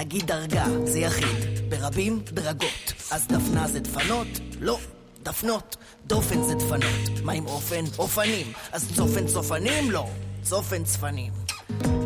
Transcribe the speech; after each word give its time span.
נגיד 0.00 0.26
דרגה 0.26 0.64
זה 0.84 0.98
יחיד, 0.98 1.70
ברבים 1.70 2.22
דרגות. 2.24 2.92
אז 3.10 3.26
דפנה 3.26 3.68
זה 3.68 3.80
דפנות? 3.80 4.26
לא, 4.60 4.78
דפנות. 5.22 5.76
דופן 6.06 6.42
זה 6.42 6.54
דפנות. 6.54 7.20
מה 7.24 7.32
עם 7.32 7.46
אופן? 7.46 7.84
אופנים. 7.98 8.52
אז 8.72 8.92
צופן 8.96 9.26
צופנים? 9.26 9.90
לא, 9.90 10.06
צופן 10.42 10.84
צפנים. 10.84 11.32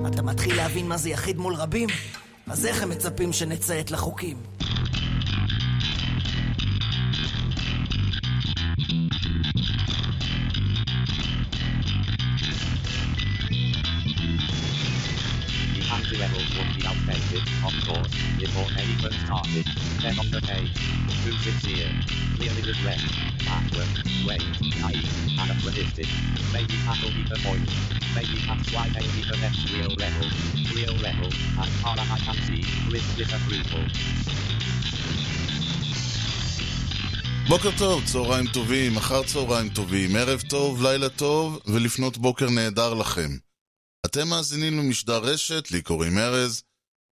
אתה 0.07 0.23
מתחיל 0.23 0.57
להבין 0.57 0.89
מה 0.89 0.97
זה 0.97 1.11
יחיד 1.11 1.39
מול 1.39 1.55
רבים? 1.55 1.89
אז 2.47 2.67
איך 2.67 2.83
הם 2.83 2.89
מצפים 2.89 3.33
שנציית 3.33 3.91
לחוקים? 3.91 4.37
Before 18.41 18.69
anyone 18.83 19.15
started. 19.25 19.67
Then 20.03 20.17
on 20.23 20.29
the 20.35 20.41
page, 20.41 20.73
too 21.23 21.37
sincere, 21.45 21.93
clearly 22.37 22.63
regret, 22.73 23.03
backward, 23.45 23.93
wait, 24.27 24.45
naive, 24.81 25.11
anachronistic. 25.43 26.09
Maybe 26.55 26.75
that'll 26.87 27.13
be 27.19 27.25
the 27.33 27.39
point. 27.47 27.69
Maybe 28.17 28.37
that's 28.49 28.69
why 28.75 28.87
they 28.95 29.05
be 29.17 29.23
the 29.31 29.39
next 29.45 29.61
real 29.75 29.93
level. 30.05 30.27
Real 30.79 30.97
level, 31.07 31.31
as 31.63 31.71
far 31.83 31.95
as 32.03 32.09
I 32.17 32.19
can 32.27 32.39
see, 32.47 32.63
with 32.93 33.07
disapproval. 33.19 33.85
בוקר 37.49 37.71
טוב, 37.79 38.05
צהריים 38.05 38.47
טובים, 38.47 38.97
אחר 38.97 39.23
צהריים 39.23 39.69
טובים, 39.69 40.17
ערב 40.17 40.41
טוב, 40.41 40.83
לילה 40.83 41.09
טוב 41.09 41.61
ולפנות 41.67 42.19
בוקר 42.19 42.51
נהדר 42.51 42.95
לכם. 42.95 43.37
אתם 44.07 44.29
מאזינים 44.29 44.79
למשדר 44.79 45.19
רשת, 45.19 45.71
לי 45.71 45.83
קוראים 45.83 46.19
ארז. 46.19 46.63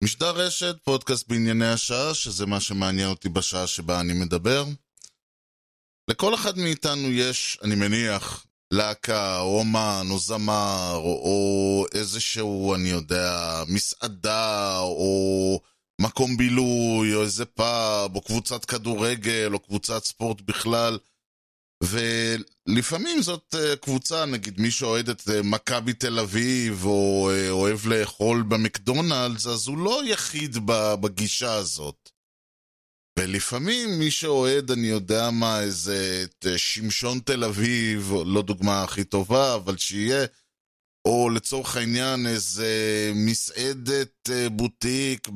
משדר 0.04 0.32
רשת, 0.32 0.76
פודקאסט 0.84 1.28
בענייני 1.28 1.68
השעה, 1.68 2.14
שזה 2.14 2.46
מה 2.46 2.60
שמעניין 2.60 3.10
אותי 3.10 3.30
בשעה 3.30 3.68
שבה 3.68 4.00
אני 4.00 4.14
מדבר. 4.14 4.66
לכל 6.10 6.36
אחד 6.36 6.58
מאיתנו 6.58 7.12
יש, 7.12 7.58
אני 7.64 7.76
מניח, 7.76 8.46
להקה, 8.72 9.40
או 9.40 9.60
אומן, 9.60 10.08
או 10.12 10.20
זמר, 10.20 10.94
או, 10.96 11.02
או 11.02 11.86
איזשהו, 11.94 12.76
אני 12.76 12.90
יודע, 12.90 13.64
מסעדה, 13.68 14.80
או 14.80 15.62
מקום 16.02 16.38
בילוי, 16.38 17.16
או 17.16 17.22
איזה 17.22 17.46
פאב, 17.46 18.16
או 18.16 18.22
קבוצת 18.22 18.66
כדורגל, 18.66 19.50
או 19.54 19.60
קבוצת 19.60 20.04
ספורט 20.04 20.42
בכלל. 20.42 20.98
ולפעמים 21.84 23.22
זאת 23.22 23.56
אה, 23.56 23.76
קבוצה, 23.76 24.26
נגיד 24.26 24.62
מי 24.62 24.72
שאוהד 24.72 25.10
את 25.10 25.30
אה, 25.30 25.42
מכבי 25.44 25.94
תל 25.94 26.20
אביב, 26.20 26.86
או 26.86 27.30
אה, 27.34 27.50
אוהב 27.50 27.88
לאכול 27.88 28.44
במקדונלדס, 28.44 29.48
אז 29.48 29.68
הוא 29.68 29.78
לא 29.78 30.02
יחיד 30.06 30.58
בגישה 31.02 31.54
הזאת. 31.54 32.10
ולפעמים 33.20 34.00
מי 34.00 34.12
שאוהד, 34.12 34.72
אני 34.72 34.88
יודע 34.88 35.30
מה, 35.32 35.62
איזה 35.62 36.24
את 36.24 36.46
שמשון 36.58 37.20
תל 37.20 37.44
אביב, 37.44 38.14
לא 38.26 38.42
דוגמה 38.42 38.84
הכי 38.84 39.04
טובה, 39.04 39.56
אבל 39.56 39.78
שיהיה, 39.78 40.26
או 41.08 41.30
לצורך 41.30 41.78
העניין 41.78 42.28
איזה 42.28 42.72
מסעדת 43.16 44.30
בוטיק 44.52 45.30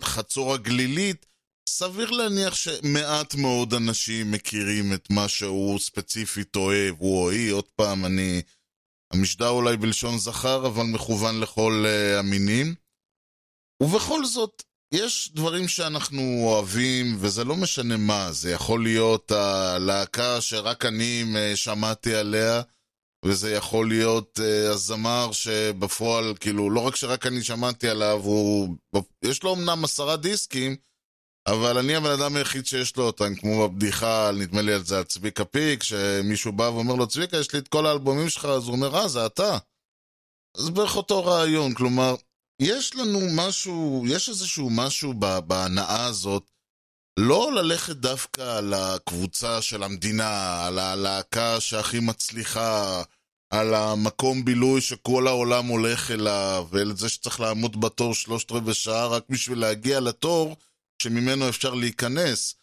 בחצור 0.00 0.54
הגלילית, 0.54 1.26
סביר 1.68 2.10
להניח 2.10 2.54
שמעט 2.54 3.34
מאוד 3.34 3.74
אנשים 3.74 4.30
מכירים 4.30 4.92
את 4.94 5.10
מה 5.10 5.28
שהוא 5.28 5.78
ספציפית 5.78 6.56
אוהב, 6.56 6.94
הוא 6.98 7.24
או 7.24 7.30
היא, 7.30 7.52
עוד 7.52 7.68
פעם, 7.76 8.04
אני... 8.04 8.42
המשדר 9.12 9.48
אולי 9.48 9.76
בלשון 9.76 10.18
זכר, 10.18 10.66
אבל 10.66 10.82
מכוון 10.82 11.40
לכל 11.40 11.84
uh, 11.86 12.18
המינים. 12.18 12.74
ובכל 13.82 14.24
זאת, 14.24 14.62
יש 14.94 15.30
דברים 15.34 15.68
שאנחנו 15.68 16.42
אוהבים, 16.44 17.16
וזה 17.18 17.44
לא 17.44 17.56
משנה 17.56 17.96
מה, 17.96 18.32
זה 18.32 18.50
יכול 18.50 18.82
להיות 18.82 19.30
הלהקה 19.30 20.40
שרק 20.40 20.84
אני 20.84 21.24
uh, 21.24 21.56
שמעתי 21.56 22.14
עליה, 22.14 22.62
וזה 23.24 23.52
יכול 23.52 23.88
להיות 23.88 24.38
uh, 24.38 24.72
הזמר 24.72 25.32
שבפועל, 25.32 26.34
כאילו, 26.40 26.70
לא 26.70 26.80
רק 26.80 26.96
שרק 26.96 27.26
אני 27.26 27.42
שמעתי 27.42 27.88
עליו, 27.88 28.20
הוא... 28.24 28.76
יש 29.24 29.42
לו 29.42 29.54
אמנם 29.54 29.84
עשרה 29.84 30.16
דיסקים, 30.16 30.76
אבל 31.46 31.78
אני 31.78 31.96
הבן 31.96 32.10
אדם 32.10 32.36
היחיד 32.36 32.66
שיש 32.66 32.96
לו 32.96 33.04
אותם, 33.04 33.34
כמו 33.34 33.68
בבדיחה, 33.68 34.30
נדמה 34.34 34.62
לי 34.62 34.72
על 34.72 34.84
זה, 34.84 34.98
על 34.98 35.04
צביקה 35.04 35.44
פיק, 35.44 35.82
שמישהו 35.82 36.52
בא 36.52 36.62
ואומר 36.62 36.94
לו, 36.94 37.06
צביקה, 37.06 37.36
יש 37.36 37.52
לי 37.52 37.58
את 37.58 37.68
כל 37.68 37.86
האלבומים 37.86 38.28
שלך, 38.28 38.44
אז 38.44 38.66
הוא 38.66 38.72
אומר, 38.72 38.96
אה, 38.96 39.08
זה 39.08 39.26
אתה. 39.26 39.58
אז 40.56 40.70
בערך 40.70 40.96
אותו 40.96 41.24
רעיון, 41.24 41.74
כלומר, 41.74 42.14
יש 42.62 42.96
לנו 42.96 43.20
משהו, 43.36 44.04
יש 44.08 44.28
איזשהו 44.28 44.70
משהו 44.70 45.14
בהנאה 45.46 46.04
הזאת, 46.06 46.50
לא 47.18 47.52
ללכת 47.52 47.96
דווקא 47.96 48.58
על 48.58 48.74
הקבוצה 48.74 49.62
של 49.62 49.82
המדינה, 49.82 50.66
על 50.66 50.78
הלהקה 50.78 51.60
שהכי 51.60 52.00
מצליחה, 52.00 53.02
על 53.50 53.74
המקום 53.74 54.44
בילוי 54.44 54.80
שכל 54.80 55.26
העולם 55.26 55.66
הולך 55.66 56.10
אליו, 56.10 56.66
ועל 56.70 56.96
זה 56.96 57.08
שצריך 57.08 57.40
לעמוד 57.40 57.80
בתור 57.80 58.14
שלושת 58.14 58.52
רבעי 58.52 58.74
שעה 58.74 59.06
רק 59.06 59.24
בשביל 59.28 59.58
להגיע 59.58 60.00
לתור, 60.00 60.56
שממנו 61.02 61.48
אפשר 61.48 61.74
להיכנס. 61.74 62.54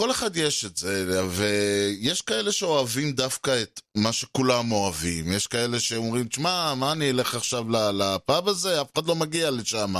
כל 0.00 0.10
אחד 0.10 0.36
יש 0.36 0.64
את 0.64 0.76
זה, 0.76 1.22
ויש 1.28 2.22
כאלה 2.22 2.52
שאוהבים 2.52 3.12
דווקא 3.12 3.62
את 3.62 3.80
מה 3.96 4.12
שכולם 4.12 4.72
אוהבים. 4.72 5.32
יש 5.32 5.46
כאלה 5.46 5.80
שאומרים, 5.80 6.28
תשמע, 6.28 6.74
מה 6.74 6.92
אני 6.92 7.10
אלך 7.10 7.34
עכשיו 7.34 7.64
לפאב 7.92 8.48
הזה? 8.48 8.80
אף 8.80 8.92
אחד 8.94 9.06
לא 9.06 9.14
מגיע 9.16 9.50
לשם. 9.50 9.94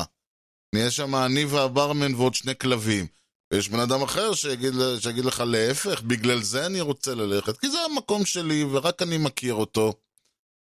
נהיה 0.74 0.90
שם 0.90 1.14
אני 1.14 1.44
והברמן 1.44 2.14
ועוד 2.14 2.34
שני 2.34 2.58
כלבים. 2.58 3.06
ויש 3.52 3.68
בן 3.68 3.80
אדם 3.80 4.02
אחר 4.02 4.34
שיגיד, 4.34 4.74
שיגיד 5.00 5.24
לך 5.24 5.42
להפך, 5.46 6.02
בגלל 6.02 6.42
זה 6.42 6.66
אני 6.66 6.80
רוצה 6.80 7.14
ללכת, 7.14 7.58
כי 7.58 7.70
זה 7.70 7.78
המקום 7.80 8.24
שלי 8.24 8.64
ורק 8.64 9.02
אני 9.02 9.18
מכיר 9.18 9.54
אותו. 9.54 9.94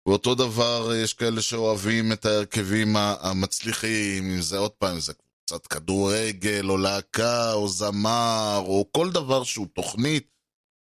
ואותו 0.08 0.34
דבר, 0.34 0.90
יש 0.94 1.14
כאלה 1.14 1.42
שאוהבים 1.42 2.12
את 2.12 2.26
ההרכבים 2.26 2.96
המצליחים, 2.96 4.30
אם 4.30 4.40
זה 4.40 4.58
עוד 4.58 4.70
פעם, 4.70 5.00
זה 5.00 5.12
קצת 5.50 5.66
כדורגל, 5.66 6.70
או 6.70 6.76
להקה, 6.76 7.52
או 7.52 7.68
זמר, 7.68 8.62
או 8.66 8.88
כל 8.92 9.10
דבר 9.10 9.44
שהוא 9.44 9.66
תוכנית. 9.74 10.30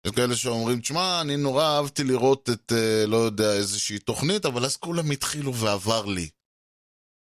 יש 0.05 0.11
כאלה 0.11 0.35
שאומרים, 0.35 0.79
תשמע, 0.79 1.21
אני 1.21 1.37
נורא 1.37 1.63
אהבתי 1.63 2.03
לראות 2.03 2.49
את, 2.49 2.71
אה, 2.75 3.05
לא 3.05 3.17
יודע, 3.17 3.53
איזושהי 3.53 3.99
תוכנית, 3.99 4.45
אבל 4.45 4.65
אז 4.65 4.77
כולם 4.77 5.11
התחילו 5.11 5.55
ועבר 5.55 6.05
לי. 6.05 6.29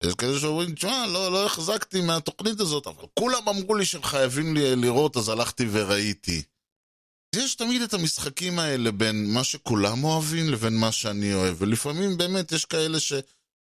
יש 0.03 0.13
כאלה 0.13 0.39
שאומרים, 0.39 0.75
תשמע, 0.75 1.05
לא, 1.07 1.31
לא 1.31 1.45
החזקתי 1.45 2.01
מהתוכנית 2.01 2.59
הזאת, 2.59 2.87
אבל 2.87 3.05
כולם 3.19 3.49
אמרו 3.49 3.75
לי 3.75 3.85
שהם 3.85 4.03
חייבים 4.03 4.53
לי 4.53 4.75
לראות, 4.75 5.17
אז 5.17 5.29
הלכתי 5.29 5.65
וראיתי. 5.71 6.43
יש 7.35 7.55
תמיד 7.55 7.81
את 7.81 7.93
המשחקים 7.93 8.59
האלה 8.59 8.91
בין 8.91 9.33
מה 9.33 9.43
שכולם 9.43 10.03
אוהבים 10.03 10.49
לבין 10.49 10.77
מה 10.77 10.91
שאני 10.91 11.33
אוהב, 11.33 11.55
ולפעמים 11.59 12.17
באמת 12.17 12.51
יש 12.51 12.65
כאלה 12.65 12.99
ש... 12.99 13.13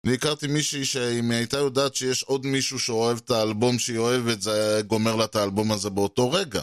אני 0.06 0.14
הכרתי 0.14 0.46
מישהי 0.46 0.84
שאם 0.84 1.30
היא 1.30 1.38
הייתה 1.38 1.56
יודעת 1.56 1.94
שיש 1.94 2.22
עוד 2.22 2.46
מישהו 2.46 2.78
שאוהב 2.78 3.18
את 3.24 3.30
האלבום 3.30 3.78
שהיא 3.78 3.98
אוהבת, 3.98 4.42
זה 4.42 4.52
היה 4.52 4.82
גומר 4.82 5.16
לה 5.16 5.24
את 5.24 5.36
האלבום 5.36 5.72
הזה 5.72 5.90
באותו 5.90 6.30
רגע. 6.30 6.62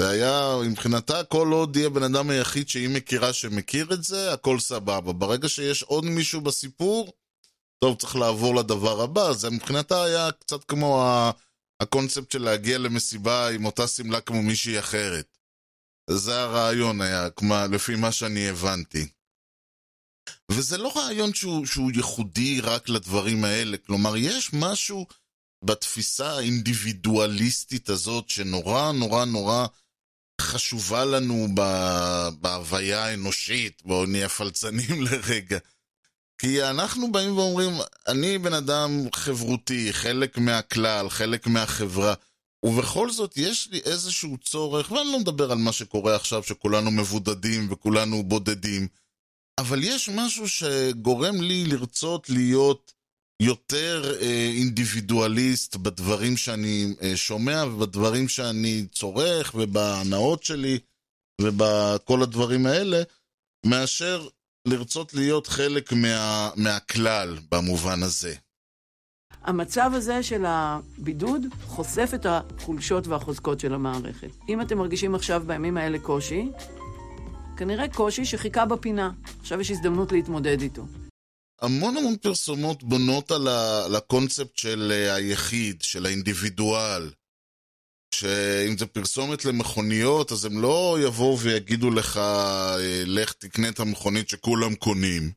זה 0.00 0.08
היה, 0.08 0.56
מבחינתה, 0.70 1.24
כל 1.24 1.48
עוד 1.52 1.76
יהיה 1.76 1.88
בן 1.88 2.02
אדם 2.02 2.30
היחיד 2.30 2.68
שהיא 2.68 2.88
מכירה 2.88 3.32
שמכיר 3.32 3.94
את 3.94 4.04
זה, 4.04 4.32
הכל 4.32 4.58
סבבה. 4.58 5.12
ברגע 5.12 5.48
שיש 5.48 5.82
עוד 5.82 6.04
מישהו 6.04 6.40
בסיפור, 6.40 7.12
טוב, 7.84 7.96
צריך 7.96 8.16
לעבור 8.16 8.56
לדבר 8.56 9.00
הבא. 9.00 9.32
זה 9.32 9.50
מבחינתה 9.50 10.04
היה 10.04 10.32
קצת 10.32 10.64
כמו 10.64 11.04
הקונספט 11.80 12.30
של 12.30 12.42
להגיע 12.42 12.78
למסיבה 12.78 13.48
עם 13.48 13.64
אותה 13.64 13.86
שמלה 13.86 14.20
כמו 14.20 14.42
מישהי 14.42 14.78
אחרת. 14.78 15.38
זה 16.10 16.40
הרעיון 16.40 17.00
היה, 17.00 17.30
כמו, 17.30 17.54
לפי 17.72 17.96
מה 17.96 18.12
שאני 18.12 18.48
הבנתי. 18.48 19.06
וזה 20.50 20.78
לא 20.78 20.92
רעיון 20.96 21.34
שהוא, 21.34 21.66
שהוא 21.66 21.90
ייחודי 21.94 22.60
רק 22.60 22.88
לדברים 22.88 23.44
האלה, 23.44 23.76
כלומר, 23.76 24.16
יש 24.16 24.50
משהו 24.52 25.06
בתפיסה 25.64 26.32
האינדיבידואליסטית 26.32 27.88
הזאת 27.88 28.28
שנורא 28.28 28.92
נורא 28.92 29.24
נורא 29.24 29.66
חשובה 30.40 31.04
לנו 31.04 31.48
בהוויה 32.40 33.04
האנושית, 33.04 33.82
בואו 33.84 34.06
נהיה 34.06 34.28
פלצנים 34.28 35.02
לרגע. 35.10 35.58
כי 36.38 36.64
אנחנו 36.64 37.12
באים 37.12 37.38
ואומרים, 37.38 37.70
אני 38.08 38.38
בן 38.38 38.54
אדם 38.54 38.90
חברותי, 39.14 39.92
חלק 39.92 40.38
מהכלל, 40.38 41.10
חלק 41.10 41.46
מהחברה, 41.46 42.14
ובכל 42.64 43.10
זאת 43.10 43.36
יש 43.36 43.68
לי 43.70 43.80
איזשהו 43.84 44.38
צורך, 44.38 44.90
ואני 44.90 45.12
לא 45.12 45.18
מדבר 45.18 45.52
על 45.52 45.58
מה 45.58 45.72
שקורה 45.72 46.16
עכשיו, 46.16 46.42
שכולנו 46.42 46.90
מבודדים 46.90 47.72
וכולנו 47.72 48.22
בודדים, 48.22 48.88
אבל 49.58 49.84
יש 49.84 50.08
משהו 50.08 50.48
שגורם 50.48 51.40
לי 51.40 51.64
לרצות 51.64 52.30
להיות 52.30 52.92
יותר 53.42 54.14
אה, 54.20 54.50
אינדיבידואליסט 54.56 55.76
בדברים 55.76 56.36
שאני 56.36 56.94
אה, 57.02 57.16
שומע 57.16 57.64
ובדברים 57.66 58.28
שאני 58.28 58.86
צורך 58.92 59.54
ובהנאות 59.54 60.44
שלי 60.44 60.78
ובכל 61.40 62.22
הדברים 62.22 62.66
האלה, 62.66 63.02
מאשר 63.66 64.28
לרצות 64.68 65.14
להיות 65.14 65.46
חלק 65.46 65.92
מה, 65.92 66.50
מהכלל 66.56 67.38
במובן 67.52 68.02
הזה. 68.02 68.34
המצב 69.42 69.90
הזה 69.94 70.22
של 70.22 70.44
הבידוד 70.46 71.42
חושף 71.66 72.10
את 72.14 72.26
החולשות 72.28 73.06
והחוזקות 73.06 73.60
של 73.60 73.74
המערכת. 73.74 74.30
אם 74.48 74.60
אתם 74.60 74.78
מרגישים 74.78 75.14
עכשיו 75.14 75.42
בימים 75.46 75.76
האלה 75.76 75.98
קושי, 75.98 76.48
כנראה 77.60 77.88
קושי 77.88 78.24
שחיכה 78.24 78.64
בפינה. 78.66 79.10
עכשיו 79.40 79.60
יש 79.60 79.70
הזדמנות 79.70 80.12
להתמודד 80.12 80.60
איתו. 80.60 80.82
המון 81.62 81.96
המון 81.96 82.16
פרסומות 82.16 82.82
בונות 82.82 83.30
על, 83.30 83.48
ה, 83.48 83.84
על 83.84 83.96
הקונספט 83.96 84.56
של 84.56 84.92
אה, 84.92 85.14
היחיד, 85.14 85.82
של 85.82 86.06
האינדיבידואל. 86.06 87.10
שאם 88.14 88.78
זה 88.78 88.86
פרסומת 88.86 89.44
למכוניות, 89.44 90.32
אז 90.32 90.44
הם 90.44 90.60
לא 90.60 90.98
יבואו 91.04 91.38
ויגידו 91.38 91.90
לך, 91.90 92.16
אה, 92.16 92.76
לך 93.06 93.32
תקנה 93.32 93.68
את 93.68 93.80
המכונית 93.80 94.28
שכולם 94.28 94.74
קונים. 94.74 95.32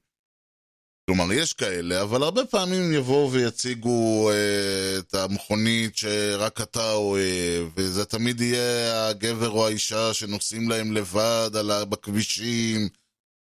כלומר, 1.06 1.34
יש 1.34 1.54
כאלה, 1.54 2.02
אבל 2.02 2.24
הרבה 2.24 2.46
פעמים 2.46 2.94
יבואו 2.94 3.32
ויציגו 3.32 4.32
אה, 4.32 5.00
את 5.00 5.14
המכונית 5.14 5.98
שרק 5.98 6.62
אתה 6.62 6.94
אוהב, 6.94 7.68
וזה 7.76 8.06
תמיד 8.06 8.42
יהיה 8.42 9.08
הגבר 9.08 9.50
או 9.50 9.68
האישה 9.68 10.14
שנוסעים 10.14 10.70
להם 10.70 10.92
לבד 10.92 11.50
על, 11.60 11.84
בכבישים, 11.86 12.90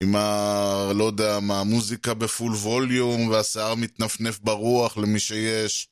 עם 0.03 0.17
ה... 0.17 0.93
לא 0.95 1.05
יודע 1.05 1.41
מה, 1.41 1.61
המוזיקה 1.61 2.15
בפול 2.15 2.53
ווליום, 2.53 3.29
והשיער 3.29 3.75
מתנפנף 3.75 4.39
ברוח 4.39 4.97
למי 4.97 5.21
שיש. 5.21 5.89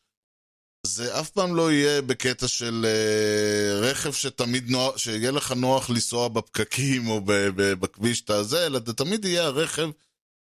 זה 0.87 1.21
אף 1.21 1.31
פעם 1.31 1.55
לא 1.55 1.73
יהיה 1.73 2.03
בקטע 2.03 2.49
של 2.49 2.87
אה, 2.89 3.81
רכב 3.81 4.13
שתמיד 4.13 4.71
נוח, 4.71 4.99
שיהיה 4.99 5.31
לך 5.31 5.53
נוח 5.53 5.91
לנסוע 5.91 6.29
בפקקים 6.29 7.09
או 7.09 7.21
ב, 7.21 7.33
ב, 7.33 7.73
בכביש 7.73 8.19
שאתה 8.19 8.43
זה, 8.43 8.67
אלא 8.67 8.81
זה 8.87 8.93
תמיד 8.93 9.25
יהיה 9.25 9.45
הרכב 9.45 9.91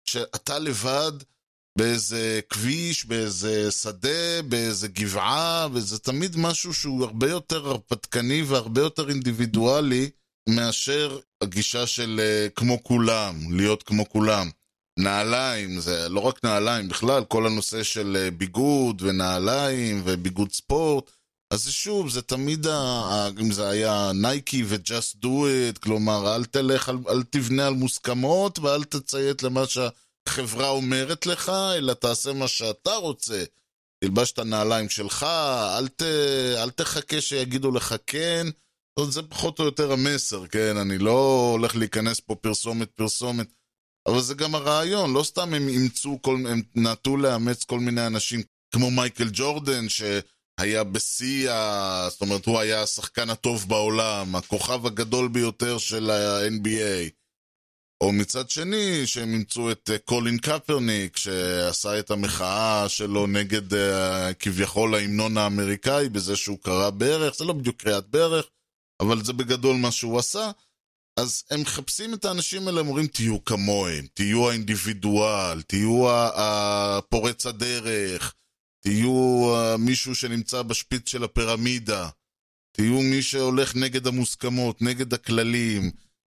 שאתה 0.04 0.58
לבד 0.58 1.12
באיזה 1.78 2.40
כביש, 2.48 3.04
באיזה 3.04 3.70
שדה, 3.70 4.42
באיזה 4.48 4.88
גבעה, 4.88 5.68
וזה 5.72 5.98
תמיד 5.98 6.36
משהו 6.36 6.74
שהוא 6.74 7.04
הרבה 7.04 7.30
יותר 7.30 7.68
הרפתקני 7.68 8.42
והרבה 8.42 8.80
יותר 8.80 9.08
אינדיבידואלי 9.08 10.10
מאשר 10.48 11.18
הגישה 11.40 11.86
של 11.86 12.20
uh, 12.20 12.50
כמו 12.54 12.84
כולם, 12.84 13.56
להיות 13.56 13.82
כמו 13.82 14.08
כולם. 14.08 14.50
נעליים, 14.98 15.80
זה 15.80 16.08
לא 16.08 16.20
רק 16.20 16.44
נעליים, 16.44 16.88
בכלל 16.88 17.24
כל 17.24 17.46
הנושא 17.46 17.82
של 17.82 18.28
uh, 18.28 18.34
ביגוד 18.34 19.02
ונעליים 19.02 20.02
וביגוד 20.04 20.52
ספורט, 20.52 21.10
אז 21.52 21.68
שוב, 21.68 22.10
זה 22.10 22.22
תמיד, 22.22 22.66
אם 23.40 23.52
זה 23.52 23.68
היה 23.68 24.10
נייקי 24.14 24.62
ו-just 24.66 25.24
do 25.24 25.26
it, 25.26 25.78
כלומר, 25.82 26.36
אל 26.36 26.44
תלך, 26.44 26.88
אל, 26.88 26.96
אל 27.08 27.22
תבנה 27.22 27.66
על 27.66 27.74
מוסכמות 27.74 28.58
ואל 28.58 28.84
תציית 28.84 29.42
למה 29.42 29.62
שהחברה 29.66 30.68
אומרת 30.68 31.26
לך, 31.26 31.48
אלא 31.48 31.92
תעשה 31.92 32.32
מה 32.32 32.48
שאתה 32.48 32.94
רוצה. 32.94 33.44
תלבש 34.04 34.32
את 34.32 34.38
הנעליים 34.38 34.88
שלך, 34.88 35.22
אל, 35.78 35.88
ת, 35.88 36.02
אל 36.56 36.70
תחכה 36.70 37.20
שיגידו 37.20 37.70
לך 37.70 37.94
כן. 38.06 38.46
זה 39.08 39.22
פחות 39.22 39.58
או 39.58 39.64
יותר 39.64 39.92
המסר, 39.92 40.46
כן? 40.46 40.76
אני 40.76 40.98
לא 40.98 41.48
הולך 41.52 41.76
להיכנס 41.76 42.20
פה 42.20 42.34
פרסומת 42.34 42.90
פרסומת, 42.90 43.48
אבל 44.08 44.20
זה 44.20 44.34
גם 44.34 44.54
הרעיון, 44.54 45.12
לא 45.12 45.22
סתם 45.22 45.54
הם 45.54 45.68
אימצו, 45.68 46.18
כל, 46.22 46.36
הם 46.48 46.62
נטו 46.74 47.16
לאמץ 47.16 47.64
כל 47.64 47.80
מיני 47.80 48.06
אנשים 48.06 48.42
כמו 48.74 48.90
מייקל 48.90 49.28
ג'ורדן, 49.32 49.88
ש... 49.88 50.02
היה 50.62 50.84
בשיא, 50.84 51.50
ה... 51.50 52.06
זאת 52.10 52.20
אומרת, 52.20 52.46
הוא 52.46 52.58
היה 52.58 52.82
השחקן 52.82 53.30
הטוב 53.30 53.68
בעולם, 53.68 54.36
הכוכב 54.36 54.86
הגדול 54.86 55.28
ביותר 55.28 55.78
של 55.78 56.10
ה-NBA. 56.10 57.10
או 58.02 58.12
מצד 58.12 58.50
שני, 58.50 59.06
שהם 59.06 59.32
אימצו 59.32 59.70
את 59.70 59.90
אה, 59.92 59.98
קולין 59.98 60.38
קפרניק, 60.38 61.16
שעשה 61.16 61.98
את 61.98 62.10
המחאה 62.10 62.88
שלו 62.88 63.26
נגד 63.26 63.72
uh, 63.72 63.76
כביכול 64.38 64.94
ההמנון 64.94 65.36
האמריקאי, 65.36 66.08
בזה 66.08 66.36
שהוא 66.36 66.58
קרא 66.58 66.90
ברך, 66.90 67.34
זה 67.34 67.44
לא 67.44 67.52
בדיוק 67.52 67.76
קריאת 67.76 68.06
ברך, 68.06 68.46
אבל 69.02 69.24
זה 69.24 69.32
בגדול 69.32 69.76
מה 69.76 69.90
שהוא 69.90 70.18
עשה. 70.18 70.50
אז 71.16 71.44
הם 71.50 71.60
מחפשים 71.60 72.14
את 72.14 72.24
האנשים 72.24 72.66
האלה, 72.66 72.80
הם 72.80 72.88
אומרים, 72.88 73.06
תהיו 73.06 73.44
כמוהם, 73.44 74.06
תהיו 74.14 74.50
האינדיבידואל, 74.50 75.62
תהיו 75.62 76.10
הפורץ 76.10 77.46
הדרך, 77.46 78.34
תהיו 78.82 79.44
uh, 79.54 79.76
מישהו 79.78 80.14
שנמצא 80.14 80.62
בשפיץ 80.62 81.08
של 81.08 81.24
הפירמידה, 81.24 82.08
תהיו 82.72 83.00
מי 83.00 83.22
שהולך 83.22 83.76
נגד 83.76 84.06
המוסכמות, 84.06 84.82
נגד 84.82 85.14
הכללים. 85.14 85.90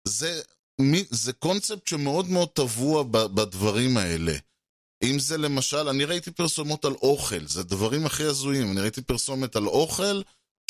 זה, 0.08 0.42
מי, 0.82 1.04
זה 1.10 1.34
קונספט 1.34 1.88
שמאוד 1.88 2.30
מאוד 2.30 2.50
טבוע 2.50 3.04
בדברים 3.04 3.98
האלה. 3.98 4.34
אם 5.04 5.20
זה 5.20 5.38
למשל, 5.38 5.88
אני 5.88 6.06
ראיתי 6.06 6.32
פרסומות 6.32 6.86
על 6.86 6.94
אוכל, 6.94 7.48
זה 7.48 7.60
הדברים 7.60 8.06
הכי 8.06 8.24
הזויים. 8.24 8.72
אני 8.72 8.82
ראיתי 8.82 9.02
פרסומת 9.02 9.56
על 9.56 9.68
אוכל, 9.68 10.22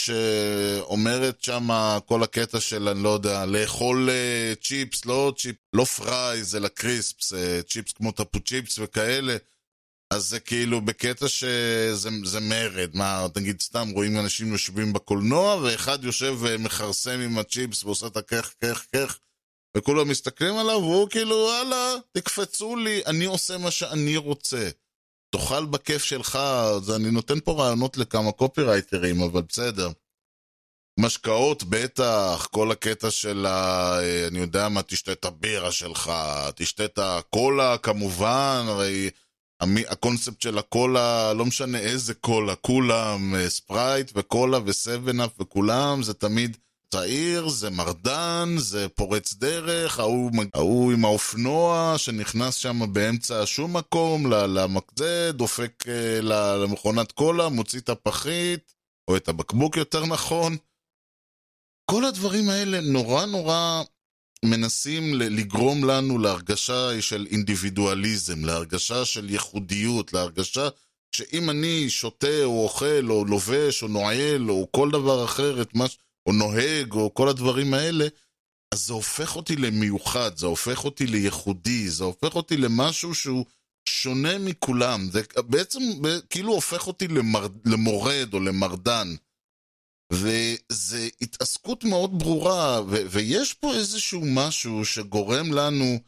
שאומרת 0.02 1.42
שם 1.44 1.70
כל 2.06 2.24
הקטע 2.24 2.60
של, 2.60 2.88
אני 2.88 3.04
לא 3.04 3.10
יודע, 3.10 3.46
לאכול 3.46 4.10
uh, 4.10 4.64
צ'יפס, 4.64 5.06
לא 5.06 5.34
צ'יפ, 5.38 5.56
לא 5.74 5.84
fries, 5.84 6.56
אלא 6.56 6.68
crisps, 6.68 7.34
uh, 7.34 7.64
צ'יפס 7.70 7.92
כמו 7.92 8.12
תפוצ'יפס 8.12 8.80
וכאלה. 8.80 9.38
אז 10.14 10.26
זה 10.30 10.40
כאילו 10.40 10.82
בקטע 10.82 11.28
שזה 11.28 12.40
מרד, 12.42 12.90
מה, 12.94 13.28
נגיד 13.38 13.62
סתם 13.62 13.90
רואים 13.90 14.20
אנשים 14.20 14.52
יושבים 14.52 14.94
בקולנוע, 14.94 15.56
ואחד 15.56 16.04
יושב 16.04 16.36
ומכרסם 16.40 17.20
עם 17.20 17.38
הצ'יפס 17.38 17.84
ועושה 17.84 18.08
את 18.08 18.18
הכך, 18.18 18.54
כך, 18.64 18.86
כך, 18.96 19.20
וכולם 19.78 20.08
מסתכלים 20.08 20.58
עליו, 20.58 20.80
והוא 20.80 21.10
כאילו, 21.10 21.36
וואלה, 21.36 21.96
תקפצו 22.12 22.76
לי, 22.76 23.02
אני 23.06 23.26
עושה 23.26 23.58
מה 23.58 23.72
שאני 23.72 24.18
רוצה. 24.18 24.70
תאכל 25.36 25.66
בכיף 25.66 26.04
שלך, 26.04 26.36
אז 26.36 26.96
אני 26.96 27.12
נותן 27.12 27.40
פה 27.40 27.52
רעיונות 27.52 27.98
לכמה 27.98 28.32
קופירייטרים, 28.32 29.22
אבל 29.22 29.42
בסדר. 29.42 29.90
משקאות 31.00 31.64
בטח, 31.64 32.48
כל 32.52 32.72
הקטע 32.72 33.12
של 33.12 33.46
ה... 33.46 34.00
אני 34.28 34.40
יודע 34.40 34.70
מה, 34.70 34.84
תשתה 34.84 35.12
את 35.12 35.26
הבירה 35.26 35.72
שלך, 35.72 36.12
תשתה 36.56 36.86
את 36.86 37.00
הקולה 37.02 37.78
כמובן, 37.78 38.66
הרי... 38.68 39.10
הקונספט 39.62 40.42
של 40.42 40.58
הקולה, 40.58 41.34
לא 41.34 41.46
משנה 41.46 41.80
איזה 41.80 42.14
קולה, 42.14 42.56
כולם, 42.56 43.36
אה, 43.36 43.50
ספרייט 43.50 44.12
וקולה 44.16 44.60
וסבנאפ 44.66 45.32
וכולם, 45.40 46.04
זה 46.04 46.14
תמיד 46.14 46.58
צעיר, 46.94 47.50
זה 47.50 47.70
מרדן, 47.70 48.56
זה 48.58 48.90
פורץ 48.90 49.34
דרך, 49.34 50.00
ההוא, 50.00 50.32
ההוא 50.54 50.92
עם 50.92 51.06
האופנוע 51.06 51.94
שנכנס 51.98 52.56
שם 52.56 52.94
באמצע 52.94 53.42
שום 53.46 53.78
מקום, 53.78 54.32
למקזה, 54.32 55.32
דופק 55.34 55.84
אה, 55.88 56.22
למכונת 56.22 57.12
קולה, 57.12 57.50
מוציא 57.50 57.80
את 57.80 57.90
הפחית, 57.90 58.74
או 59.08 59.18
את 59.18 59.30
הבקבוק 59.30 59.78
יותר 59.78 60.06
נכון. 60.06 60.58
כל 61.92 62.06
הדברים 62.06 62.50
האלה 62.50 62.82
נורא 62.82 63.25
נורא 63.25 63.84
מנסים 64.46 65.13
לגרום 65.13 65.84
לנו 65.84 66.17
להרגשה 66.17 67.01
של 67.01 67.27
אינדיבידואליזם, 67.31 68.46
להרגשה 68.46 69.05
של 69.05 69.29
ייחודיות, 69.29 70.13
להרגשה 70.13 70.69
שאם 71.15 71.50
אני 71.50 71.89
שותה 71.89 72.43
או 72.43 72.63
אוכל 72.63 73.10
או 73.10 73.25
לובש 73.25 73.84
או 73.84 73.88
נועל 73.88 74.50
או 74.50 74.67
כל 74.72 74.91
דבר 74.91 75.25
אחר, 75.25 75.63
מש... 75.74 75.98
או 76.25 76.34
נוהג 76.34 76.93
או 76.93 77.13
כל 77.13 77.29
הדברים 77.29 77.74
האלה, 77.74 78.08
אז 78.74 78.86
זה 78.86 78.93
הופך 78.93 79.36
אותי 79.36 79.55
למיוחד, 79.55 80.38
זה 80.38 80.46
הופך 80.46 80.86
אותי 80.86 81.08
לייחודי, 81.08 81.89
זה 81.89 82.03
הופך 82.03 82.36
אותי 82.36 82.58
למשהו 82.58 83.15
שהוא 83.15 83.46
שונה 83.86 84.38
מכולם. 84.38 85.10
זה 85.12 85.22
בעצם 85.38 85.79
כאילו 86.29 86.53
הופך 86.53 86.88
אותי 86.88 87.08
למר... 87.08 87.48
למורד 87.65 88.34
או 88.34 88.39
למרדן. 88.39 89.15
וזה 90.12 91.10
התעסקות 91.22 91.84
מאוד 91.84 92.20
ברורה, 92.20 92.82
ו- 92.88 93.04
ויש 93.10 93.54
פה 93.54 93.74
איזשהו 93.74 94.22
משהו 94.25 94.86
שגורם 94.86 95.54
לנו 95.54 96.00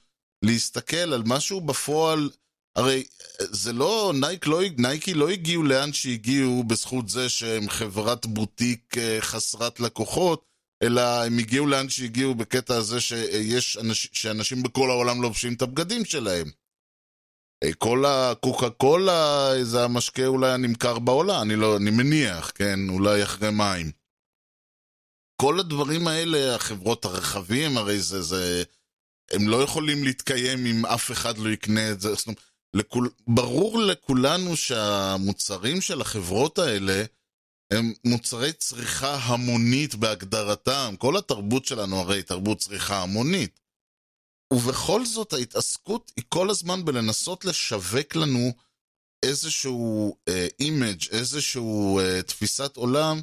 להסתכל 0.45 1.13
על 1.13 1.23
משהו 1.25 1.61
בפועל, 1.61 2.29
הרי 2.75 3.03
זה 3.39 3.73
לא, 3.73 4.13
נייק 4.15 4.47
לא, 4.47 4.61
נייקי 4.77 5.13
לא 5.13 5.29
הגיעו 5.29 5.63
לאן 5.63 5.93
שהגיעו 5.93 6.63
בזכות 6.63 7.09
זה 7.09 7.29
שהם 7.29 7.69
חברת 7.69 8.25
בוטיק 8.25 8.97
אה, 8.97 9.17
חסרת 9.21 9.79
לקוחות, 9.79 10.45
אלא 10.83 11.01
הם 11.01 11.37
הגיעו 11.37 11.67
לאן 11.67 11.89
שהגיעו 11.89 12.35
בקטע 12.35 12.75
הזה 12.75 13.01
שיש 13.01 13.77
אנש, 13.77 14.07
שאנשים 14.13 14.63
בכל 14.63 14.89
העולם 14.89 15.21
לובשים 15.21 15.53
את 15.53 15.61
הבגדים 15.61 16.05
שלהם. 16.05 16.47
כל 17.77 18.05
הקוקה 18.07 18.69
קולה 18.69 19.51
זה 19.63 19.83
המשקה 19.83 20.25
אולי 20.25 20.51
הנמכר 20.51 20.99
בעולם, 20.99 21.41
אני 21.41 21.55
לא, 21.55 21.77
אני 21.77 21.91
מניח, 21.91 22.51
כן, 22.55 22.89
אולי 22.89 23.23
אחרי 23.23 23.51
מים. 23.51 23.91
כל 25.41 25.59
הדברים 25.59 26.07
האלה, 26.07 26.55
החברות 26.55 27.05
הרכבים, 27.05 27.77
הרי 27.77 27.99
זה, 27.99 28.21
זה, 28.21 28.63
הם 29.31 29.47
לא 29.47 29.63
יכולים 29.63 30.03
להתקיים 30.03 30.65
אם 30.65 30.85
אף 30.85 31.11
אחד 31.11 31.37
לא 31.37 31.49
יקנה 31.49 31.91
את 31.91 32.01
זה. 32.01 32.13
זאת 32.15 32.27
אומרת, 32.27 32.39
לכול, 32.73 33.09
ברור 33.27 33.79
לכולנו 33.79 34.57
שהמוצרים 34.57 35.81
של 35.81 36.01
החברות 36.01 36.59
האלה 36.59 37.03
הם 37.71 37.93
מוצרי 38.05 38.53
צריכה 38.53 39.15
המונית 39.15 39.95
בהגדרתם. 39.95 40.95
כל 40.97 41.17
התרבות 41.17 41.65
שלנו 41.65 41.99
הרי 41.99 42.23
תרבות 42.23 42.57
צריכה 42.57 43.01
המונית. 43.01 43.59
ובכל 44.53 45.05
זאת 45.05 45.33
ההתעסקות 45.33 46.11
היא 46.15 46.25
כל 46.29 46.49
הזמן 46.49 46.85
בלנסות 46.85 47.45
לשווק 47.45 48.15
לנו 48.15 48.51
איזשהו 49.25 50.15
image, 50.59 51.01
uh, 51.03 51.11
איזשהו 51.11 51.99
uh, 51.99 52.21
תפיסת 52.21 52.77
עולם 52.77 53.21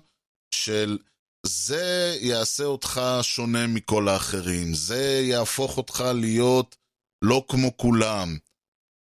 של 0.54 0.98
זה 1.46 2.16
יעשה 2.20 2.64
אותך 2.64 3.00
שונה 3.22 3.66
מכל 3.66 4.08
האחרים, 4.08 4.74
זה 4.74 5.20
יהפוך 5.24 5.76
אותך 5.76 6.04
להיות 6.14 6.76
לא 7.24 7.44
כמו 7.48 7.76
כולם. 7.76 8.38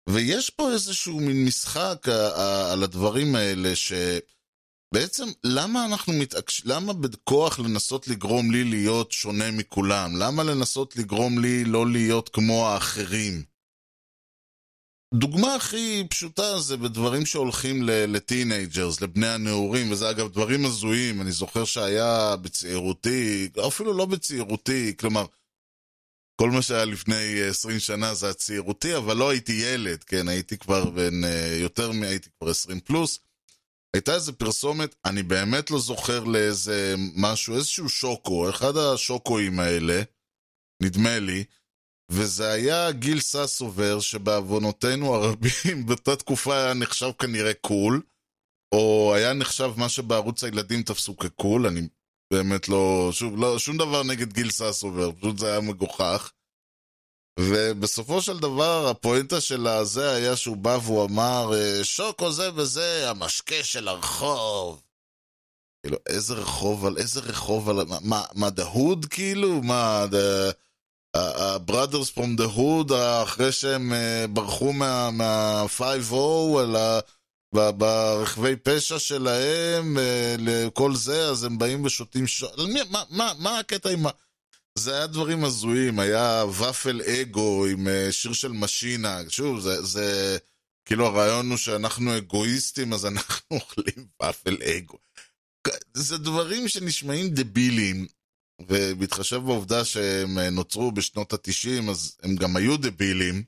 ויש 0.09 0.51
פה 0.51 0.73
איזשהו 0.73 1.21
מין 1.21 1.45
משחק 1.45 2.07
על 2.73 2.83
הדברים 2.83 3.35
האלה, 3.35 3.77
שבעצם 4.95 5.25
למה 5.45 5.87
אנחנו 5.87 6.13
מתעקשים, 6.13 6.71
למה 6.71 6.93
בכוח 6.93 7.59
לנסות 7.59 8.09
לגרום 8.09 8.51
לי 8.51 8.65
להיות 8.65 9.13
שונה 9.13 9.51
מכולם? 9.51 10.17
למה 10.17 10.43
לנסות 10.43 10.97
לגרום 10.97 11.39
לי 11.39 11.65
לא 11.65 11.87
להיות 11.87 12.29
כמו 12.29 12.69
האחרים? 12.69 13.43
דוגמה 15.15 15.55
הכי 15.55 16.05
פשוטה 16.11 16.59
זה 16.59 16.77
בדברים 16.77 17.27
שהולכים 17.27 17.83
ל 17.85 17.95
teenagers, 17.95 19.01
לבני 19.01 19.27
הנעורים, 19.27 19.91
וזה 19.91 20.11
אגב 20.11 20.33
דברים 20.33 20.65
הזויים, 20.65 21.21
אני 21.21 21.33
זוכר 21.33 21.65
שהיה 21.65 22.37
בצעירותי, 22.37 23.49
אפילו 23.67 23.93
לא 23.93 24.07
בצעירותי, 24.07 24.97
כלומר, 24.97 25.27
כל 26.41 26.51
מה 26.51 26.63
שהיה 26.63 26.85
לפני 26.85 27.43
20 27.49 27.79
שנה 27.79 28.15
זה 28.15 28.31
הצעירותי, 28.31 28.97
אבל 28.97 29.17
לא 29.17 29.31
הייתי 29.31 29.53
ילד, 29.53 30.05
כן, 30.05 30.29
הייתי 30.29 30.59
כבר 30.59 30.91
בן 30.91 31.25
אה, 31.25 31.57
יותר 31.61 31.93
מ... 31.93 32.03
הייתי 32.03 32.29
כבר 32.39 32.51
20 32.51 32.81
פלוס. 32.81 33.19
הייתה 33.95 34.15
איזה 34.15 34.33
פרסומת, 34.33 34.95
אני 35.05 35.23
באמת 35.23 35.71
לא 35.71 35.79
זוכר 35.79 36.25
לאיזה 36.25 36.95
משהו, 37.17 37.57
איזשהו 37.57 37.89
שוקו, 37.89 38.51
אחד 38.51 38.77
השוקואים 38.77 39.61
האלה, 39.61 40.03
נדמה 40.83 41.19
לי, 41.19 41.45
וזה 42.11 42.53
היה 42.53 42.93
גיל 42.93 43.21
ססובר, 43.21 44.01
שבעוונותינו 44.01 45.15
הרבים 45.15 45.77
באותה 45.87 46.17
תקופה 46.17 46.57
היה 46.57 46.75
נחשב 46.75 47.11
כנראה 47.19 47.55
cool, 47.55 48.03
או 48.75 49.15
היה 49.15 49.33
נחשב 49.33 49.71
מה 49.77 49.89
שבערוץ 49.89 50.45
הילדים 50.45 50.83
תפסו 50.83 51.17
כ 51.17 51.31
cool, 51.31 51.67
אני 51.67 51.89
באמת 52.33 52.69
לא, 52.69 53.09
שוב, 53.13 53.41
לא, 53.41 53.59
שום 53.59 53.77
דבר 53.77 54.03
נגד 54.03 54.33
גיל 54.33 54.51
ססובר, 54.51 55.13
פשוט 55.13 55.39
זה 55.39 55.51
היה 55.51 55.61
מגוחך. 55.61 56.33
ובסופו 57.41 58.23
של 58.23 58.39
דבר, 58.39 58.89
הפואנטה 58.89 59.41
של 59.41 59.67
הזה 59.67 60.11
היה 60.11 60.37
שהוא 60.37 60.57
בא 60.57 60.79
והוא 60.83 61.05
אמר, 61.05 61.53
שוקו 61.83 62.33
זה 62.33 62.51
וזה, 62.55 63.11
המשקה 63.11 63.65
של 63.65 63.89
הרחוב. 63.89 64.83
כאילו, 65.83 65.99
איזה 66.07 66.35
רחוב, 66.35 66.87
על 66.87 66.97
איזה 66.97 67.21
רחוב, 67.21 67.69
על 67.71 67.77
מה, 68.01 68.23
מה, 68.35 68.51
דהוד 68.51 69.07
כאילו? 69.11 69.63
מה, 69.63 70.07
ה-Brothers 71.17 72.15
from 72.15 72.41
the 72.41 72.57
Hood, 72.57 72.95
אחרי 73.25 73.53
שהם 73.53 73.93
ברחו 74.31 74.73
מה-5-0, 74.73 76.15
על 76.61 76.77
ה... 76.77 77.01
ברכבי 77.53 78.57
פשע 78.57 78.99
שלהם, 78.99 79.97
לכל 80.39 80.95
זה, 80.95 81.29
אז 81.29 81.45
הם 81.45 81.59
באים 81.59 81.85
ושותים 81.85 82.27
ש... 82.27 82.45
מה, 82.91 83.03
מה, 83.11 83.33
מה 83.39 83.59
הקטע 83.59 83.91
עם 83.91 84.07
ה... 84.07 84.11
זה 84.79 84.95
היה 84.97 85.07
דברים 85.07 85.45
הזויים, 85.45 85.99
היה 85.99 86.45
ופל 86.45 87.03
אגו 87.03 87.67
עם 87.67 87.87
שיר 88.11 88.33
של 88.33 88.53
משינה, 88.53 89.21
שוב, 89.29 89.61
זה, 89.61 89.83
זה 89.83 90.39
כאילו 90.85 91.07
הרעיון 91.07 91.51
הוא 91.51 91.57
שאנחנו 91.57 92.17
אגואיסטים, 92.19 92.93
אז 92.93 93.07
אנחנו 93.07 93.47
אוכלים 93.57 94.07
ופל 94.23 94.57
אגו. 94.63 94.99
זה 95.95 96.19
דברים 96.19 96.69
שנשמעים 96.69 97.29
דבילים, 97.29 98.07
ובהתחשב 98.69 99.37
בעובדה 99.37 99.85
שהם 99.85 100.39
נוצרו 100.39 100.93
בשנות 100.93 101.33
התשעים, 101.33 101.89
אז 101.89 102.17
הם 102.23 102.37
גם 102.37 102.57
היו 102.57 102.77
דבילים. 102.77 103.43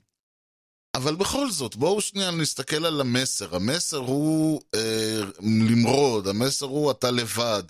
אבל 0.95 1.15
בכל 1.15 1.51
זאת, 1.51 1.75
בואו 1.75 2.01
שנייה 2.01 2.31
נסתכל 2.31 2.85
על 2.85 3.01
המסר. 3.01 3.55
המסר 3.55 3.97
הוא 3.97 4.61
אה, 4.75 5.21
למרוד, 5.69 6.27
המסר 6.27 6.65
הוא 6.65 6.91
אתה 6.91 7.11
לבד. 7.11 7.63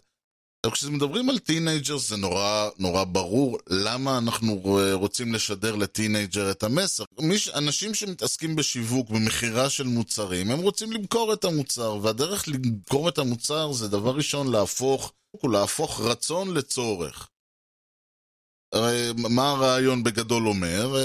כשמדברים 0.72 1.30
על 1.30 1.40
teenager 1.40 1.98
זה 1.98 2.18
נורא 2.18 2.70
נורא 2.80 3.04
ברור 3.04 3.58
למה 3.70 4.18
אנחנו 4.18 4.62
רוצים 4.94 5.34
לשדר 5.34 5.76
ל 5.76 5.84
teenager 5.84 6.52
את 6.52 6.64
המסר. 6.64 7.04
מיש, 7.20 7.50
אנשים 7.50 7.94
שמתעסקים 7.94 8.56
בשיווק, 8.56 9.10
במכירה 9.10 9.70
של 9.70 9.84
מוצרים, 9.84 10.52
הם 10.52 10.60
רוצים 10.60 10.92
למכור 10.92 11.34
את 11.34 11.44
המוצר, 11.44 11.98
והדרך 12.02 12.46
למכור 12.48 13.10
את 13.10 13.18
המוצר 13.18 13.72
זה 13.72 13.88
דבר 13.88 14.16
ראשון 14.16 14.52
להפוך, 14.52 15.14
להפוך 15.44 16.02
רצון 16.02 16.54
לצורך. 16.54 17.30
מה 19.18 19.50
הרעיון 19.50 20.04
בגדול 20.04 20.48
אומר? 20.48 20.96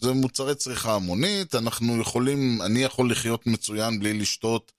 זה 0.00 0.12
מוצרי 0.12 0.54
צריכה 0.54 0.94
המונית, 0.94 1.54
אנחנו 1.54 2.00
יכולים, 2.00 2.62
אני 2.62 2.82
יכול 2.82 3.10
לחיות 3.10 3.46
מצוין 3.46 3.98
בלי 3.98 4.12
לשתות 4.12 4.72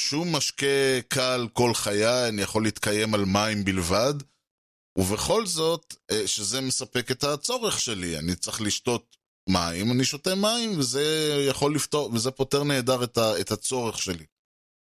שום 0.00 0.36
משקה 0.36 1.00
קל 1.08 1.48
כל 1.52 1.74
חיי, 1.74 2.28
אני 2.28 2.42
יכול 2.42 2.64
להתקיים 2.64 3.14
על 3.14 3.24
מים 3.24 3.64
בלבד, 3.64 4.14
ובכל 4.98 5.46
זאת, 5.46 5.94
שזה 6.26 6.60
מספק 6.60 7.10
את 7.10 7.24
הצורך 7.24 7.80
שלי, 7.80 8.18
אני 8.18 8.34
צריך 8.34 8.60
לשתות 8.60 9.16
מים, 9.48 9.92
אני 9.92 10.04
שותה 10.04 10.34
מים, 10.34 10.78
וזה 10.78 11.04
יכול 11.48 11.74
לפתור, 11.74 12.10
וזה 12.12 12.30
פותר 12.30 12.64
נהדר 12.64 13.04
את 13.40 13.52
הצורך 13.52 13.98
שלי. 13.98 14.24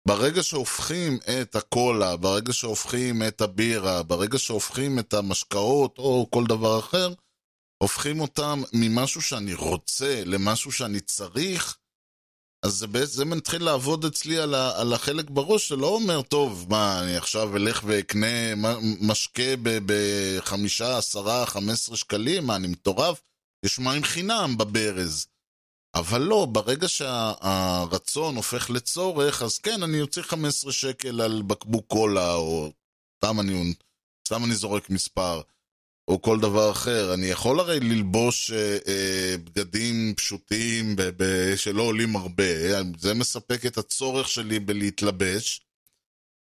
ברגע 0.09 0.43
שהופכים 0.43 1.19
את 1.43 1.57
הקולה, 1.57 2.17
ברגע 2.17 2.53
שהופכים 2.53 3.23
את 3.29 3.41
הבירה, 3.41 4.03
ברגע 4.03 4.39
שהופכים 4.39 4.99
את 4.99 5.15
המשקאות 5.15 5.99
או 5.99 6.29
כל 6.31 6.45
דבר 6.47 6.79
אחר, 6.79 7.15
הופכים 7.83 8.21
אותם 8.21 8.63
ממשהו 8.73 9.23
שאני 9.23 9.55
רוצה 9.55 10.23
למשהו 10.25 10.73
שאני 10.73 11.01
צריך, 11.01 11.79
אז 12.63 12.73
זה 12.75 12.87
בעצם 12.87 13.31
מתחיל 13.31 13.65
לעבוד 13.65 14.05
אצלי 14.05 14.39
על, 14.39 14.55
ה, 14.55 14.81
על 14.81 14.93
החלק 14.93 15.31
בראש 15.31 15.69
שלא 15.69 15.87
אומר, 15.87 16.23
טוב, 16.23 16.67
מה, 16.71 17.03
אני 17.03 17.17
עכשיו 17.17 17.57
אלך 17.57 17.83
ואקנה 17.87 18.55
משקה 19.01 19.53
בחמישה, 19.63 20.99
עשרה, 20.99 21.47
חמש 21.47 21.71
עשרה 21.71 21.97
שקלים, 21.97 22.47
מה, 22.47 22.57
אני 22.57 22.67
מטורף? 22.67 23.23
יש 23.65 23.79
מים 23.79 24.05
חינם 24.05 24.55
בברז. 24.59 25.27
אבל 25.95 26.21
לא, 26.23 26.47
ברגע 26.53 26.89
שהרצון 26.89 28.37
הופך 28.37 28.71
לצורך, 28.71 29.43
אז 29.43 29.59
כן, 29.59 29.83
אני 29.83 29.97
יוצא 29.97 30.23
15 30.23 30.73
שקל 30.73 31.21
על 31.21 31.43
בקבוק 31.43 31.87
קולה, 31.87 32.35
או 32.35 32.73
סתם 33.17 33.41
אני, 33.41 33.75
סתם 34.29 34.45
אני 34.45 34.55
זורק 34.55 34.91
מספר, 34.91 35.41
או 36.13 36.23
כל 36.23 36.41
דבר 36.41 36.71
אחר. 36.71 37.15
אני 37.15 37.27
יכול 37.27 37.61
הרי 37.61 37.81
ללבוש 37.81 38.51
אה, 38.51 38.79
אה, 38.87 39.37
בגדים 39.45 40.15
פשוטים 40.17 40.97
ב- 40.97 41.11
ב- 41.17 41.57
שלא 41.57 41.83
עולים 41.83 42.17
הרבה, 42.17 42.45
זה 42.99 43.15
מספק 43.15 43.67
את 43.67 43.79
הצורך 43.79 44.29
שלי 44.29 44.61
בלהתלבש. 44.61 45.61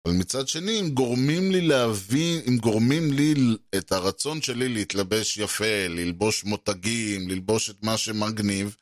אבל 0.05 0.13
מצד 0.13 0.47
שני, 0.47 0.79
אם 0.79 0.89
גורמים 0.89 1.51
לי 1.51 1.61
להבין, 1.61 2.41
אם 2.47 2.57
גורמים 2.57 3.13
לי 3.13 3.33
את 3.77 3.91
הרצון 3.91 4.41
שלי 4.41 4.69
להתלבש 4.69 5.37
יפה, 5.37 5.87
ללבוש 5.89 6.43
מותגים, 6.43 7.29
ללבוש 7.29 7.69
את 7.69 7.83
מה 7.83 7.97
שמגניב, 7.97 8.75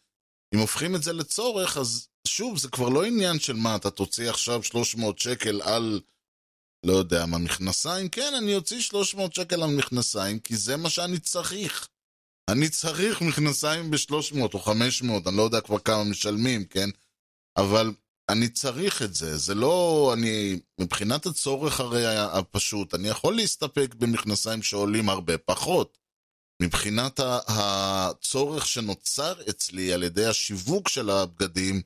אם 0.54 0.60
הופכים 0.60 0.96
את 0.96 1.04
זה 1.04 1.14
לצורך, 1.14 1.78
אז 1.78 2.08
שוב, 2.28 2.58
זה 2.58 2.68
כבר 2.68 2.90
לא 2.90 3.04
עניין 3.06 3.40
של 3.40 3.54
מה, 3.54 3.76
אתה 3.76 3.90
תוציא 3.90 4.30
עכשיו 4.30 4.64
300 4.64 5.20
שקל 5.20 5.62
על, 5.62 6.02
לא 6.84 6.94
יודע 6.94 7.26
מה, 7.26 7.38
מכנסיים? 7.38 8.10
כן, 8.10 8.34
אני 8.38 8.56
אוציא 8.56 8.82
300 8.82 9.34
שקל 9.34 9.64
על 9.64 9.70
מכנסיים, 9.70 10.40
כי 10.40 10.58
זה 10.58 10.78
מה 10.78 10.90
שאני 10.90 11.20
צריך. 11.20 11.88
אני 12.50 12.70
צריך 12.70 13.22
מכנסיים 13.22 13.92
ב-300 13.92 14.54
או 14.54 14.60
500, 14.60 15.28
אני 15.28 15.38
לא 15.38 15.42
יודע 15.42 15.62
כבר 15.62 15.80
כמה 15.80 16.04
משלמים, 16.04 16.66
כן? 16.66 16.90
אבל 17.58 17.94
אני 18.30 18.50
צריך 18.50 19.02
את 19.02 19.14
זה, 19.14 19.38
זה 19.38 19.56
לא, 19.56 20.12
אני, 20.14 20.60
מבחינת 20.82 21.26
הצורך 21.26 21.80
הרי 21.80 22.18
הפשוט, 22.18 22.96
אני 22.96 23.08
יכול 23.08 23.36
להסתפק 23.36 23.96
במכנסיים 23.98 24.64
שעולים 24.64 25.10
הרבה 25.10 25.38
פחות. 25.38 25.98
מבחינת 26.62 27.20
הצורך 27.48 28.68
שנוצר 28.68 29.34
אצלי 29.50 29.94
על 29.94 30.04
ידי 30.04 30.26
השיווק 30.26 30.88
של 30.88 31.10
הבגדים, 31.10 31.82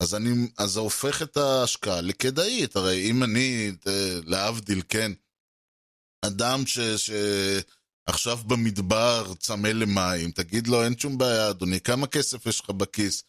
אז, 0.00 0.14
אני, 0.14 0.30
אז 0.58 0.70
זה 0.70 0.80
הופך 0.80 1.22
את 1.22 1.36
ההשקעה 1.36 2.00
לכדאית. 2.00 2.76
הרי 2.76 3.10
אם 3.10 3.22
אני, 3.22 3.72
להבדיל, 4.24 4.82
כן, 4.88 5.12
אדם 6.26 6.66
ש, 6.66 6.78
שעכשיו 6.78 8.36
במדבר 8.36 9.34
צמא 9.38 9.68
למים, 9.68 10.30
תגיד 10.30 10.66
לו, 10.66 10.84
אין 10.84 10.98
שום 10.98 11.18
בעיה, 11.18 11.50
אדוני, 11.50 11.80
כמה 11.80 12.06
כסף 12.06 12.46
יש 12.46 12.60
לך 12.60 12.70
בכיס? 12.70 13.22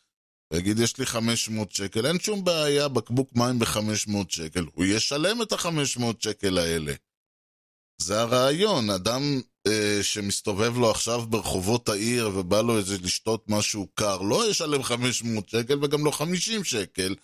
יגיד, 0.53 0.79
יש 0.79 0.97
לי 0.97 1.05
500 1.05 1.71
שקל, 1.71 2.05
אין 2.05 2.19
שום 2.19 2.43
בעיה, 2.43 2.87
בקבוק 2.87 3.29
מים 3.35 3.59
ב-500 3.59 4.25
שקל. 4.29 4.65
הוא 4.73 4.85
ישלם 4.85 5.41
את 5.41 5.51
ה-500 5.51 6.03
שקל 6.19 6.57
האלה. 6.57 6.93
זה 7.97 8.21
הרעיון, 8.21 8.89
אדם 8.89 9.41
אה, 9.67 9.99
שמסתובב 10.01 10.77
לו 10.77 10.91
עכשיו 10.91 11.21
ברחובות 11.21 11.89
העיר 11.89 12.31
ובא 12.35 12.61
לו 12.61 12.77
איזה 12.77 12.97
לשתות 12.97 13.43
משהו 13.47 13.87
קר, 13.93 14.21
לא 14.21 14.49
ישלם 14.49 14.83
500 14.83 15.49
שקל 15.49 15.83
וגם 15.83 16.05
לא 16.05 16.11
50 16.11 16.63
שקל. 16.63 17.15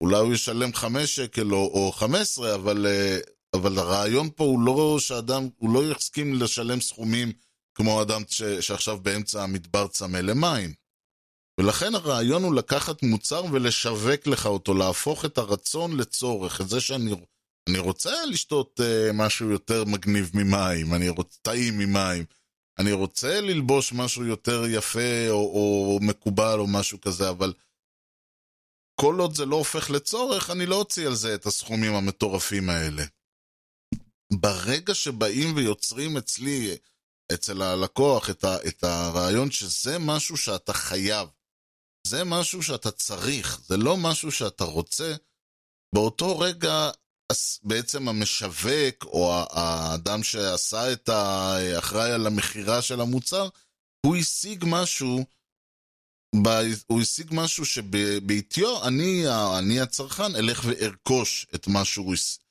אולי 0.00 0.18
הוא 0.18 0.34
ישלם 0.34 0.72
5 0.74 1.16
שקל 1.16 1.54
או, 1.54 1.58
או 1.58 1.92
15, 1.92 2.54
אבל, 2.54 2.86
אה, 2.86 3.18
אבל 3.54 3.78
הרעיון 3.78 4.30
פה 4.36 4.44
הוא 4.44 4.60
לא 4.60 4.96
שאדם, 5.00 5.48
הוא 5.56 5.74
לא 5.74 5.92
יסכים 5.92 6.34
לשלם 6.34 6.80
סכומים 6.80 7.32
כמו 7.74 8.02
אדם 8.02 8.22
ש, 8.28 8.42
שעכשיו 8.42 8.98
באמצע 8.98 9.42
המדבר 9.42 9.88
צמא 9.88 10.18
למים. 10.18 10.74
ולכן 11.60 11.94
הרעיון 11.94 12.42
הוא 12.42 12.54
לקחת 12.54 13.02
מוצר 13.02 13.44
ולשווק 13.52 14.26
לך 14.26 14.46
אותו, 14.46 14.74
להפוך 14.74 15.24
את 15.24 15.38
הרצון 15.38 15.96
לצורך, 15.96 16.60
את 16.60 16.68
זה 16.68 16.80
שאני 16.80 17.14
אני 17.68 17.78
רוצה 17.78 18.24
לשתות 18.26 18.80
uh, 18.80 19.12
משהו 19.14 19.50
יותר 19.50 19.84
מגניב 19.84 20.30
ממים, 20.34 20.94
אני 20.94 21.08
רוצה 21.08 21.38
טעים 21.42 21.78
ממים, 21.78 22.24
אני 22.78 22.92
רוצה 22.92 23.40
ללבוש 23.40 23.92
משהו 23.92 24.24
יותר 24.24 24.62
יפה 24.66 25.28
או, 25.28 25.36
או 25.36 25.98
מקובל 26.02 26.58
או 26.58 26.66
משהו 26.66 27.00
כזה, 27.00 27.30
אבל 27.30 27.52
כל 29.00 29.16
עוד 29.20 29.34
זה 29.34 29.46
לא 29.46 29.56
הופך 29.56 29.90
לצורך, 29.90 30.50
אני 30.50 30.66
לא 30.66 30.76
אוציא 30.76 31.06
על 31.06 31.14
זה 31.14 31.34
את 31.34 31.46
הסכומים 31.46 31.94
המטורפים 31.94 32.70
האלה. 32.70 33.02
ברגע 34.32 34.94
שבאים 34.94 35.56
ויוצרים 35.56 36.16
אצלי, 36.16 36.76
אצל 37.34 37.62
הלקוח, 37.62 38.30
את, 38.30 38.44
ה, 38.44 38.56
את 38.68 38.84
הרעיון 38.84 39.50
שזה 39.50 39.98
משהו 39.98 40.36
שאתה 40.36 40.72
חייב, 40.72 41.28
זה 42.06 42.24
משהו 42.24 42.62
שאתה 42.62 42.90
צריך, 42.90 43.60
זה 43.66 43.76
לא 43.76 43.96
משהו 43.96 44.32
שאתה 44.32 44.64
רוצה, 44.64 45.14
באותו 45.94 46.38
רגע 46.38 46.90
בעצם 47.62 48.08
המשווק, 48.08 49.04
או 49.04 49.32
האדם 49.50 50.22
שעשה 50.22 50.92
את 50.92 51.08
האחראי 51.08 52.12
על 52.12 52.26
המכירה 52.26 52.82
של 52.82 53.00
המוצר, 53.00 53.48
הוא 54.06 54.16
השיג 54.16 54.64
משהו, 54.66 55.24
הוא 56.86 57.00
השיג 57.00 57.28
משהו 57.32 57.64
שבעטיו 57.64 58.84
אני, 58.86 59.24
אני 59.58 59.80
הצרכן 59.80 60.36
אלך 60.36 60.64
וארכוש 60.64 61.46
את 61.54 61.66
מה 61.66 61.84
שהוא 61.84 62.14
השיג. 62.14 62.42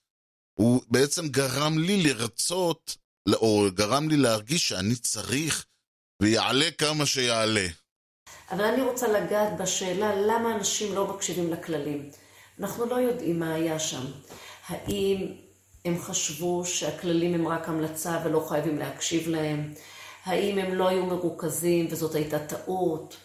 הוא 0.53 0.81
בעצם 0.87 1.27
גרם 1.27 1.77
לי 1.77 2.03
לרצות, 2.03 2.97
או 3.33 3.65
גרם 3.73 4.09
לי 4.09 4.17
להרגיש 4.17 4.67
שאני 4.67 4.95
צריך, 4.95 5.65
ויעלה 6.21 6.71
כמה 6.77 7.05
שיעלה. 7.05 7.67
אבל 8.51 8.63
אני 8.63 8.81
רוצה 8.81 9.07
לגעת 9.07 9.57
בשאלה 9.57 10.15
למה 10.15 10.55
אנשים 10.55 10.95
לא 10.95 11.15
מקשיבים 11.15 11.53
לכללים. 11.53 12.09
אנחנו 12.59 12.85
לא 12.85 12.95
יודעים 12.95 13.39
מה 13.39 13.53
היה 13.53 13.79
שם. 13.79 14.05
האם 14.71 15.27
הם 15.85 15.97
חשבו 15.99 16.65
שהכללים 16.65 17.33
הם 17.33 17.47
רק 17.47 17.69
המלצה 17.69 18.19
ולא 18.23 18.45
חייבים 18.49 18.77
להקשיב 18.77 19.27
להם? 19.27 19.73
האם 20.25 20.57
הם 20.57 20.73
לא 20.73 20.87
היו 20.87 21.05
מרוכזים 21.05 21.87
וזאת 21.89 22.15
הייתה 22.15 22.39
טעות? 22.39 23.17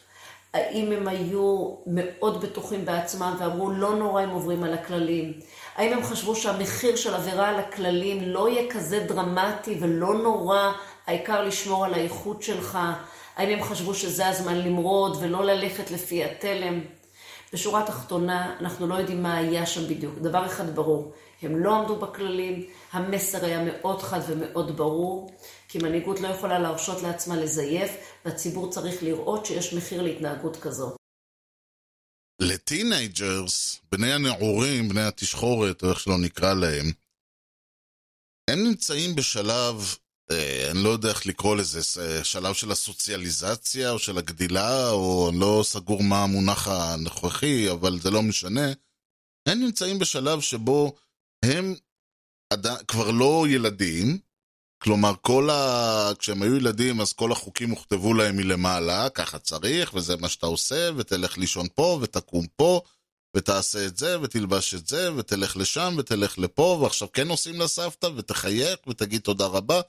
האם 0.54 0.92
הם 0.92 1.08
היו 1.08 1.74
מאוד 1.86 2.44
בטוחים 2.44 2.84
בעצמם 2.84 3.36
ואמרו 3.38 3.70
לא 3.70 3.94
נורא 3.96 4.24
אם 4.24 4.30
עוברים 4.30 4.62
על 4.62 4.74
הכללים? 4.74 5.32
האם 5.76 5.92
הם 5.92 6.02
חשבו 6.02 6.36
שהמחיר 6.36 6.96
של 6.96 7.14
עבירה 7.14 7.48
על 7.48 7.56
הכללים 7.56 8.22
לא 8.22 8.48
יהיה 8.48 8.70
כזה 8.70 9.04
דרמטי 9.08 9.76
ולא 9.80 10.14
נורא, 10.14 10.72
העיקר 11.06 11.42
לשמור 11.42 11.84
על 11.84 11.94
האיכות 11.94 12.42
שלך? 12.42 12.78
האם 13.36 13.58
הם 13.58 13.62
חשבו 13.62 13.94
שזה 13.94 14.28
הזמן 14.28 14.58
למרוד 14.58 15.16
ולא 15.20 15.44
ללכת 15.44 15.90
לפי 15.90 16.24
התלם? 16.24 16.80
בשורה 17.52 17.84
התחתונה, 17.84 18.56
אנחנו 18.60 18.86
לא 18.86 18.94
יודעים 18.94 19.22
מה 19.22 19.36
היה 19.36 19.66
שם 19.66 19.88
בדיוק. 19.88 20.18
דבר 20.18 20.46
אחד 20.46 20.74
ברור, 20.74 21.12
הם 21.42 21.64
לא 21.64 21.76
עמדו 21.76 21.96
בכללים, 21.96 22.66
המסר 22.92 23.44
היה 23.44 23.64
מאוד 23.64 24.02
חד 24.02 24.20
ומאוד 24.28 24.76
ברור, 24.76 25.32
כי 25.68 25.78
מנהיגות 25.78 26.20
לא 26.20 26.28
יכולה 26.28 26.58
להרשות 26.58 27.02
לעצמה 27.02 27.36
לזייף, 27.36 27.90
והציבור 28.24 28.70
צריך 28.70 29.02
לראות 29.02 29.46
שיש 29.46 29.74
מחיר 29.74 30.02
להתנהגות 30.02 30.56
כזאת. 30.56 30.96
ל 32.40 32.53
teenagers, 32.53 33.80
בני 33.92 34.12
הנעורים, 34.12 34.88
בני 34.88 35.02
התשחורת, 35.02 35.82
או 35.82 35.90
איך 35.90 36.00
שלא 36.00 36.18
נקרא 36.18 36.54
להם, 36.54 36.86
הם 38.50 38.58
נמצאים 38.64 39.16
בשלב, 39.16 39.96
אני 40.70 40.82
לא 40.82 40.88
יודע 40.88 41.08
איך 41.08 41.26
לקרוא 41.26 41.56
לזה, 41.56 41.80
שלב 42.24 42.54
של 42.54 42.70
הסוציאליזציה 42.70 43.90
או 43.90 43.98
של 43.98 44.18
הגדילה, 44.18 44.90
או 44.90 45.28
אני 45.30 45.40
לא 45.40 45.62
סגור 45.64 46.02
מה 46.02 46.22
המונח 46.22 46.68
הנוכחי, 46.68 47.70
אבל 47.70 48.00
זה 48.00 48.10
לא 48.10 48.22
משנה. 48.22 48.72
הם 49.46 49.60
נמצאים 49.60 49.98
בשלב 49.98 50.40
שבו 50.40 50.96
הם 51.44 51.74
עד... 52.52 52.66
כבר 52.88 53.10
לא 53.10 53.44
ילדים, 53.48 54.18
כלומר, 54.78 55.14
כל 55.20 55.50
ה... 55.50 56.10
כשהם 56.18 56.42
היו 56.42 56.56
ילדים, 56.56 57.00
אז 57.00 57.12
כל 57.12 57.32
החוקים 57.32 57.70
הוכתבו 57.70 58.14
להם 58.14 58.36
מלמעלה, 58.36 59.08
ככה 59.08 59.38
צריך, 59.38 59.94
וזה 59.94 60.16
מה 60.16 60.28
שאתה 60.28 60.46
עושה, 60.46 60.90
ותלך 60.96 61.38
לישון 61.38 61.66
פה, 61.74 61.98
ותקום 62.02 62.46
פה, 62.56 62.80
ותעשה 63.36 63.86
את 63.86 63.96
זה, 63.96 64.20
ותלבש 64.20 64.74
את 64.74 64.86
זה, 64.86 65.14
ותלך 65.14 65.56
לשם, 65.56 65.94
ותלך 65.98 66.38
לפה, 66.38 66.78
ועכשיו 66.82 67.12
כן 67.12 67.28
עושים 67.28 67.60
לסבתא, 67.60 68.06
ותחייך, 68.16 68.78
ותגיד 68.86 69.20
תודה 69.20 69.46
רבה. 69.46 69.80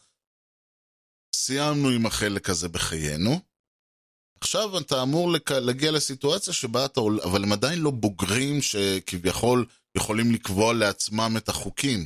סיימנו 1.37 1.89
עם 1.89 2.05
החלק 2.05 2.49
הזה 2.49 2.69
בחיינו. 2.69 3.39
עכשיו 4.41 4.77
אתה 4.77 5.01
אמור 5.01 5.31
לק... 5.31 5.51
להגיע 5.51 5.91
לסיטואציה 5.91 6.53
שבה 6.53 6.85
אתה. 6.85 7.01
אבל 7.23 7.43
הם 7.43 7.51
עדיין 7.51 7.79
לא 7.79 7.91
בוגרים 7.91 8.61
שכביכול 8.61 9.65
יכולים 9.97 10.31
לקבוע 10.31 10.73
לעצמם 10.73 11.33
את 11.37 11.49
החוקים. 11.49 12.05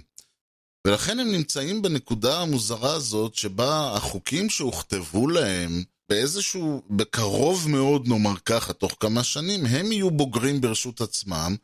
ולכן 0.87 1.19
הם 1.19 1.31
נמצאים 1.31 1.81
בנקודה 1.81 2.41
המוזרה 2.41 2.93
הזאת 2.93 3.35
שבה 3.35 3.93
החוקים 3.95 4.49
שהוכתבו 4.49 5.27
להם 5.27 5.83
באיזשהו, 6.09 6.81
בקרוב 6.89 7.69
מאוד 7.69 8.07
נאמר 8.07 8.37
ככה, 8.45 8.73
תוך 8.73 8.97
כמה 8.99 9.23
שנים, 9.23 9.65
הם 9.65 9.91
יהיו 9.91 10.11
בוגרים 10.11 10.61
ברשות 10.61 11.01
עצמם, 11.01 11.55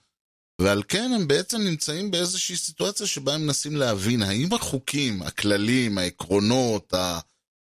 ועל 0.62 0.84
כן 0.88 1.12
הם 1.16 1.28
בעצם 1.28 1.58
נמצאים 1.58 2.12
באיזושהי 2.12 2.56
סיטואציה 2.56 3.08
שבה 3.08 3.34
הם 3.34 3.42
מנסים 3.42 3.76
להבין 3.76 4.22
האם 4.22 4.54
החוקים, 4.54 5.22
הכללים, 5.22 5.98
העקרונות, 5.98 6.94
ה... 6.94 7.20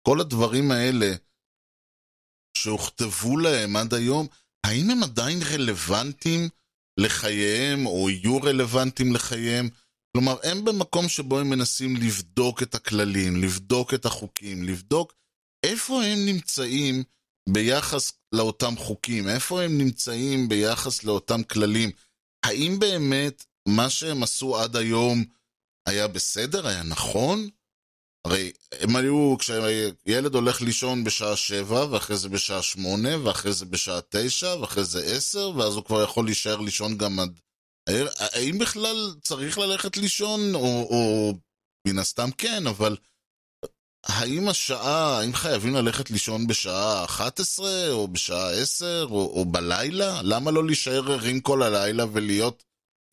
כל 0.07 0.21
הדברים 0.21 0.71
האלה 0.71 1.11
שהוכתבו 2.57 3.37
להם 3.37 3.75
עד 3.75 3.93
היום, 3.93 4.27
האם 4.65 4.89
הם 4.89 5.03
עדיין 5.03 5.39
רלוונטיים 5.53 6.49
לחייהם, 6.99 7.85
או 7.85 8.09
יהיו 8.09 8.37
רלוונטיים 8.37 9.13
לחייהם? 9.13 9.69
כלומר, 10.11 10.35
הם 10.43 10.65
במקום 10.65 11.09
שבו 11.09 11.39
הם 11.39 11.49
מנסים 11.49 11.95
לבדוק 11.95 12.63
את 12.63 12.75
הכללים, 12.75 13.35
לבדוק 13.43 13.93
את 13.93 14.05
החוקים, 14.05 14.63
לבדוק 14.63 15.13
איפה 15.65 16.03
הם 16.03 16.25
נמצאים 16.25 17.03
ביחס 17.49 18.13
לאותם 18.31 18.73
חוקים, 18.77 19.29
איפה 19.29 19.61
הם 19.61 19.77
נמצאים 19.77 20.49
ביחס 20.49 21.03
לאותם 21.03 21.43
כללים. 21.43 21.91
האם 22.45 22.79
באמת 22.79 23.45
מה 23.67 23.89
שהם 23.89 24.23
עשו 24.23 24.57
עד 24.57 24.75
היום 24.75 25.23
היה 25.87 26.07
בסדר, 26.07 26.67
היה 26.67 26.83
נכון? 26.83 27.49
הרי 28.25 28.51
הם 28.71 28.95
היו, 28.95 29.35
כשילד 29.39 30.35
הולך 30.35 30.61
לישון 30.61 31.03
בשעה 31.03 31.35
שבע, 31.35 31.85
ואחרי 31.91 32.17
זה 32.17 32.29
בשעה 32.29 32.61
שמונה, 32.61 33.09
ואחרי 33.23 33.53
זה 33.53 33.65
בשעה 33.65 33.99
תשע, 34.09 34.55
ואחרי 34.61 34.83
זה 34.83 35.03
עשר, 35.05 35.51
ואז 35.55 35.75
הוא 35.75 35.83
כבר 35.83 36.03
יכול 36.03 36.25
להישאר 36.25 36.57
לישון 36.57 36.97
גם 36.97 37.19
עד... 37.19 37.39
האם 38.33 38.57
בכלל 38.57 39.15
צריך 39.21 39.57
ללכת 39.57 39.97
לישון, 39.97 40.55
או, 40.55 40.88
או 40.89 41.33
מן 41.88 41.99
הסתם 41.99 42.31
כן, 42.38 42.67
אבל 42.67 42.97
האם 44.05 44.49
השעה, 44.49 45.19
האם 45.19 45.33
חייבים 45.33 45.73
ללכת 45.73 46.11
לישון 46.11 46.47
בשעה 46.47 47.05
11, 47.05 47.91
או 47.91 48.07
בשעה 48.07 48.51
10, 48.51 49.07
או, 49.11 49.39
או 49.39 49.45
בלילה? 49.45 50.21
למה 50.23 50.51
לא 50.51 50.65
להישאר 50.65 51.11
ערים 51.11 51.41
כל 51.41 51.63
הלילה 51.63 52.05
ולהיות, 52.13 52.63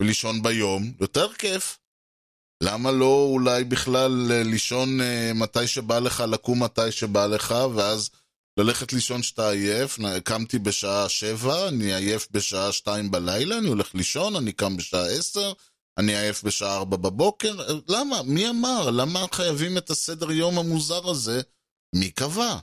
ולישון 0.01 0.43
ביום? 0.43 0.93
יותר 0.99 1.33
כיף. 1.33 1.79
למה 2.63 2.91
לא 2.91 3.27
אולי 3.31 3.63
בכלל 3.63 4.31
אה, 4.31 4.43
לישון 4.43 5.01
אה, 5.01 5.31
מתי 5.35 5.67
שבא 5.67 5.99
לך, 5.99 6.23
לקום 6.27 6.63
מתי 6.63 6.91
שבא 6.91 7.25
לך, 7.25 7.55
ואז 7.75 8.09
ללכת 8.59 8.93
לישון 8.93 9.23
שאתה 9.23 9.49
עייף, 9.49 9.99
קמתי 10.23 10.59
בשעה 10.59 11.09
שבע, 11.09 11.67
אני 11.67 11.93
עייף 11.93 12.27
בשעה 12.31 12.71
שתיים 12.71 13.11
בלילה, 13.11 13.57
אני 13.57 13.67
הולך 13.67 13.95
לישון, 13.95 14.35
אני 14.35 14.51
קם 14.51 14.77
בשעה 14.77 15.05
עשר, 15.05 15.53
אני 15.97 16.17
עייף 16.17 16.43
בשעה 16.43 16.75
ארבע 16.75 16.97
בבוקר, 16.97 17.81
למה? 17.87 18.23
מי 18.23 18.49
אמר? 18.49 18.89
למה 18.89 19.25
חייבים 19.31 19.77
את 19.77 19.89
הסדר 19.89 20.31
יום 20.31 20.59
המוזר 20.59 21.09
הזה? 21.09 21.41
מי 21.95 22.11
קבע? 22.11 22.57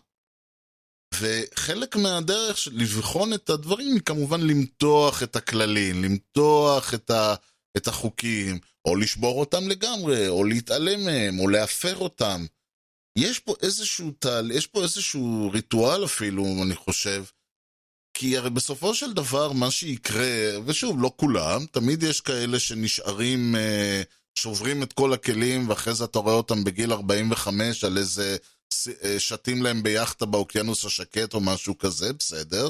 וחלק 1.14 1.96
מהדרך 1.96 2.58
של 2.58 2.70
לבחון 2.74 3.32
את 3.32 3.50
הדברים 3.50 3.94
היא 3.94 4.02
כמובן 4.02 4.40
למתוח 4.40 5.22
את 5.22 5.36
הכללים, 5.36 6.04
למתוח 6.04 6.94
את, 6.94 7.10
ה, 7.10 7.34
את 7.76 7.88
החוקים, 7.88 8.58
או 8.84 8.96
לשבור 8.96 9.40
אותם 9.40 9.68
לגמרי, 9.68 10.28
או 10.28 10.44
להתעלם 10.44 11.04
מהם, 11.04 11.38
או 11.38 11.48
להפר 11.48 11.96
אותם. 11.96 12.46
יש 13.18 13.38
פה 13.38 13.54
איזשהו 13.62 14.10
טל, 14.18 14.50
יש 14.54 14.66
פה 14.66 14.82
איזשהו 14.82 15.50
ריטואל 15.52 16.04
אפילו, 16.04 16.46
אני 16.62 16.74
חושב, 16.74 17.24
כי 18.14 18.36
הרי 18.36 18.50
בסופו 18.50 18.94
של 18.94 19.12
דבר 19.12 19.52
מה 19.52 19.70
שיקרה, 19.70 20.60
ושוב, 20.66 21.02
לא 21.02 21.12
כולם, 21.16 21.66
תמיד 21.66 22.02
יש 22.02 22.20
כאלה 22.20 22.58
שנשארים, 22.58 23.56
אה, 23.56 24.02
שוברים 24.34 24.82
את 24.82 24.92
כל 24.92 25.12
הכלים, 25.12 25.68
ואחרי 25.68 25.94
זה 25.94 26.04
אתה 26.04 26.18
רואה 26.18 26.34
אותם 26.34 26.64
בגיל 26.64 26.92
45 26.92 27.84
על 27.84 27.98
איזה, 27.98 28.36
אה, 29.04 29.20
שתים 29.20 29.62
להם 29.62 29.82
ביאכטה 29.82 30.26
באוקיינוס 30.26 30.84
השקט 30.84 31.34
או 31.34 31.40
משהו 31.40 31.78
כזה, 31.78 32.12
בסדר. 32.12 32.68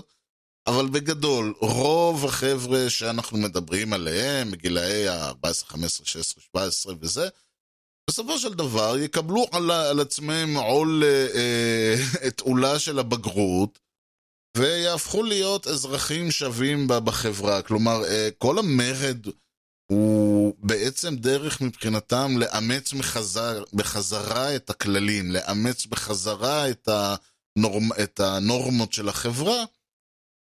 אבל 0.67 0.87
בגדול, 0.89 1.55
רוב 1.61 2.25
החבר'ה 2.25 2.91
שאנחנו 2.91 3.39
מדברים 3.39 3.93
עליהם, 3.93 4.51
בגילאי 4.51 5.09
ה-14, 5.09 5.67
15, 5.67 6.07
16, 6.07 6.43
17 6.43 6.95
וזה, 7.01 7.29
בסופו 8.11 8.39
של 8.39 8.55
דבר 8.55 8.99
יקבלו 8.99 9.47
על, 9.53 9.71
על 9.71 10.01
עצמם 10.01 10.57
עול, 10.57 11.05
אה, 11.05 11.95
את 12.27 12.41
עולה 12.41 12.79
של 12.79 12.99
הבגרות, 12.99 13.79
ויהפכו 14.57 15.23
להיות 15.23 15.67
אזרחים 15.67 16.31
שווים 16.31 16.87
בחברה. 16.89 17.63
כלומר, 17.63 18.05
אה, 18.05 18.29
כל 18.39 18.59
המרד 18.59 19.27
הוא 19.91 20.55
בעצם 20.59 21.17
דרך 21.17 21.61
מבחינתם 21.61 22.39
לאמץ 22.39 22.93
מחזר, 22.93 23.65
בחזרה 23.73 24.57
את 24.57 24.71
הכללים, 24.71 25.31
לאמץ 25.31 25.87
בחזרה 25.87 26.71
את, 26.71 26.89
הנורמ, 26.89 27.93
את 28.03 28.21
הנורמות 28.21 28.93
של 28.93 29.09
החברה, 29.09 29.65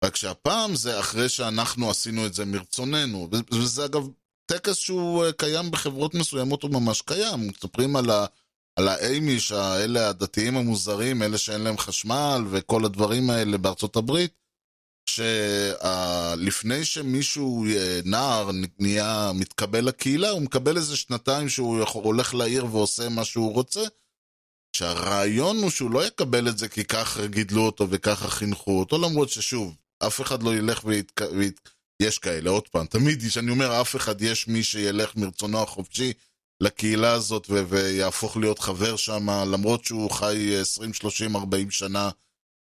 רק 0.04 0.16
שהפעם 0.16 0.76
זה 0.76 1.00
אחרי 1.00 1.30
שאנחנו 1.30 1.89
עשינו 1.89 2.26
את 2.26 2.34
זה 2.34 2.46
מרצוננו. 2.46 3.30
וזה 3.52 3.86
אגב 3.86 4.08
טקס 4.46 4.76
שהוא 4.76 5.26
אה, 5.26 5.32
קיים 5.32 5.72
בחברות 5.72 6.13
מסוימות, 6.13 6.63
הוא 6.63 6.72
ממש 6.72 7.02
קיים. 7.02 7.48
מספרים 7.48 7.96
על 7.96 8.10
ה... 8.10 8.26
על 8.76 8.88
האמיש, 8.88 9.52
האלה 9.52 10.10
הדתיים 10.10 10.58
המוזרים, 10.58 11.24
אלה 11.24 11.38
שאין 11.38 11.62
להם 11.62 11.78
חשמל 11.78 12.42
וכל 12.50 12.86
הדברים 12.86 13.30
האלה 13.30 13.58
בארצות 13.58 13.96
הברית, 13.96 14.34
שלפני 15.10 16.86
שמישהו, 16.86 17.66
אה, 17.66 18.00
נער, 18.06 18.50
נהיה, 18.80 19.32
מתקבל 19.36 19.86
לקהילה, 19.86 20.30
הוא 20.30 20.42
מקבל 20.42 20.78
איזה 20.78 20.98
שנתיים 20.98 21.50
שהוא 21.50 21.80
יכול, 21.80 22.04
הולך 22.04 22.34
לעיר 22.34 22.66
ועושה 22.66 23.10
מה 23.10 23.26
שהוא 23.26 23.54
רוצה, 23.54 23.82
שהרעיון 24.76 25.58
הוא 25.58 25.70
שהוא 25.70 25.92
לא 25.92 26.06
יקבל 26.06 26.48
את 26.48 26.58
זה 26.58 26.70
כי 26.70 26.84
ככה 26.86 27.28
גידלו 27.28 27.66
אותו 27.66 27.88
וככה 27.89 28.30
חינכו 28.30 28.80
אותו, 28.80 28.98
למרות 28.98 29.30
ששוב, 29.30 29.76
אף 30.08 30.22
אחד 30.22 30.44
לא 30.44 30.56
ילך 30.56 30.86
ויתק... 30.86 31.22
וית... 31.38 31.70
יש 32.02 32.18
כאלה, 32.18 32.50
עוד 32.50 32.68
פעם, 32.68 32.86
תמיד 32.86 33.24
כשאני 33.28 33.52
אומר 33.52 33.82
אף 33.82 33.96
אחד, 33.96 34.22
יש 34.22 34.48
מי 34.48 34.63
שילך 34.63 35.16
מרצונו 35.16 35.63
החופשי 35.63 36.13
לקהילה 36.62 37.12
הזאת 37.12 37.48
ו- 37.50 37.68
ויהפוך 37.70 38.38
להיות 38.38 38.60
חבר 38.60 38.96
שם, 38.96 39.30
למרות 39.30 39.86
שהוא 39.86 40.12
חי 40.12 40.58
20, 40.62 40.94
30, 40.94 41.36
40 41.36 41.72
שנה 41.72 42.10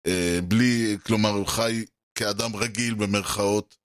אה, 0.08 0.40
בלי, 0.48 0.98
כלומר, 1.06 1.30
הוא 1.30 1.48
חי 1.48 1.86
כאדם 2.16 2.56
רגיל 2.56 2.94
במרכאות. 2.94 3.78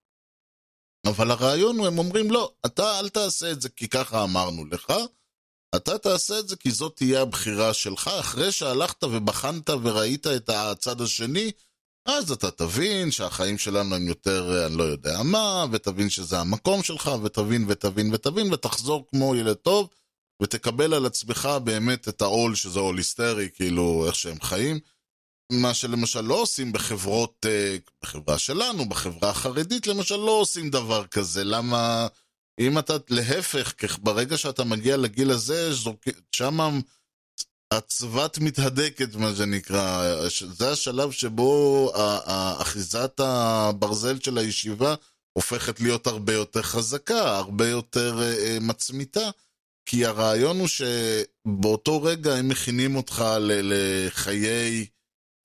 אבל 1.06 1.30
הרעיון 1.30 1.78
הוא, 1.78 1.86
הם 1.86 1.98
אומרים, 1.98 2.30
לא, 2.30 2.52
אתה 2.66 2.98
אל 2.98 3.08
תעשה 3.08 3.50
את 3.50 3.60
זה 3.60 3.68
כי 3.68 3.88
ככה 3.88 4.24
אמרנו 4.24 4.64
לך, 4.64 4.92
אתה 5.76 5.98
תעשה 5.98 6.38
את 6.38 6.48
זה 6.48 6.56
כי 6.56 6.70
זאת 6.70 6.96
תהיה 6.96 7.22
הבחירה 7.22 7.74
שלך, 7.74 8.10
אחרי 8.20 8.52
שהלכת 8.52 9.04
ובחנת 9.04 9.70
וראית 9.70 10.26
את 10.26 10.48
הצד 10.48 11.00
השני, 11.00 11.50
אז 12.06 12.30
אתה 12.30 12.50
תבין 12.50 13.10
שהחיים 13.10 13.58
שלנו 13.58 13.94
הם 13.94 14.08
יותר, 14.08 14.66
אני 14.66 14.76
לא 14.76 14.82
יודע 14.82 15.22
מה, 15.22 15.64
ותבין 15.72 16.10
שזה 16.10 16.38
המקום 16.40 16.82
שלך, 16.82 17.10
ותבין 17.22 17.64
ותבין 17.68 18.14
ותבין, 18.14 18.52
ותחזור 18.52 19.06
כמו 19.10 19.36
ילד 19.36 19.54
טוב, 19.54 19.88
ותקבל 20.42 20.94
על 20.94 21.06
עצמך 21.06 21.48
באמת 21.64 22.08
את 22.08 22.22
העול 22.22 22.54
שזה 22.54 22.78
עול 22.80 22.98
היסטרי, 22.98 23.48
כאילו, 23.54 24.04
איך 24.06 24.14
שהם 24.14 24.40
חיים. 24.40 24.80
מה 25.52 25.74
שלמשל 25.74 26.20
לא 26.20 26.34
עושים 26.34 26.72
בחברות, 26.72 27.46
אה, 27.48 27.76
בחברה 28.02 28.38
שלנו, 28.38 28.88
בחברה 28.88 29.30
החרדית 29.30 29.86
למשל, 29.86 30.16
לא 30.16 30.30
עושים 30.30 30.70
דבר 30.70 31.06
כזה. 31.06 31.44
למה, 31.44 32.06
אם 32.60 32.78
אתה, 32.78 32.96
להפך, 33.10 33.74
ברגע 33.98 34.36
שאתה 34.36 34.64
מגיע 34.64 34.96
לגיל 34.96 35.30
הזה, 35.30 35.70
שם 36.32 36.80
הצבת 37.70 38.38
מתהדקת, 38.38 39.14
מה 39.14 39.34
שנקרא. 39.36 40.04
זה 40.52 40.70
השלב 40.70 41.10
שבו 41.10 41.92
אחיזת 42.60 43.20
הברזל 43.20 44.20
של 44.20 44.38
הישיבה 44.38 44.94
הופכת 45.32 45.80
להיות 45.80 46.06
הרבה 46.06 46.32
יותר 46.32 46.62
חזקה, 46.62 47.36
הרבה 47.36 47.68
יותר 47.68 48.22
אה, 48.22 48.58
מצמיתה, 48.60 49.30
כי 49.88 50.06
הרעיון 50.06 50.60
הוא 50.60 50.68
שבאותו 50.68 52.02
רגע 52.02 52.34
הם 52.34 52.48
מכינים 52.48 52.96
אותך 52.96 53.24
לחיי, 53.40 54.86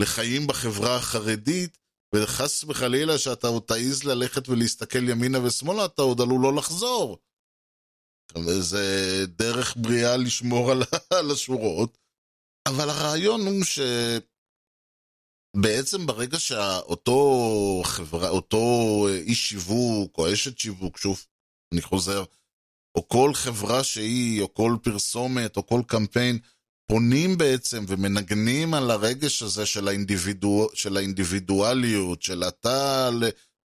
לחיים 0.01 0.47
בחברה 0.47 0.95
החרדית, 0.95 1.77
וחס 2.15 2.63
וחלילה 2.63 3.17
שאתה 3.17 3.47
עוד 3.47 3.63
תעז 3.63 4.03
ללכת 4.03 4.49
ולהסתכל 4.49 5.09
ימינה 5.09 5.43
ושמאלה, 5.43 5.85
אתה 5.85 6.01
עוד 6.01 6.21
עלול 6.21 6.41
לא 6.41 6.55
לחזור. 6.55 7.17
זה 8.59 9.25
דרך 9.27 9.75
בריאה 9.77 10.17
לשמור 10.17 10.71
על 11.09 11.31
השורות. 11.31 12.00
אבל 12.67 12.89
הרעיון 12.89 13.41
הוא 13.41 13.63
שבעצם 15.55 16.05
ברגע 16.05 16.39
שאותו 16.39 17.81
חברה, 17.85 18.29
אותו 18.29 18.57
איש 19.09 19.49
שיווק 19.49 20.17
או 20.17 20.33
אשת 20.33 20.57
שיווק, 20.57 20.97
שוב, 20.97 21.25
אני 21.73 21.81
חוזר, 21.81 22.23
או 22.95 23.07
כל 23.07 23.33
חברה 23.33 23.83
שהיא, 23.83 24.41
או 24.41 24.53
כל 24.53 24.77
פרסומת, 24.83 25.57
או 25.57 25.67
כל 25.67 25.81
קמפיין, 25.87 26.39
פונים 26.91 27.37
בעצם 27.37 27.85
ומנגנים 27.87 28.73
על 28.73 28.91
הרגש 28.91 29.43
הזה 29.43 29.65
של, 29.65 29.87
האינדיבידוא, 29.87 30.67
של 30.73 30.97
האינדיבידואליות, 30.97 32.21
של 32.21 32.43
אתה 32.43 33.09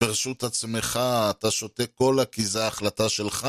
ברשות 0.03 0.45
עצמך, 0.45 1.01
אתה 1.31 1.51
שותה 1.51 1.87
קולה 1.87 2.25
כי 2.25 2.45
זו 2.45 2.61
ההחלטה 2.61 3.09
שלך, 3.09 3.49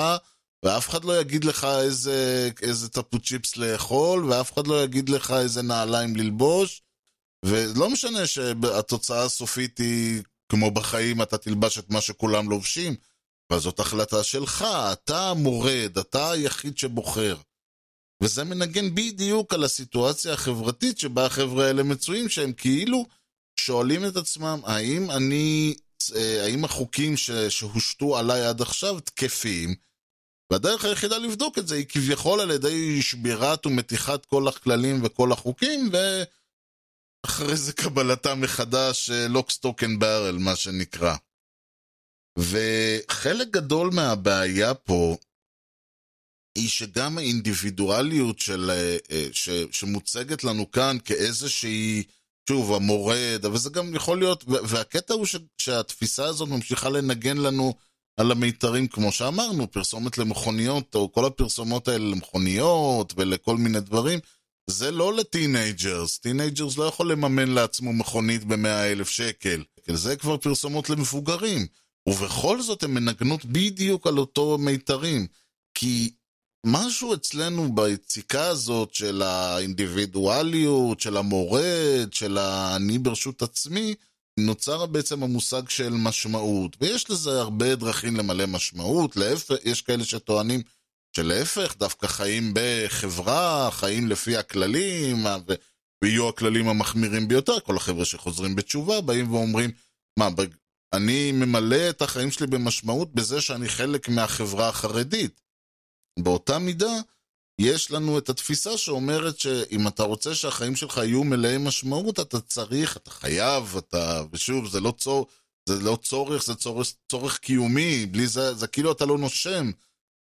ואף 0.66 0.90
אחד 0.90 1.06
לא 1.06 1.20
יגיד 1.20 1.44
לך 1.44 1.68
איזה, 1.82 2.50
איזה 2.62 2.90
טפו 2.90 3.20
צ'יפס 3.20 3.58
לאכול, 3.58 4.26
ואף 4.26 4.54
אחד 4.54 4.68
לא 4.68 4.84
יגיד 4.84 5.10
לך 5.10 5.32
איזה 5.32 5.62
נעליים 5.62 6.16
ללבוש, 6.16 6.82
ולא 7.46 7.90
משנה 7.90 8.28
שהתוצאה 8.28 9.24
הסופית 9.24 9.78
היא, 9.78 10.22
כמו 10.50 10.72
בחיים, 10.72 11.22
אתה 11.22 11.38
תלבש 11.38 11.80
את 11.80 11.90
מה 11.90 12.02
שכולם 12.02 12.50
לובשים, 12.50 12.96
אבל 13.50 13.60
זאת 13.60 13.80
החלטה 13.80 14.24
שלך, 14.24 14.66
אתה 14.94 15.30
המורד, 15.30 15.98
אתה 15.98 16.32
היחיד 16.32 16.78
שבוחר. 16.78 17.38
וזה 18.24 18.44
מנגן 18.44 18.96
בדיוק 18.96 19.54
על 19.54 19.64
הסיטואציה 19.64 20.34
החברתית 20.34 21.00
שבה 21.00 21.26
החבר'ה 21.26 21.68
האלה 21.68 21.84
מצויים, 21.84 22.30
שהם 22.30 22.54
כאילו 22.54 23.06
שואלים 23.60 24.06
את 24.06 24.16
עצמם, 24.18 24.60
האם 24.64 25.12
אני, 25.12 25.76
האם 26.16 26.66
החוקים 26.66 27.18
שהושתו 27.50 28.18
עליי 28.18 28.42
עד 28.42 28.62
עכשיו 28.62 29.00
תקפים? 29.00 29.76
והדרך 30.52 30.86
היחידה 30.86 31.18
לבדוק 31.18 31.58
את 31.58 31.68
זה 31.68 31.76
היא 31.76 31.86
כביכול 31.90 32.40
על 32.40 32.52
ידי 32.52 33.02
שבירת 33.02 33.66
ומתיחת 33.66 34.26
כל 34.26 34.48
הכללים 34.48 35.04
וכל 35.04 35.32
החוקים, 35.32 35.90
ואחרי 35.92 37.56
זה 37.56 37.74
קבלתם 37.74 38.42
מחדש, 38.42 39.10
lock, 39.30 39.52
stock 39.52 39.84
and 39.84 40.00
barrel, 40.00 40.38
מה 40.38 40.56
שנקרא. 40.56 41.16
וחלק 42.40 43.48
גדול 43.48 43.90
מהבעיה 43.94 44.74
פה 44.74 45.18
היא 46.58 46.70
שגם 46.70 47.18
האינדיבידואליות 47.18 48.40
של, 48.40 48.72
אה, 48.72 49.28
ש, 49.32 49.50
שמוצגת 49.72 50.44
לנו 50.44 50.72
כאן 50.72 50.98
כאיזושהי, 51.06 52.04
שוב, 52.50 52.74
המורד, 52.74 53.46
אבל 53.46 53.58
זה 53.58 53.70
גם 53.70 53.96
יכול 53.96 54.20
להיות, 54.20 54.44
והקטע 54.48 55.14
הוא 55.14 55.26
ש, 55.26 55.36
שהתפיסה 55.58 56.26
הזאת 56.26 56.50
ממשיכה 56.50 56.90
לנגן 56.90 57.38
לנו 57.38 57.74
על 58.18 58.32
המיתרים, 58.32 58.88
כמו 58.88 59.12
שאמרנו, 59.12 59.72
פרסומת 59.72 60.18
למכוניות, 60.18 60.96
או 60.96 61.12
כל 61.12 61.26
הפרסומות 61.26 61.88
האלה 61.88 62.06
למכוניות 62.06 63.14
ולכל 63.18 63.58
מיני 63.58 63.80
דברים, 63.80 64.20
זה 64.70 64.92
לא 64.92 65.14
ל 65.14 65.23
teenagers. 65.23 66.18
teenagers 66.20 66.78
לא 66.78 66.84
יכול 66.84 67.12
לממן 67.12 67.50
לעצמו 67.50 67.94
מכונית 67.94 68.44
במאה 68.44 68.92
אלף 68.92 69.10
שקל. 69.10 69.64
זה 69.88 70.16
כבר 70.16 70.38
פרסומות 70.38 70.90
למבוגרים. 70.90 71.68
ובכל 72.10 72.62
זאת 72.62 72.84
הן 72.84 72.92
מנגנות 72.92 73.46
בדיוק 73.46 74.08
על 74.08 74.18
אותו 74.18 74.58
מיתרים. 74.58 75.28
כי 75.74 76.12
משהו 76.66 77.14
אצלנו 77.14 77.76
ביציקה 77.76 78.48
הזאת 78.48 78.94
של 78.94 79.22
האינדיבידואליות, 79.22 81.00
של 81.00 81.18
המורד, 81.18 82.14
של 82.14 82.38
האני 82.38 82.98
ברשות 82.98 83.42
עצמי, 83.42 83.96
נוצר 84.40 84.86
בעצם 84.86 85.24
המושג 85.24 85.70
של 85.70 85.90
משמעות, 85.90 86.78
ויש 86.82 87.10
לזה 87.10 87.42
הרבה 87.42 87.76
דרכים 87.76 88.16
למלא 88.16 88.46
משמעות, 88.46 89.16
להפך, 89.16 89.56
יש 89.64 89.82
כאלה 89.82 90.06
שטוענים 90.06 90.62
שלהפך, 91.16 91.76
דווקא 91.78 92.08
חיים 92.08 92.54
בחברה, 92.54 93.72
חיים 93.72 94.08
לפי 94.08 94.38
הכללים, 94.38 95.26
ויהיו 96.04 96.30
הכללים 96.30 96.68
המחמירים 96.68 97.28
ביותר, 97.28 97.60
כל 97.60 97.78
החבר'ה 97.78 98.06
שחוזרים 98.06 98.56
בתשובה 98.56 99.02
באים 99.02 99.34
ואומרים, 99.34 99.72
מה, 100.20 100.30
אני 100.94 101.32
ממלא 101.32 101.90
את 101.90 102.02
החיים 102.02 102.32
שלי 102.32 102.48
במשמעות 102.48 103.14
בזה 103.14 103.42
שאני 103.42 103.70
חלק 103.70 104.10
מהחברה 104.10 104.70
החרדית. 104.70 105.42
באותה 106.20 106.60
מידה, 106.60 106.94
יש 107.62 107.92
לנו 107.92 108.18
את 108.18 108.30
התפיסה 108.30 108.78
שאומרת 108.78 109.40
שאם 109.40 109.88
אתה 109.88 110.04
רוצה 110.04 110.36
שהחיים 110.36 110.76
שלך 110.76 110.98
יהיו 110.98 111.24
מלאי 111.24 111.58
משמעות, 111.58 112.20
אתה 112.20 112.42
צריך, 112.42 112.98
אתה 112.98 113.10
חייב, 113.10 113.76
אתה, 113.78 114.24
ושוב, 114.32 114.70
זה 114.70 114.80
לא, 114.80 114.94
צור, 114.98 115.28
זה 115.70 115.80
לא 115.84 115.98
צורך, 116.02 116.46
זה 116.46 116.56
צורך, 116.56 116.88
צורך 117.12 117.38
קיומי, 117.38 118.06
בלי 118.06 118.28
זה, 118.28 118.54
זה 118.54 118.68
כאילו 118.68 118.92
אתה 118.92 119.06
לא 119.06 119.18
נושם. 119.18 119.72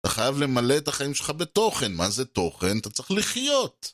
אתה 0.01 0.11
חייב 0.11 0.39
למלא 0.39 0.77
את 0.77 0.89
החיים 0.89 1.15
שלך 1.15 1.31
בתוכן. 1.31 1.93
מה 1.93 2.11
זה 2.11 2.25
תוכן? 2.25 2.79
אתה 2.79 2.91
צריך 2.91 3.11
לחיות. 3.11 3.93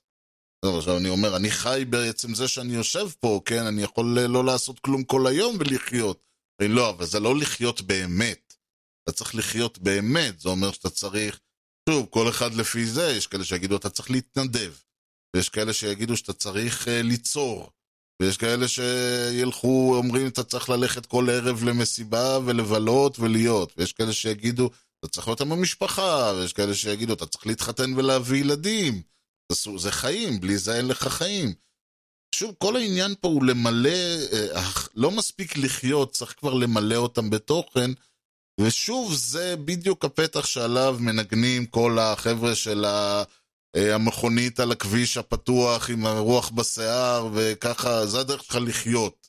עכשיו 0.64 0.96
אני 0.96 1.09
אומר, 1.09 1.37
אני 1.37 1.51
חי 1.51 1.85
בעצם 1.90 2.35
זה 2.35 2.48
שאני 2.48 2.74
יושב 2.74 3.09
פה, 3.20 3.40
כן? 3.44 3.66
אני 3.66 3.83
יכול 3.83 4.18
לא 4.20 4.44
לעשות 4.44 4.79
כלום 4.81 5.05
כל 5.05 5.27
היום 5.27 5.57
ולחיות. 5.61 6.24
לא, 6.62 6.90
אבל 6.90 7.07
זה 7.07 7.20
לא 7.20 7.37
לחיות 7.37 7.81
באמת. 7.81 8.55
אתה 9.03 9.12
צריך 9.12 9.35
לחיות 9.35 9.79
באמת, 9.79 10.40
זה 10.40 10.48
אומר 10.48 10.72
שאתה 10.72 10.90
צריך 10.90 11.40
שוב, 11.90 12.07
כל 12.11 12.29
אחד 12.29 12.55
לפי 12.55 12.87
זה, 12.87 13.12
יש 13.16 13.27
כאלה 13.27 13.44
שיגידו 13.44 13.77
אתה 13.77 13.90
צריך 13.90 14.11
להתנדב, 14.11 14.72
ויש 15.37 15.48
כאלה 15.48 15.72
שיגידו 15.72 16.16
שאתה 16.16 16.33
צריך 16.33 16.85
uh, 16.85 16.90
ליצור, 16.90 17.70
ויש 18.22 18.37
כאלה 18.37 18.68
שילכו, 18.68 19.94
אומרים, 19.96 20.27
אתה 20.27 20.44
צריך 20.44 20.68
ללכת 20.68 21.07
כל 21.07 21.31
ערב 21.31 21.64
למסיבה 21.64 22.38
ולבלות 22.44 23.18
ולהיות. 23.18 23.72
ויש 23.77 23.92
כאלה 23.92 24.12
שיגידו, 24.12 24.70
אתה 24.98 25.09
צריך 25.09 25.29
להיות 25.29 25.40
עם 25.40 25.53
המשפחה, 25.53 26.33
ויש 26.37 26.53
כאלה 26.53 26.74
שיגידו, 26.74 27.12
אתה 27.12 27.27
צריך 27.27 27.46
להתחתן 27.46 27.94
ולהביא 27.94 28.40
ילדים. 28.40 29.03
זה, 29.77 29.92
חיים, 29.92 30.40
בלי 30.40 30.59
זה 30.59 30.77
אין 30.77 30.88
לך 30.88 31.09
חיים. 31.09 31.55
שוב, 32.35 32.55
כל 32.59 32.77
העניין 32.77 33.14
פה 33.20 33.29
הוא 33.29 33.44
למלא, 33.44 33.90
אה, 34.33 34.70
לא 34.94 35.11
מספיק 35.11 35.57
לחיות, 35.57 36.12
צריך 36.12 36.35
כבר 36.38 36.55
למלא 36.55 36.96
אותם 36.96 37.31
בתוכן. 37.31 37.90
ושוב, 38.60 39.14
זה 39.14 39.56
בדיוק 39.56 40.04
הפתח 40.04 40.46
שעליו 40.46 40.96
מנגנים 41.00 41.66
כל 41.66 41.98
החבר'ה 41.98 42.54
של 42.54 42.84
ה... 42.84 43.22
אה, 43.76 43.94
המכונית 43.94 44.60
על 44.60 44.72
הכביש 44.72 45.16
הפתוח 45.16 45.90
עם 45.90 46.06
הרוח 46.06 46.50
בשיער, 46.50 47.28
וככה, 47.34 48.06
זה 48.06 48.20
הדרך 48.20 48.44
שלך 48.44 48.58
לחיות. 48.66 49.28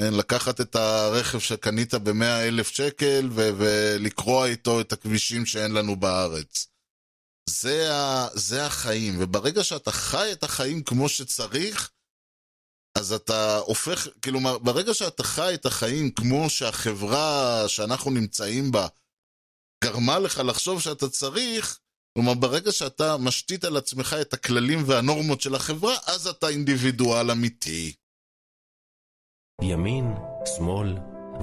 כן, 0.00 0.14
לקחת 0.14 0.60
את 0.60 0.76
הרכב 0.76 1.38
שקנית 1.38 1.94
ב-100 1.94 2.48
אלף 2.48 2.68
שקל 2.68 3.28
ו- 3.32 3.50
ולקרוע 3.58 4.46
איתו 4.46 4.80
את 4.80 4.92
הכבישים 4.92 5.46
שאין 5.46 5.72
לנו 5.72 5.96
בארץ. 5.96 6.66
זה, 7.48 7.94
ה- 7.94 8.28
זה 8.34 8.66
החיים, 8.66 9.14
וברגע 9.18 9.64
שאתה 9.64 9.92
חי 9.92 10.32
את 10.32 10.42
החיים 10.42 10.82
כמו 10.82 11.08
שצריך, 11.08 11.90
אז 12.98 13.12
אתה 13.12 13.58
הופך, 13.58 14.06
כלומר, 14.24 14.58
ברגע 14.58 14.94
שאתה 14.94 15.22
חי 15.22 15.54
את 15.54 15.66
החיים 15.66 16.10
כמו 16.10 16.50
שהחברה 16.50 17.64
שאנחנו 17.68 18.10
נמצאים 18.10 18.72
בה 18.72 18.86
גרמה 19.84 20.18
לך 20.18 20.38
לחשוב 20.38 20.80
שאתה 20.80 21.08
צריך, 21.08 21.78
כלומר, 22.14 22.34
ברגע 22.34 22.72
שאתה 22.72 23.16
משתית 23.16 23.64
על 23.64 23.76
עצמך 23.76 24.16
את 24.20 24.34
הכללים 24.34 24.78
והנורמות 24.86 25.40
של 25.40 25.54
החברה, 25.54 25.94
אז 26.06 26.26
אתה 26.26 26.48
אינדיבידואל 26.48 27.30
אמיתי. 27.30 27.92
ימין, 29.62 30.14
שמאל, 30.56 30.94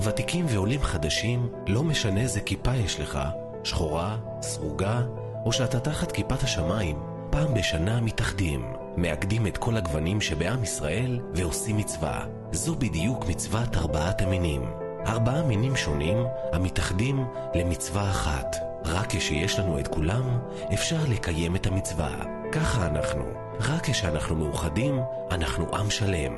ותיקים 0.04 0.46
ועולים 0.46 0.84
חדשים, 0.84 1.50
לא 1.68 1.84
משנה 1.84 2.22
איזה 2.22 2.42
כיפה 2.42 2.76
יש 2.76 3.00
לך, 3.00 3.20
שחורה, 3.64 4.18
סרוגה, 4.42 5.02
או 5.46 5.54
שאתה 5.54 5.80
תחת 5.80 6.12
כיפת 6.12 6.44
השמיים, 6.44 6.98
פעם 7.32 7.54
בשנה 7.54 8.02
מתאחדים, 8.02 8.75
מאגדים 8.98 9.48
את 9.48 9.58
כל 9.58 9.78
הגוונים 9.78 10.22
שבעם 10.22 10.64
ישראל 10.64 11.20
ועושים 11.36 11.78
מצווה. 11.78 12.26
זו 12.52 12.76
בדיוק 12.76 13.26
מצוות 13.26 13.76
ארבעת 13.76 14.22
המינים. 14.22 14.62
ארבעה 15.08 15.44
מינים 15.44 15.76
שונים 15.76 16.18
המתאחדים 16.54 17.26
למצווה 17.56 18.12
אחת. 18.12 18.56
רק 18.86 19.16
כשיש 19.16 19.60
לנו 19.60 19.80
את 19.80 19.88
כולם, 19.88 20.40
אפשר 20.74 21.00
לקיים 21.10 21.56
את 21.56 21.68
המצווה. 21.68 22.24
ככה 22.52 22.88
אנחנו. 22.88 23.24
רק 23.60 23.90
כשאנחנו 23.90 24.36
מאוחדים, 24.36 25.00
אנחנו 25.32 25.76
עם 25.76 25.90
שלם. 25.90 26.34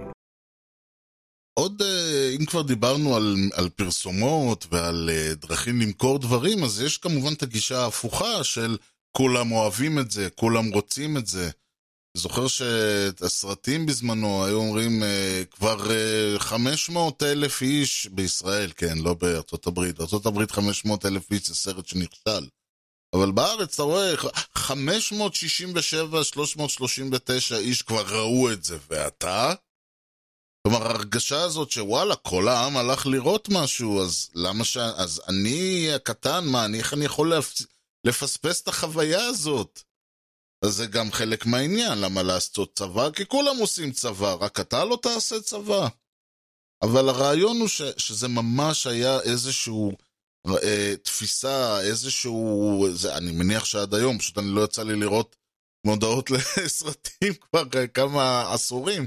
עוד, 1.60 1.82
אה, 1.82 2.30
אם 2.40 2.46
כבר 2.46 2.62
דיברנו 2.62 3.16
על, 3.16 3.36
על 3.54 3.70
פרסומות 3.70 4.68
ועל 4.72 5.10
אה, 5.14 5.36
דרכים 5.36 5.82
למכור 5.82 6.20
דברים, 6.20 6.64
אז 6.64 6.82
יש 6.82 6.98
כמובן 6.98 7.34
את 7.34 7.44
הגישה 7.44 7.80
ההפוכה 7.80 8.44
של 8.44 8.78
כולם 9.12 9.52
אוהבים 9.52 10.00
את 10.00 10.12
זה, 10.12 10.30
כולם 10.36 10.74
רוצים 10.74 11.18
את 11.18 11.28
זה. 11.28 11.50
זוכר 12.18 12.48
שהסרטים 12.48 13.86
בזמנו 13.86 14.46
היו 14.46 14.58
אומרים 14.58 15.04
אה, 15.04 15.44
כבר 15.52 15.78
500 16.38 17.24
אלף 17.24 17.62
איש 17.62 18.08
בישראל, 18.12 18.72
כן, 18.76 18.98
לא 18.98 19.14
בארצות 19.14 19.68
הברית. 19.68 19.98
בארצות 19.98 20.26
הברית 20.26 20.52
500 20.52 21.06
אלף 21.06 21.32
איש 21.32 21.48
זה 21.48 21.56
סרט 21.56 21.88
שנכשל. 21.88 22.48
אבל 23.14 23.32
בארץ 23.32 23.74
אתה 23.74 23.84
רואה 23.84 24.14
567, 24.56 26.24
339 26.24 27.58
איש 27.58 27.82
כבר 27.82 28.06
ראו 28.08 28.52
את 28.52 28.64
זה, 28.64 28.78
ואתה? 28.90 29.54
כלומר, 30.68 30.88
ההרגשה 30.88 31.42
הזאת 31.42 31.72
שוואלה, 31.72 32.16
כל 32.16 32.48
העם 32.48 32.78
הלך 32.78 33.08
לראות 33.08 33.50
משהו, 33.52 34.04
אז 34.04 34.30
למה 34.36 34.64
ש... 34.64 34.78
אז 34.78 35.22
אני 35.28 35.90
הקטן, 35.96 36.46
מה, 36.46 36.66
אני, 36.66 36.78
איך 36.78 36.94
אני 36.94 37.06
יכול 37.06 37.34
לפס... 37.34 37.62
לפספס 38.04 38.62
את 38.62 38.68
החוויה 38.68 39.26
הזאת? 39.26 39.82
אז 40.62 40.74
זה 40.74 40.86
גם 40.86 41.12
חלק 41.12 41.46
מהעניין, 41.46 41.98
למה 42.02 42.24
לעשות 42.24 42.76
צבא? 42.76 43.10
כי 43.12 43.26
כולם 43.26 43.58
עושים 43.58 43.92
צבא, 43.92 44.34
רק 44.34 44.60
אתה 44.60 44.86
לא 44.86 45.00
תעשה 45.02 45.42
צבא. 45.42 45.88
אבל 46.82 47.10
הרעיון 47.10 47.60
הוא 47.60 47.68
ש... 47.68 47.82
שזה 47.98 48.28
ממש 48.28 48.88
היה 48.88 49.20
איזשהו 49.22 49.92
אה, 50.64 50.96
תפיסה, 51.04 51.82
איזשהו... 51.82 52.88
זה, 52.94 53.18
אני 53.18 53.32
מניח 53.32 53.66
שעד 53.66 53.94
היום, 53.94 54.20
פשוט 54.20 54.38
אני 54.38 54.48
לא 54.48 54.62
יצא 54.64 54.84
לי 54.84 54.96
לראות 54.96 55.36
מודעות 55.86 56.30
לסרטים 56.32 57.34
כבר 57.34 57.64
כמה 57.94 58.54
עשורים. 58.54 59.06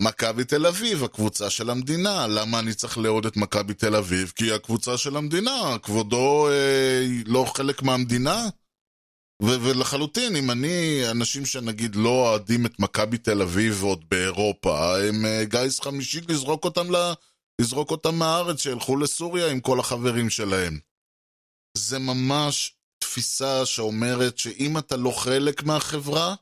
מכבי 0.00 0.44
תל 0.44 0.66
אביב, 0.66 1.04
הקבוצה 1.04 1.50
של 1.50 1.70
המדינה. 1.70 2.26
למה 2.26 2.58
אני 2.58 2.74
צריך 2.74 2.98
לאהוד 2.98 3.26
את 3.26 3.36
מכבי 3.36 3.74
תל 3.74 3.96
אביב? 3.96 4.32
כי 4.36 4.44
היא 4.44 4.52
הקבוצה 4.52 4.98
של 4.98 5.16
המדינה. 5.16 5.76
כבודו 5.82 6.48
אה, 6.48 7.06
לא 7.26 7.52
חלק 7.56 7.82
מהמדינה? 7.82 8.48
ו- 9.42 9.60
ולחלוטין, 9.64 10.36
אם 10.36 10.50
אני, 10.50 11.02
אנשים 11.10 11.46
שנגיד 11.46 11.96
לא 11.96 12.08
אוהדים 12.08 12.66
את 12.66 12.78
מכבי 12.78 13.18
תל 13.18 13.42
אביב 13.42 13.82
עוד 13.82 14.04
באירופה, 14.10 14.98
הם 15.00 15.24
אה, 15.26 15.44
גיס 15.44 15.80
חמישי 15.80 16.20
לזרוק 16.28 16.64
אותם, 16.64 16.94
ל- 16.94 17.12
לזרוק 17.60 17.90
אותם 17.90 18.14
מהארץ, 18.14 18.60
שילכו 18.60 18.96
לסוריה 18.96 19.50
עם 19.50 19.60
כל 19.60 19.80
החברים 19.80 20.30
שלהם. 20.30 20.78
זה 21.76 21.98
ממש 21.98 22.74
תפיסה 22.98 23.66
שאומרת 23.66 24.38
שאם 24.38 24.78
אתה 24.78 24.96
לא 24.96 25.10
חלק 25.10 25.62
מהחברה, 25.62 26.34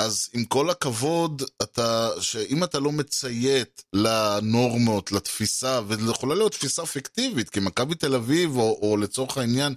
אז 0.00 0.30
עם 0.34 0.44
כל 0.44 0.70
הכבוד, 0.70 1.42
אתה, 1.62 2.08
שאם 2.20 2.64
אתה 2.64 2.78
לא 2.78 2.92
מציית 2.92 3.84
לנורמות, 3.92 5.12
לתפיסה, 5.12 5.80
וזו 5.88 6.10
יכולה 6.10 6.34
להיות 6.34 6.52
תפיסה 6.52 6.86
פיקטיבית, 6.86 7.50
כי 7.50 7.60
מכבי 7.60 7.94
תל 7.94 8.14
אביב, 8.14 8.56
או, 8.56 8.78
או 8.82 8.96
לצורך 8.96 9.38
העניין, 9.38 9.74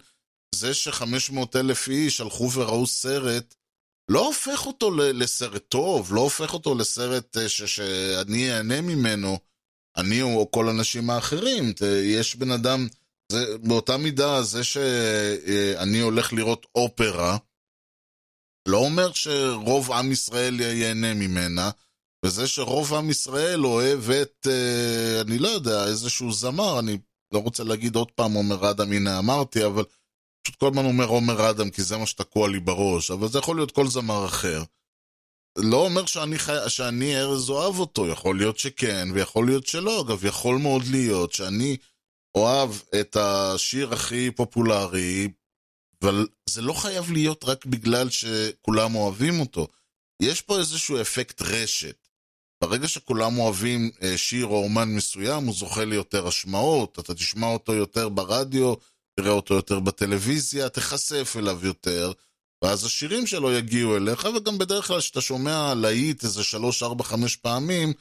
זה 0.55 0.73
ש-500 0.73 1.39
אלף 1.55 1.87
איש 1.87 2.21
הלכו 2.21 2.51
וראו 2.51 2.87
סרט, 2.87 3.55
לא 4.11 4.25
הופך 4.27 4.65
אותו 4.65 4.91
לסרט 4.91 5.63
טוב, 5.69 6.13
לא 6.13 6.21
הופך 6.21 6.53
אותו 6.53 6.75
לסרט 6.75 7.37
ש- 7.47 7.63
שאני 7.63 8.53
אהנה 8.53 8.81
ממנו, 8.81 9.37
אני 9.97 10.21
או 10.21 10.51
כל 10.51 10.67
האנשים 10.67 11.09
האחרים. 11.09 11.73
יש 12.03 12.35
בן 12.35 12.51
אדם, 12.51 12.87
זה, 13.31 13.57
באותה 13.57 13.97
מידה, 13.97 14.41
זה 14.41 14.63
שאני 14.63 15.99
הולך 15.99 16.33
לראות 16.33 16.65
אופרה, 16.75 17.37
לא 18.67 18.77
אומר 18.77 19.13
שרוב 19.13 19.91
עם 19.91 20.11
ישראל 20.11 20.59
ייהנה 20.59 21.13
ממנה, 21.13 21.69
וזה 22.25 22.47
שרוב 22.47 22.93
עם 22.93 23.09
ישראל 23.09 23.65
אוהב 23.65 24.09
את, 24.09 24.47
אה, 24.49 25.21
אני 25.21 25.39
לא 25.39 25.47
יודע, 25.47 25.87
איזשהו 25.87 26.31
זמר, 26.31 26.79
אני 26.79 26.97
לא 27.33 27.39
רוצה 27.39 27.63
להגיד 27.63 27.95
עוד 27.95 28.11
פעם 28.11 28.33
עומר 28.33 28.71
אדם, 28.71 28.91
הנה 28.91 29.19
אמרתי, 29.19 29.65
אבל 29.65 29.83
פשוט 30.47 30.59
כל 30.59 30.67
הזמן 30.67 30.85
אומר 30.85 31.05
עומר 31.05 31.49
אדם, 31.49 31.69
כי 31.69 31.83
זה 31.83 31.97
מה 31.97 32.05
שתקוע 32.05 32.49
לי 32.49 32.59
בראש, 32.59 33.11
אבל 33.11 33.27
זה 33.27 33.39
יכול 33.39 33.55
להיות 33.55 33.71
כל 33.71 33.87
זמר 33.87 34.25
אחר. 34.25 34.63
לא 35.57 35.77
אומר 35.77 36.05
שאני, 36.05 36.39
חי... 36.39 36.55
שאני 36.67 37.17
ארז 37.17 37.49
אוהב 37.49 37.79
אותו, 37.79 38.07
יכול 38.07 38.37
להיות 38.37 38.59
שכן, 38.59 39.07
ויכול 39.13 39.45
להיות 39.45 39.67
שלא. 39.67 40.01
אגב, 40.01 40.25
יכול 40.25 40.57
מאוד 40.57 40.81
להיות 40.91 41.33
שאני 41.33 41.77
אוהב 42.35 42.69
את 43.01 43.15
השיר 43.15 43.93
הכי 43.93 44.31
פופולרי, 44.31 45.27
אבל 46.01 46.27
זה 46.49 46.61
לא 46.61 46.73
חייב 46.73 47.11
להיות 47.11 47.43
רק 47.43 47.65
בגלל 47.65 48.09
שכולם 48.09 48.95
אוהבים 48.95 49.39
אותו. 49.39 49.67
יש 50.21 50.41
פה 50.41 50.59
איזשהו 50.59 51.01
אפקט 51.01 51.41
רשת. 51.41 52.07
ברגע 52.61 52.87
שכולם 52.87 53.39
אוהבים 53.39 53.91
אה, 54.01 54.17
שיר 54.17 54.45
או 54.45 54.63
אומן 54.63 54.95
מסוים, 54.95 55.43
הוא 55.43 55.55
זוכה 55.55 55.85
ליותר 55.85 56.27
השמעות, 56.27 56.99
אתה 56.99 57.13
תשמע 57.13 57.47
אותו 57.47 57.73
יותר 57.73 58.09
ברדיו, 58.09 58.73
תראה 59.19 59.31
אותו 59.31 59.53
יותר 59.53 59.79
בטלוויזיה, 59.79 60.69
תיחשף 60.69 61.35
אליו 61.39 61.65
יותר, 61.65 62.11
ואז 62.63 62.85
השירים 62.85 63.27
שלו 63.27 63.51
יגיעו 63.51 63.97
אליך, 63.97 64.25
וגם 64.25 64.57
בדרך 64.57 64.87
כלל 64.87 64.99
כשאתה 64.99 65.21
שומע 65.21 65.73
להיט 65.73 66.23
איזה 66.23 66.43
3, 66.43 66.83
4, 66.83 67.03
5 67.03 67.35
פעמים, 67.35 67.93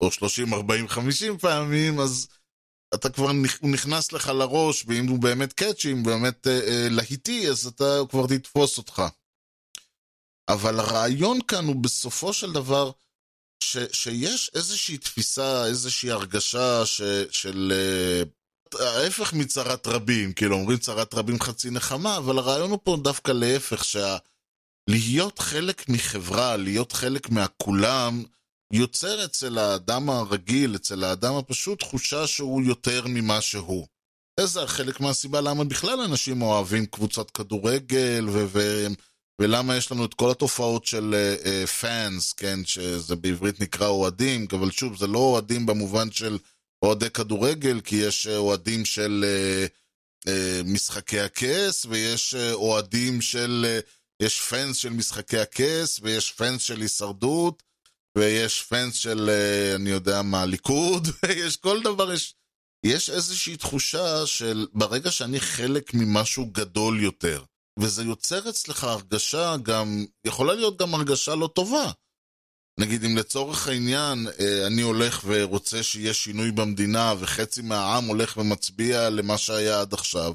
או 0.00 0.12
30, 0.12 0.54
40, 0.54 0.88
50 0.88 1.38
פעמים, 1.38 2.00
אז 2.00 2.28
אתה 2.94 3.10
כבר 3.10 3.32
נכנס 3.62 4.12
לך 4.12 4.28
לראש, 4.28 4.84
ואם 4.86 5.06
הוא 5.06 5.18
באמת 5.18 5.52
קאצ'י, 5.52 5.92
אם 5.92 6.02
באמת 6.02 6.46
אה, 6.46 6.52
אה, 6.52 6.88
להיטי, 6.90 7.48
אז 7.48 7.66
אתה 7.66 8.00
כבר 8.10 8.26
תתפוס 8.26 8.78
אותך. 8.78 9.02
אבל 10.48 10.80
הרעיון 10.80 11.38
כאן 11.48 11.64
הוא 11.64 11.76
בסופו 11.82 12.32
של 12.32 12.52
דבר, 12.52 12.90
ש, 13.62 13.76
שיש 13.92 14.50
איזושהי 14.54 14.98
תפיסה, 14.98 15.66
איזושהי 15.66 16.10
הרגשה 16.10 16.86
ש, 16.86 17.02
של... 17.30 17.72
אה, 18.80 19.02
ההפך 19.02 19.32
מצרת 19.32 19.86
רבים, 19.86 20.32
כאילו 20.32 20.56
אומרים 20.56 20.78
צרת 20.78 21.14
רבים 21.14 21.40
חצי 21.40 21.70
נחמה, 21.70 22.16
אבל 22.16 22.38
הרעיון 22.38 22.70
הוא 22.70 22.78
פה 22.84 22.96
דווקא 23.02 23.32
להפך, 23.32 23.84
שה... 23.84 24.16
להיות 24.88 25.38
חלק 25.38 25.88
מחברה, 25.88 26.56
להיות 26.56 26.92
חלק 26.92 27.30
מהכולם, 27.30 28.22
יוצר 28.72 29.24
אצל 29.24 29.58
האדם 29.58 30.10
הרגיל, 30.10 30.76
אצל 30.76 31.04
האדם 31.04 31.34
הפשוט, 31.34 31.78
תחושה 31.78 32.26
שהוא 32.26 32.62
יותר 32.62 33.06
ממה 33.06 33.40
שהוא. 33.40 33.86
זה 34.40 34.66
חלק 34.66 35.00
מהסיבה 35.00 35.40
למה 35.40 35.64
בכלל 35.64 36.00
אנשים 36.00 36.42
אוהבים 36.42 36.86
קבוצת 36.86 37.30
כדורגל, 37.30 38.26
ו- 38.28 38.46
ו- 38.48 38.86
ולמה 39.40 39.76
יש 39.76 39.92
לנו 39.92 40.04
את 40.04 40.14
כל 40.14 40.30
התופעות 40.30 40.84
של 40.84 41.14
פאנס, 41.80 42.30
uh, 42.30 42.34
uh, 42.34 42.36
כן, 42.36 42.64
שזה 42.64 43.16
בעברית 43.16 43.60
נקרא 43.60 43.86
אוהדים, 43.86 44.46
אבל 44.52 44.70
שוב, 44.70 44.96
זה 44.96 45.06
לא 45.06 45.18
אוהדים 45.18 45.66
במובן 45.66 46.10
של 46.10 46.38
אוהדי 46.82 47.10
כדורגל, 47.10 47.80
כי 47.80 47.96
יש 47.96 48.26
uh, 48.26 48.30
אוהדים 48.36 48.84
של 48.84 49.24
uh, 49.24 50.28
uh, 50.28 50.30
משחקי 50.64 51.20
הכס, 51.20 51.86
ויש 51.88 52.34
uh, 52.34 52.54
אוהדים 52.54 53.20
של, 53.22 53.66
uh, 53.80 53.90
יש 54.22 54.40
פאנס 54.40 54.76
של 54.76 54.90
משחקי 54.90 55.38
הכס, 55.38 56.00
ויש 56.02 56.32
פאנס 56.32 56.62
של 56.62 56.80
הישרדות, 56.80 57.62
ויש 58.18 58.62
פאנס 58.62 58.94
של, 58.94 59.30
uh, 59.30 59.76
אני 59.76 59.90
יודע 59.90 60.22
מה, 60.22 60.46
ליכוד, 60.46 61.08
יש 61.46 61.56
כל 61.56 61.82
דבר, 61.82 62.12
יש, 62.12 62.34
יש 62.86 63.10
איזושהי 63.10 63.56
תחושה 63.56 64.26
של 64.26 64.66
ברגע 64.72 65.10
שאני 65.10 65.40
חלק 65.40 65.94
ממשהו 65.94 66.46
גדול 66.46 67.02
יותר, 67.02 67.44
וזה 67.78 68.04
יוצר 68.04 68.50
אצלך 68.50 68.84
הרגשה 68.84 69.56
גם, 69.62 70.04
יכולה 70.24 70.54
להיות 70.54 70.78
גם 70.78 70.94
הרגשה 70.94 71.34
לא 71.34 71.46
טובה. 71.54 71.90
נגיד, 72.80 73.04
אם 73.04 73.16
לצורך 73.16 73.68
העניין 73.68 74.26
אה, 74.40 74.66
אני 74.66 74.82
הולך 74.82 75.20
ורוצה 75.26 75.82
שיהיה 75.82 76.14
שינוי 76.14 76.50
במדינה, 76.50 77.14
וחצי 77.18 77.62
מהעם 77.62 78.04
הולך 78.04 78.36
ומצביע 78.36 79.10
למה 79.10 79.38
שהיה 79.38 79.80
עד 79.80 79.92
עכשיו, 79.94 80.32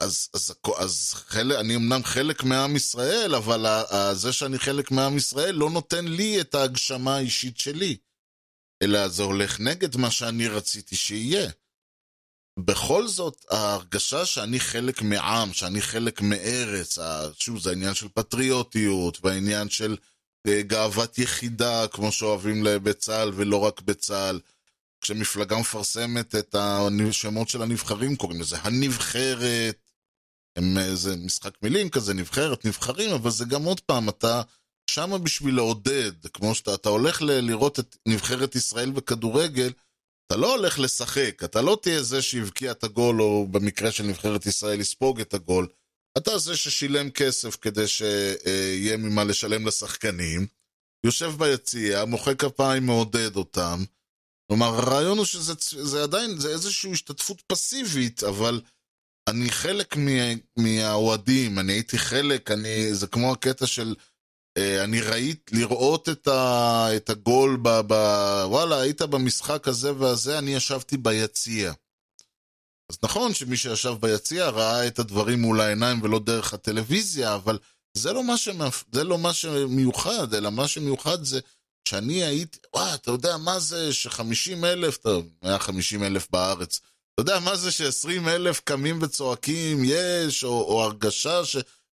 אז, 0.00 0.28
אז, 0.34 0.54
אז 0.78 1.12
חלק, 1.14 1.58
אני 1.58 1.76
אמנם 1.76 2.04
חלק 2.04 2.42
מעם 2.42 2.76
ישראל, 2.76 3.34
אבל 3.34 3.66
זה 4.12 4.32
שאני 4.32 4.58
חלק 4.58 4.90
מעם 4.90 5.16
ישראל 5.16 5.54
לא 5.54 5.70
נותן 5.70 6.04
לי 6.04 6.40
את 6.40 6.54
ההגשמה 6.54 7.16
האישית 7.16 7.58
שלי. 7.58 7.96
אלא 8.82 9.08
זה 9.08 9.22
הולך 9.22 9.60
נגד 9.60 9.96
מה 9.96 10.10
שאני 10.10 10.48
רציתי 10.48 10.96
שיהיה. 10.96 11.50
בכל 12.58 13.08
זאת, 13.08 13.44
ההרגשה 13.50 14.26
שאני 14.26 14.60
חלק 14.60 15.02
מעם, 15.02 15.52
שאני 15.52 15.82
חלק 15.82 16.20
מארץ, 16.20 16.98
שוב, 17.38 17.58
זה 17.58 17.70
העניין 17.70 17.94
של 17.94 18.08
פטריוטיות, 18.08 19.18
והעניין 19.22 19.68
של 19.68 19.96
גאוות 20.46 21.18
יחידה, 21.18 21.88
כמו 21.88 22.12
שאוהבים 22.12 22.64
בצה"ל 22.64 23.30
ולא 23.34 23.56
רק 23.56 23.80
בצה"ל. 23.80 24.40
כשמפלגה 25.00 25.56
מפרסמת 25.58 26.34
את 26.34 26.54
השמות 27.08 27.48
של 27.48 27.62
הנבחרים, 27.62 28.16
קוראים 28.16 28.40
לזה 28.40 28.56
הנבחרת. 28.62 29.76
הם, 30.56 30.78
אה, 30.78 30.96
זה 30.96 31.16
משחק 31.16 31.62
מילים 31.62 31.88
כזה, 31.88 32.14
נבחרת, 32.14 32.64
נבחרים, 32.64 33.10
אבל 33.14 33.30
זה 33.30 33.44
גם 33.44 33.64
עוד 33.64 33.80
פעם, 33.80 34.08
אתה 34.08 34.42
שמה 34.90 35.18
בשביל 35.18 35.54
לעודד, 35.54 36.26
כמו 36.32 36.54
שאתה 36.54 36.88
הולך 36.88 37.22
ל- 37.22 37.40
לראות 37.40 37.78
את 37.78 37.96
נבחרת 38.08 38.54
ישראל 38.54 38.90
בכדורגל, 38.90 39.72
אתה 40.26 40.36
לא 40.36 40.56
הולך 40.56 40.78
לשחק, 40.78 41.44
אתה 41.44 41.62
לא 41.62 41.78
תהיה 41.82 42.02
זה 42.02 42.22
שהבקיע 42.22 42.70
את 42.70 42.84
הגול, 42.84 43.22
או 43.22 43.46
במקרה 43.50 43.92
של 43.92 44.04
נבחרת 44.04 44.46
ישראל 44.46 44.78
לספוג 44.80 45.20
את 45.20 45.34
הגול. 45.34 45.66
אתה 46.18 46.38
זה 46.38 46.56
ששילם 46.56 47.10
כסף 47.10 47.56
כדי 47.56 47.88
שיהיה 47.88 48.96
ממה 48.96 49.24
לשלם 49.24 49.66
לשחקנים, 49.66 50.46
יושב 51.06 51.32
ביציע, 51.38 52.04
מוחא 52.04 52.34
כפיים, 52.34 52.86
מעודד 52.86 53.36
אותם. 53.36 53.84
כלומר, 54.48 54.66
הרעיון 54.66 55.18
הוא 55.18 55.26
שזה 55.26 55.52
זה 55.82 56.02
עדיין, 56.02 56.38
זה 56.38 56.48
איזושהי 56.48 56.92
השתתפות 56.92 57.42
פסיבית, 57.46 58.24
אבל 58.24 58.60
אני 59.28 59.50
חלק 59.50 59.96
מהאוהדים, 60.56 61.58
אני 61.58 61.72
הייתי 61.72 61.98
חלק, 61.98 62.50
אני, 62.50 62.94
זה 62.94 63.06
כמו 63.06 63.32
הקטע 63.32 63.66
של 63.66 63.94
אה, 64.58 64.84
אני 64.84 65.00
ראית, 65.00 65.50
לראות 65.52 66.08
את, 66.08 66.28
ה, 66.28 66.86
את 66.96 67.10
הגול, 67.10 67.58
ב, 67.62 67.68
ב, 67.68 67.92
וואלה, 68.44 68.80
היית 68.80 69.02
במשחק 69.02 69.68
הזה 69.68 69.96
והזה, 69.98 70.38
אני 70.38 70.54
ישבתי 70.54 70.96
ביציע. 70.96 71.72
אז 72.92 72.98
נכון 73.02 73.34
שמי 73.34 73.56
שישב 73.56 73.94
ביציע 74.00 74.48
ראה 74.48 74.86
את 74.86 74.98
הדברים 74.98 75.42
מול 75.42 75.60
העיניים 75.60 76.02
ולא 76.02 76.18
דרך 76.18 76.54
הטלוויזיה, 76.54 77.34
אבל 77.34 77.58
זה 77.96 78.12
לא 78.12 78.24
מה, 78.24 78.36
שמפ... 78.36 78.84
זה 78.92 79.04
לא 79.04 79.18
מה 79.18 79.32
שמיוחד, 79.32 80.34
אלא 80.34 80.50
מה 80.50 80.68
שמיוחד 80.68 81.24
זה 81.24 81.40
שאני 81.88 82.24
הייתי, 82.24 82.58
וואי, 82.74 82.94
אתה 82.94 83.10
יודע 83.10 83.36
מה 83.36 83.58
זה 83.58 83.92
ש-50 83.92 84.64
אלף, 84.64 84.96
טוב, 84.96 85.28
150 85.42 86.02
אלף 86.02 86.28
בארץ, 86.30 86.80
אתה 87.14 87.22
יודע 87.22 87.40
מה 87.40 87.56
זה 87.56 87.70
ש-20 87.70 88.28
אלף 88.28 88.60
קמים 88.60 88.98
וצועקים 89.02 89.82
יש, 89.84 90.44
או, 90.44 90.62
או 90.62 90.82
הרגשה 90.82 91.44
ש... 91.44 91.56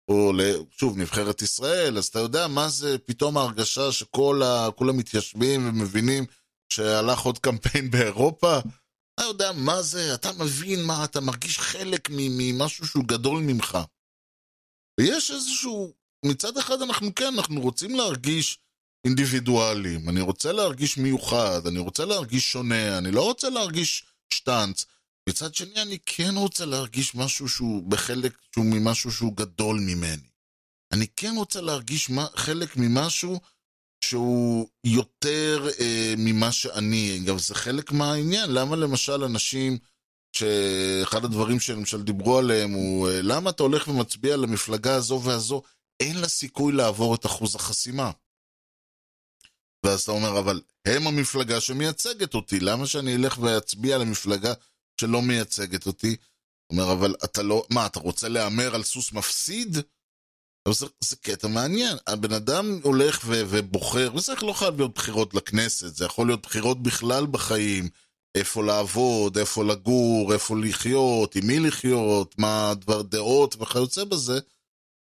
או 0.10 0.32
שוב, 0.78 0.98
נבחרת 0.98 1.42
ישראל, 1.42 1.98
אז 1.98 2.06
אתה 2.06 2.20
יודע 2.20 2.48
מה 2.48 2.70
זה 2.70 2.98
פתאום 2.98 3.38
ההרגשה 3.38 3.92
שכולם 3.92 4.98
מתיישבים 4.98 5.70
ומבינים 5.70 6.26
שהלך 6.70 7.20
עוד 7.20 7.40
קמפיין 7.40 7.92
באירופה? 7.92 8.60
אתה 9.16 9.24
יודע 9.24 9.52
מה 9.52 9.82
זה, 9.82 10.14
אתה 10.14 10.32
מבין 10.34 10.84
מה, 10.84 11.04
אתה 11.04 11.22
מרגיש 11.22 11.60
חלק 11.60 12.10
ממשהו 12.12 12.88
שהוא 12.88 13.04
גדול 13.06 13.44
ממך. 13.44 13.78
ויש 15.00 15.32
איזשהו, 15.32 15.94
מצד 16.26 16.58
אחד 16.58 16.82
אנחנו 16.82 17.16
כן, 17.16 17.34
אנחנו 17.38 17.62
רוצים 17.62 17.96
להרגיש 17.96 18.60
אינדיבידואלים, 19.08 20.10
אני 20.10 20.22
רוצה 20.22 20.52
להרגיש 20.52 20.98
מיוחד, 20.98 21.68
אני 21.68 21.80
רוצה 21.80 22.06
להרגיש 22.06 22.52
שונה, 22.52 22.98
אני 22.98 23.12
לא 23.12 23.24
רוצה 23.24 23.50
להרגיש 23.50 24.06
שטאנץ. 24.34 24.86
מצד 25.30 25.56
שני, 25.56 25.82
אני 25.82 25.98
כן 26.06 26.36
רוצה 26.36 26.66
להרגיש 26.66 27.16
משהו 27.16 27.50
שהוא 27.50 27.84
בחלק, 27.90 28.38
שהוא 28.54 28.66
ממשהו 28.66 29.12
שהוא 29.12 29.38
גדול 29.38 29.80
ממני. 29.80 30.28
אני 30.92 31.08
כן 31.08 31.34
רוצה 31.38 31.62
להרגיש 31.62 32.10
חלק 32.36 32.78
ממשהו 32.78 33.40
שהוא 34.04 34.68
יותר 34.84 35.68
אה, 35.80 36.14
ממה 36.18 36.52
שאני. 36.52 37.20
גם 37.26 37.40
זה 37.40 37.56
חלק 37.56 37.92
מהעניין. 37.92 38.52
למה 38.52 38.76
למשל 38.76 39.24
אנשים, 39.24 39.78
שאחד 40.36 41.26
הדברים 41.26 41.60
שלמשל 41.60 42.02
דיברו 42.02 42.38
עליהם 42.38 42.72
הוא, 42.72 43.10
אה, 43.10 43.22
למה 43.22 43.50
אתה 43.50 43.64
הולך 43.64 43.88
ומצביע 43.88 44.38
למפלגה 44.38 44.96
הזו 44.96 45.22
והזו, 45.24 45.62
אין 46.00 46.18
לה 46.18 46.28
סיכוי 46.28 46.74
לעבור 46.74 47.16
את 47.16 47.26
אחוז 47.26 47.56
החסימה. 47.56 48.12
ואז 49.86 50.02
אתה 50.02 50.12
אומר, 50.12 50.40
אבל 50.40 50.62
הם 50.88 51.08
המפלגה 51.08 51.62
שמייצגת 51.62 52.34
אותי, 52.34 52.60
למה 52.60 52.88
שאני 52.88 53.16
אלך 53.16 53.38
ואצביע 53.38 53.98
למפלגה 53.98 54.54
שלא 55.02 55.22
מייצגת 55.22 55.88
אותי. 55.88 56.16
אומר, 56.70 56.92
אבל 56.92 57.16
אתה 57.24 57.44
לא, 57.44 57.66
מה, 57.70 57.86
אתה 57.86 58.00
רוצה 58.00 58.30
להמר 58.30 58.76
על 58.76 58.84
סוס 58.84 59.12
מפסיד? 59.12 59.78
זה, 60.74 60.86
זה 61.04 61.16
קטע 61.16 61.48
מעניין. 61.48 61.98
הבן 62.08 62.34
אדם 62.34 62.80
הולך 62.84 63.22
ו, 63.26 63.44
ובוחר, 63.50 64.12
וזה 64.16 64.34
לא 64.42 64.54
חייב 64.54 64.78
להיות 64.78 64.94
בחירות 64.94 65.34
לכנסת, 65.34 65.96
זה 65.96 66.06
יכול 66.06 66.28
להיות 66.28 66.42
בחירות 66.42 66.84
בכלל 66.84 67.26
בחיים. 67.26 67.90
איפה 68.36 68.64
לעבוד, 68.64 69.38
איפה 69.38 69.64
לגור, 69.64 70.34
איפה 70.34 70.56
לחיות, 70.58 71.36
עם 71.36 71.48
מי 71.48 71.60
לחיות, 71.60 72.36
מה 72.40 72.74
דבר 72.82 73.02
דעות 73.02 73.56
וכיוצא 73.60 74.04
בזה. 74.04 74.40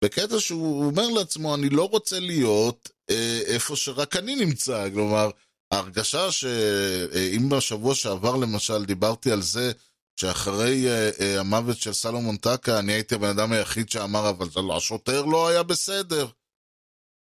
בקטע 0.04 0.40
שהוא 0.40 0.84
אומר 0.84 1.08
לעצמו, 1.08 1.54
אני 1.54 1.68
לא 1.68 1.88
רוצה 1.88 2.20
להיות 2.20 2.90
אה, 3.10 3.40
איפה 3.46 3.76
שרק 3.76 4.16
אני 4.16 4.34
נמצא. 4.34 4.90
כלומר, 4.90 5.30
ההרגשה 5.72 6.32
שאם 6.32 7.48
בשבוע 7.48 7.94
שעבר 7.94 8.36
למשל 8.36 8.84
דיברתי 8.84 9.32
על 9.32 9.42
זה 9.42 9.72
שאחרי 10.16 10.87
uh, 10.87 11.18
uh, 11.18 11.40
המוות 11.40 11.77
של 11.77 11.92
סלומון 11.92 12.37
טקה 12.37 12.79
אני 12.79 12.92
הייתי 12.92 13.14
הבן 13.14 13.29
אדם 13.29 13.53
היחיד 13.53 13.90
שאמר 13.90 14.31
אבל 14.31 14.46
לא, 14.57 14.77
השוטר 14.77 15.25
לא 15.25 15.48
היה 15.48 15.62
בסדר. 15.62 16.27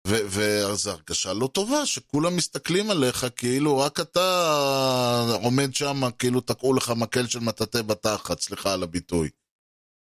ואז 0.08 0.88
הרגשה 0.88 1.34
לא 1.34 1.48
טובה 1.48 1.86
שכולם 1.86 2.36
מסתכלים 2.36 2.92
עליך 2.92 3.26
כאילו 3.36 3.78
רק 3.78 4.00
אתה 4.00 5.38
עומד 5.44 5.76
שם 5.76 6.02
כאילו 6.20 6.42
תקעו 6.42 6.74
לך 6.74 6.90
מקל 6.90 7.28
של 7.28 7.40
מטאטא 7.40 7.82
בתחת, 7.82 8.40
סליחה 8.40 8.74
על 8.74 8.84
הביטוי. 8.84 9.30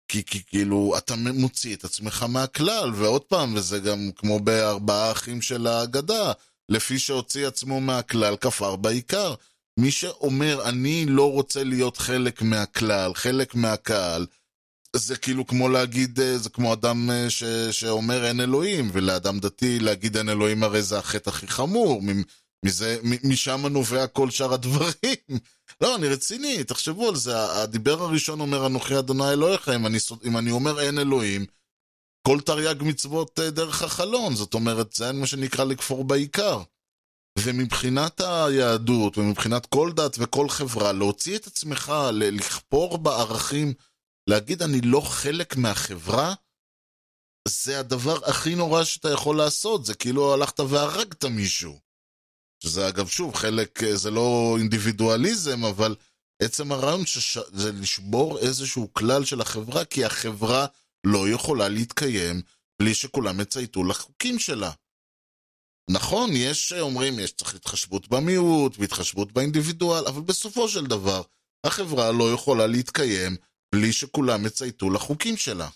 כי, 0.08 0.24
כי 0.24 0.44
כאילו 0.44 0.94
אתה 0.98 1.14
מוציא 1.16 1.76
את 1.76 1.84
עצמך 1.84 2.22
מהכלל 2.28 2.90
ועוד 2.94 3.22
פעם 3.22 3.54
וזה 3.54 3.78
גם 3.78 4.10
כמו 4.16 4.40
בארבעה 4.40 5.12
אחים 5.12 5.42
של 5.42 5.66
האגדה 5.66 6.32
לפי 6.68 6.98
שהוציא 6.98 7.46
עצמו 7.46 7.80
מהכלל, 7.80 8.36
כפר 8.36 8.76
בעיקר. 8.76 9.34
מי 9.80 9.90
שאומר, 9.90 10.68
אני 10.68 11.06
לא 11.08 11.32
רוצה 11.32 11.64
להיות 11.64 11.96
חלק 11.96 12.42
מהכלל, 12.42 13.14
חלק 13.14 13.54
מהקהל, 13.54 14.26
זה 14.96 15.16
כאילו 15.16 15.46
כמו 15.46 15.68
להגיד, 15.68 16.20
אה, 16.20 16.38
זה 16.38 16.50
כמו 16.50 16.72
אדם 16.72 17.10
אה, 17.10 17.30
ש, 17.30 17.44
שאומר 17.70 18.26
אין 18.26 18.40
אלוהים, 18.40 18.90
ולאדם 18.92 19.38
דתי 19.38 19.80
להגיד 19.80 20.16
אין 20.16 20.28
אלוהים 20.28 20.62
הרי 20.62 20.82
זה 20.82 20.98
החטא 20.98 21.30
הכי 21.30 21.46
חמור, 21.46 22.02
מזה, 22.64 22.98
משם 23.24 23.66
נובע 23.66 24.06
כל 24.06 24.30
שאר 24.30 24.54
הדברים. 24.54 25.38
לא, 25.80 25.96
אני 25.96 26.08
רציני, 26.08 26.64
תחשבו 26.64 27.08
על 27.08 27.16
זה, 27.16 27.62
הדיבר 27.62 28.02
הראשון 28.02 28.40
אומר 28.40 28.66
אנוכי 28.66 28.98
אדוני 28.98 29.32
אלוהיך, 29.32 29.68
אם 29.68 29.86
אני, 29.86 29.98
אם 30.24 30.36
אני 30.36 30.50
אומר 30.50 30.80
אין 30.80 30.98
אלוהים, 30.98 31.46
כל 32.26 32.40
תרי"ג 32.40 32.82
מצוות 32.82 33.38
אה, 33.38 33.50
דרך 33.50 33.82
החלון, 33.82 34.34
זאת 34.34 34.54
אומרת, 34.54 34.92
זה 34.92 35.12
מה 35.12 35.26
שנקרא 35.26 35.64
לכפור 35.64 36.04
בעיקר. 36.04 36.62
ומבחינת 37.38 38.20
היהדות, 38.20 39.18
ומבחינת 39.18 39.66
כל 39.66 39.92
דת 39.96 40.16
וכל 40.18 40.48
חברה, 40.48 40.92
להוציא 40.92 41.36
את 41.36 41.46
עצמך, 41.46 41.92
לכפור 42.12 42.98
בערכים, 42.98 43.74
להגיד 44.30 44.62
אני 44.62 44.80
לא 44.80 45.00
חלק 45.00 45.56
מהחברה, 45.56 46.34
זה 47.48 47.80
הדבר 47.80 48.24
הכי 48.24 48.54
נורא 48.54 48.84
שאתה 48.84 49.10
יכול 49.10 49.36
לעשות, 49.36 49.84
זה 49.84 49.94
כאילו 49.94 50.34
הלכת 50.34 50.60
והרגת 50.60 51.24
מישהו. 51.24 51.78
שזה 52.62 52.88
אגב, 52.88 53.08
שוב, 53.08 53.34
חלק, 53.34 53.82
אה, 53.82 53.96
זה 53.96 54.10
לא 54.10 54.56
אינדיבידואליזם, 54.58 55.64
אבל 55.64 55.96
עצם 56.42 56.72
הרעיון 56.72 57.06
שש... 57.06 57.38
זה 57.38 57.72
לשבור 57.72 58.38
איזשהו 58.38 58.92
כלל 58.92 59.24
של 59.24 59.40
החברה, 59.40 59.84
כי 59.84 60.04
החברה 60.04 60.66
לא 61.06 61.28
יכולה 61.28 61.68
להתקיים 61.68 62.42
בלי 62.82 62.94
שכולם 62.94 63.40
יצייתו 63.40 63.84
לחוקים 63.84 64.38
שלה. 64.38 64.70
נכון, 65.90 66.30
יש 66.32 66.72
אומרים, 66.72 67.18
יש 67.18 67.32
צריך 67.32 67.54
התחשבות 67.54 68.08
במיעוט 68.08 68.76
והתחשבות 68.78 69.32
באינדיבידואל, 69.32 70.06
אבל 70.06 70.22
בסופו 70.22 70.68
של 70.68 70.86
דבר, 70.86 71.22
החברה 71.64 72.12
לא 72.12 72.32
יכולה 72.32 72.66
להתקיים 72.66 73.36
בלי 73.74 73.92
שכולם 73.92 74.46
יצייתו 74.46 74.90
לחוקים 74.90 75.36
שלה. 75.36 75.68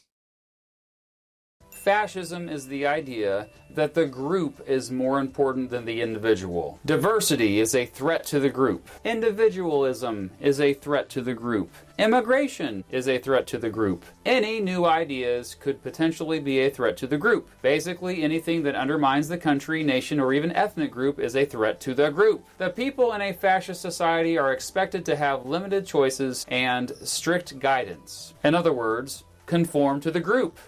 Fascism 1.78 2.48
is 2.48 2.66
the 2.66 2.86
idea 2.86 3.48
that 3.70 3.94
the 3.94 4.04
group 4.04 4.60
is 4.66 4.90
more 4.90 5.20
important 5.20 5.70
than 5.70 5.84
the 5.84 6.02
individual. 6.02 6.80
Diversity 6.84 7.60
is 7.60 7.74
a 7.74 7.86
threat 7.86 8.24
to 8.24 8.40
the 8.40 8.48
group. 8.48 8.88
Individualism 9.04 10.32
is 10.40 10.60
a 10.60 10.74
threat 10.74 11.08
to 11.10 11.22
the 11.22 11.34
group. 11.34 11.70
Immigration 11.96 12.82
is 12.90 13.08
a 13.08 13.18
threat 13.18 13.46
to 13.46 13.58
the 13.58 13.70
group. 13.70 14.04
Any 14.26 14.60
new 14.60 14.84
ideas 14.84 15.54
could 15.54 15.82
potentially 15.82 16.40
be 16.40 16.58
a 16.58 16.70
threat 16.70 16.96
to 16.98 17.06
the 17.06 17.16
group. 17.16 17.48
Basically, 17.62 18.22
anything 18.22 18.64
that 18.64 18.74
undermines 18.74 19.28
the 19.28 19.38
country, 19.38 19.82
nation, 19.84 20.18
or 20.18 20.32
even 20.32 20.52
ethnic 20.52 20.90
group 20.90 21.20
is 21.20 21.36
a 21.36 21.44
threat 21.44 21.80
to 21.82 21.94
the 21.94 22.10
group. 22.10 22.44
The 22.58 22.70
people 22.70 23.12
in 23.12 23.22
a 23.22 23.32
fascist 23.32 23.80
society 23.80 24.36
are 24.36 24.52
expected 24.52 25.06
to 25.06 25.16
have 25.16 25.46
limited 25.46 25.86
choices 25.86 26.44
and 26.48 26.92
strict 27.02 27.60
guidance. 27.60 28.34
In 28.42 28.54
other 28.54 28.72
words, 28.72 29.24
conform 29.46 30.00
to 30.00 30.10
the 30.10 30.20
group. 30.20 30.58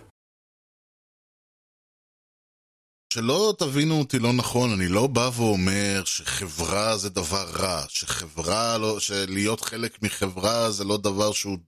שלא 3.15 3.55
תבינו 3.59 3.99
אותי 3.99 4.19
לא 4.19 4.33
נכון, 4.33 4.73
אני 4.73 4.89
לא 4.89 5.07
בא 5.07 5.31
ואומר 5.37 6.03
שחברה 6.05 6.97
זה 6.97 7.11
דבר 7.11 7.51
רע, 7.51 7.85
שחברה, 7.89 8.79
לא, 8.79 9.01
שלהיות 9.01 9.61
חלק 9.61 10.03
מחברה 10.03 10.71
זה 10.71 10.85
לא 10.85 10.97
דבר 10.97 11.33
שהוא 11.33 11.59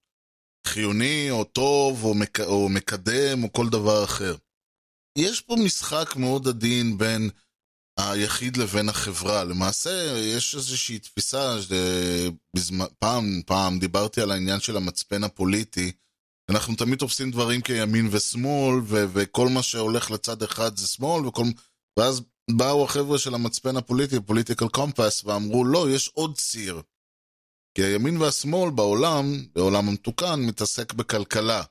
חיוני 0.67 1.31
או 1.31 1.45
טוב 1.45 2.05
או, 2.05 2.15
מק, 2.15 2.41
או 2.41 2.69
מקדם 2.69 3.45
או 3.45 3.53
כל 3.53 3.69
דבר 3.69 4.05
אחר. 4.05 4.37
יש 5.19 5.41
פה 5.41 5.57
משחק 5.65 6.17
מאוד 6.17 6.49
עדין 6.49 6.99
בין 6.99 7.31
היחיד 7.99 8.57
לבין 8.57 8.89
החברה. 8.89 9.45
למעשה, 9.45 10.19
יש 10.19 10.55
איזושהי 10.55 10.99
תפיסה, 10.99 11.57
שבזמן, 11.63 12.87
פעם, 12.99 13.43
פעם 13.47 13.79
דיברתי 13.79 14.21
על 14.21 14.31
העניין 14.31 14.61
של 14.61 14.77
המצפן 14.77 15.25
הפוליטי, 15.25 15.93
אנחנו 16.51 16.77
תמיד 16.77 16.99
תופסים 16.99 17.31
דברים 17.31 17.61
כימין 17.61 18.09
ושמאל, 18.11 18.81
ו- 18.85 19.05
וכל 19.13 19.49
מה 19.49 19.63
שהולך 19.63 20.11
לצד 20.11 20.43
אחד 20.43 20.77
זה 20.77 20.87
שמאל, 20.87 21.27
וכל... 21.27 21.43
ואז 21.99 22.23
באו 22.51 22.85
החבר'ה 22.85 23.19
של 23.19 23.35
המצפן 23.35 23.77
הפוליטי, 23.77 24.21
פוליטיקל 24.21 24.69
קומפס, 24.69 25.25
ואמרו, 25.25 25.65
לא, 25.65 25.91
יש 25.91 26.11
עוד 26.15 26.37
ציר. 26.37 26.83
כי 27.75 27.83
הימין 27.83 28.17
והשמאל 28.17 28.71
בעולם, 28.71 29.45
בעולם 29.55 29.89
המתוקן, 29.89 30.41
מתעסק 30.41 30.93
בכלכלה. 30.93 31.63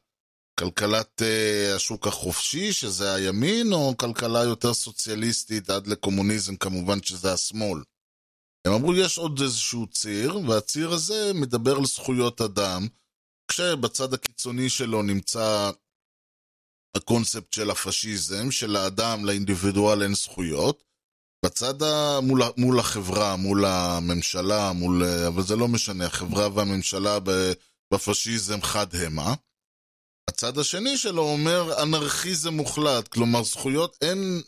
כלכלת 0.59 1.21
uh, 1.21 1.75
השוק 1.75 2.07
החופשי, 2.07 2.73
שזה 2.73 3.13
הימין, 3.13 3.73
או 3.73 3.97
כלכלה 3.97 4.43
יותר 4.43 4.73
סוציאליסטית 4.73 5.69
עד 5.69 5.87
לקומוניזם, 5.87 6.55
כמובן 6.55 7.03
שזה 7.03 7.33
השמאל. 7.33 7.81
הם 8.67 8.73
אמרו, 8.73 8.95
יש 8.95 9.17
עוד 9.17 9.41
איזשהו 9.41 9.87
ציר, 9.87 10.37
והציר 10.37 10.91
הזה 10.91 11.31
מדבר 11.33 11.75
על 11.77 11.85
זכויות 11.85 12.41
אדם, 12.41 12.87
כשבצד 13.51 14.13
הקיצוני 14.13 14.69
שלו 14.69 15.01
נמצא 15.01 15.71
הקונספט 16.97 17.53
של 17.53 17.71
הפשיזם, 17.71 18.51
של 18.51 18.75
האדם 18.75 19.25
לאינדיבידואל 19.25 20.03
אין 20.03 20.13
זכויות, 20.13 20.83
בצד 21.45 21.83
ה... 21.83 22.19
מול, 22.21 22.41
מול 22.57 22.79
החברה, 22.79 23.35
מול 23.35 23.65
הממשלה, 23.65 24.71
מול... 24.71 25.03
אבל 25.27 25.43
זה 25.43 25.55
לא 25.55 25.67
משנה, 25.67 26.05
החברה 26.05 26.47
והממשלה 26.53 27.17
בפשיזם 27.93 28.61
חד 28.61 28.95
המה. 28.95 29.33
הצד 30.29 30.57
השני 30.57 30.97
שלו 30.97 31.21
אומר 31.21 31.83
אנרכיזם 31.83 32.53
מוחלט, 32.53 33.07
כלומר 33.07 33.43
זכויות, 33.43 33.97
אין, 34.01 34.41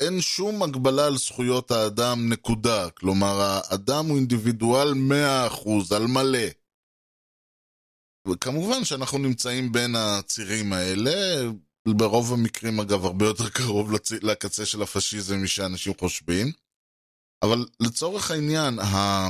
אין 0.00 0.20
שום 0.20 0.62
הגבלה 0.62 1.06
על 1.06 1.16
זכויות 1.16 1.70
האדם, 1.70 2.32
נקודה. 2.32 2.90
כלומר, 2.90 3.40
האדם 3.40 4.06
הוא 4.06 4.16
אינדיבידואל 4.16 4.92
100%, 4.92 5.96
על 5.96 6.06
מלא. 6.06 6.48
וכמובן 8.32 8.84
שאנחנו 8.84 9.18
נמצאים 9.18 9.72
בין 9.72 9.94
הצירים 9.96 10.72
האלה, 10.72 11.42
ברוב 11.88 12.32
המקרים 12.32 12.80
אגב 12.80 13.04
הרבה 13.04 13.26
יותר 13.26 13.50
קרוב 13.50 13.92
לצ... 13.92 14.12
לקצה 14.12 14.66
של 14.66 14.82
הפשיזם 14.82 15.42
משאנשים 15.42 15.92
חושבים. 16.00 16.52
אבל 17.42 17.66
לצורך 17.80 18.30
העניין, 18.30 18.78
ה... 18.78 19.28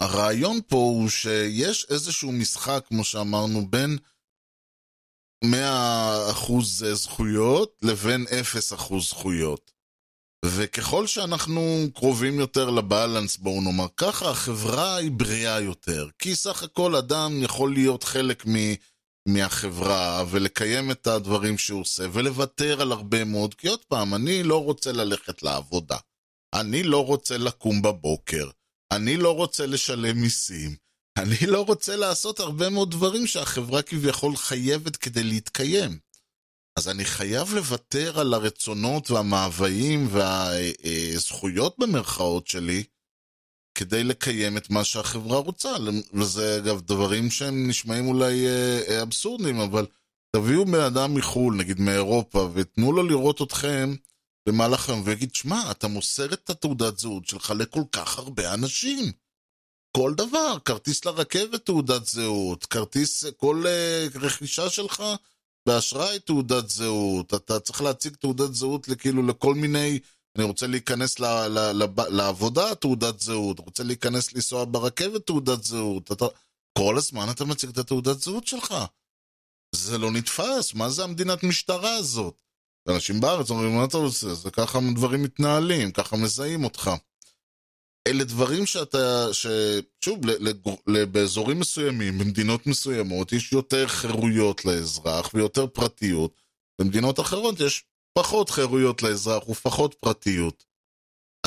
הרעיון 0.00 0.60
פה 0.68 0.76
הוא 0.76 1.08
שיש 1.08 1.86
איזשהו 1.90 2.32
משחק, 2.32 2.84
כמו 2.88 3.04
שאמרנו, 3.04 3.70
בין 3.70 3.98
100% 5.44 6.52
זכויות 6.94 7.76
לבין 7.82 8.26
0% 8.78 9.00
זכויות. 9.00 9.77
וככל 10.44 11.06
שאנחנו 11.06 11.86
קרובים 11.94 12.38
יותר 12.40 12.70
לבלנס, 12.70 13.36
בואו 13.36 13.60
נאמר 13.60 13.86
ככה, 13.96 14.30
החברה 14.30 14.96
היא 14.96 15.10
בריאה 15.10 15.60
יותר. 15.60 16.08
כי 16.18 16.36
סך 16.36 16.62
הכל 16.62 16.96
אדם 16.96 17.42
יכול 17.42 17.72
להיות 17.72 18.04
חלק 18.04 18.46
מ... 18.46 18.54
מהחברה 19.28 20.24
ולקיים 20.30 20.90
את 20.90 21.06
הדברים 21.06 21.58
שהוא 21.58 21.80
עושה 21.80 22.04
ולוותר 22.12 22.80
על 22.80 22.92
הרבה 22.92 23.24
מאוד, 23.24 23.54
כי 23.54 23.68
עוד 23.68 23.84
פעם, 23.88 24.14
אני 24.14 24.42
לא 24.42 24.64
רוצה 24.64 24.92
ללכת 24.92 25.42
לעבודה. 25.42 25.96
אני 26.54 26.82
לא 26.82 27.06
רוצה 27.06 27.38
לקום 27.38 27.82
בבוקר. 27.82 28.50
אני 28.92 29.16
לא 29.16 29.36
רוצה 29.36 29.66
לשלם 29.66 30.20
מיסים. 30.20 30.76
אני 31.18 31.46
לא 31.46 31.60
רוצה 31.62 31.96
לעשות 31.96 32.40
הרבה 32.40 32.68
מאוד 32.68 32.90
דברים 32.90 33.26
שהחברה 33.26 33.82
כביכול 33.82 34.36
חייבת 34.36 34.96
כדי 34.96 35.22
להתקיים. 35.22 35.98
אז 36.78 36.88
אני 36.88 37.04
חייב 37.04 37.54
לוותר 37.54 38.20
על 38.20 38.34
הרצונות 38.34 39.10
והמאוויים 39.10 40.08
והזכויות 40.10 41.78
במרכאות 41.78 42.46
שלי 42.46 42.84
כדי 43.74 44.04
לקיים 44.04 44.56
את 44.56 44.70
מה 44.70 44.84
שהחברה 44.84 45.38
רוצה. 45.38 45.68
וזה 46.12 46.56
אגב 46.58 46.80
דברים 46.80 47.30
שהם 47.30 47.68
נשמעים 47.68 48.06
אולי 48.06 48.46
אה, 48.46 49.02
אבסורדים, 49.02 49.60
אבל 49.60 49.86
תביאו 50.36 50.64
בן 50.66 50.80
אדם 50.80 51.14
מחו"ל, 51.14 51.56
נגיד 51.56 51.80
מאירופה, 51.80 52.50
ותנו 52.54 52.92
לו 52.92 53.02
לראות 53.02 53.42
אתכם 53.42 53.94
במהלך 54.48 54.88
היום, 54.88 55.02
ויגיד, 55.04 55.34
שמע, 55.34 55.70
אתה 55.70 55.88
מוסר 55.88 56.32
את 56.32 56.50
התעודת 56.50 56.98
זהות 56.98 57.26
שלך 57.26 57.52
לכל 57.58 57.82
כך 57.92 58.18
הרבה 58.18 58.54
אנשים. 58.54 59.12
כל 59.96 60.14
דבר, 60.16 60.58
כרטיס 60.64 61.04
לרכבת 61.04 61.66
תעודת 61.66 62.06
זהות, 62.06 62.66
כרטיס, 62.66 63.24
כל 63.36 63.64
uh, 63.64 64.18
רכישה 64.18 64.70
שלך 64.70 65.02
באשראי 65.68 66.18
תעודת 66.18 66.68
זהות, 66.68 67.34
אתה 67.34 67.60
צריך 67.60 67.82
להציג 67.82 68.14
תעודת 68.14 68.54
זהות 68.54 68.86
כאילו 68.98 69.26
לכל 69.26 69.54
מיני, 69.54 69.98
אני 70.36 70.44
רוצה 70.44 70.66
להיכנס 70.66 71.20
ל, 71.20 71.24
ל, 71.48 71.58
ל, 71.82 71.86
לעבודה 72.08 72.74
תעודת 72.74 73.20
זהות, 73.20 73.58
רוצה 73.58 73.82
להיכנס 73.82 74.32
לנסוע 74.32 74.64
ברכבת 74.64 75.26
תעודת 75.26 75.64
זהות, 75.64 76.12
אתה, 76.12 76.24
כל 76.78 76.96
הזמן 76.96 77.26
אתה 77.30 77.44
מציג 77.44 77.70
את 77.70 77.78
התעודת 77.78 78.20
זהות 78.20 78.46
שלך. 78.46 78.74
זה 79.74 79.98
לא 79.98 80.10
נתפס, 80.10 80.74
מה 80.74 80.90
זה 80.90 81.04
המדינת 81.04 81.42
משטרה 81.42 81.94
הזאת? 81.94 82.40
אנשים 82.88 83.20
בארץ 83.20 83.50
אומרים, 83.50 83.76
מה 83.76 83.84
אתה 83.84 83.96
עושה? 83.96 84.34
זה 84.34 84.50
ככה 84.50 84.78
דברים 84.94 85.22
מתנהלים, 85.22 85.92
ככה 85.92 86.16
מזהים 86.16 86.64
אותך. 86.64 86.90
אלה 88.08 88.24
דברים 88.24 88.66
שאתה, 88.66 89.26
ששוב, 89.32 90.20
באזורים 91.12 91.60
מסוימים, 91.60 92.18
במדינות 92.18 92.66
מסוימות, 92.66 93.32
יש 93.32 93.52
יותר 93.52 93.86
חירויות 93.88 94.64
לאזרח 94.64 95.30
ויותר 95.34 95.66
פרטיות. 95.66 96.32
במדינות 96.80 97.20
אחרות 97.20 97.60
יש 97.60 97.84
פחות 98.18 98.50
חירויות 98.50 99.02
לאזרח 99.02 99.48
ופחות 99.48 99.94
פרטיות. 99.94 100.64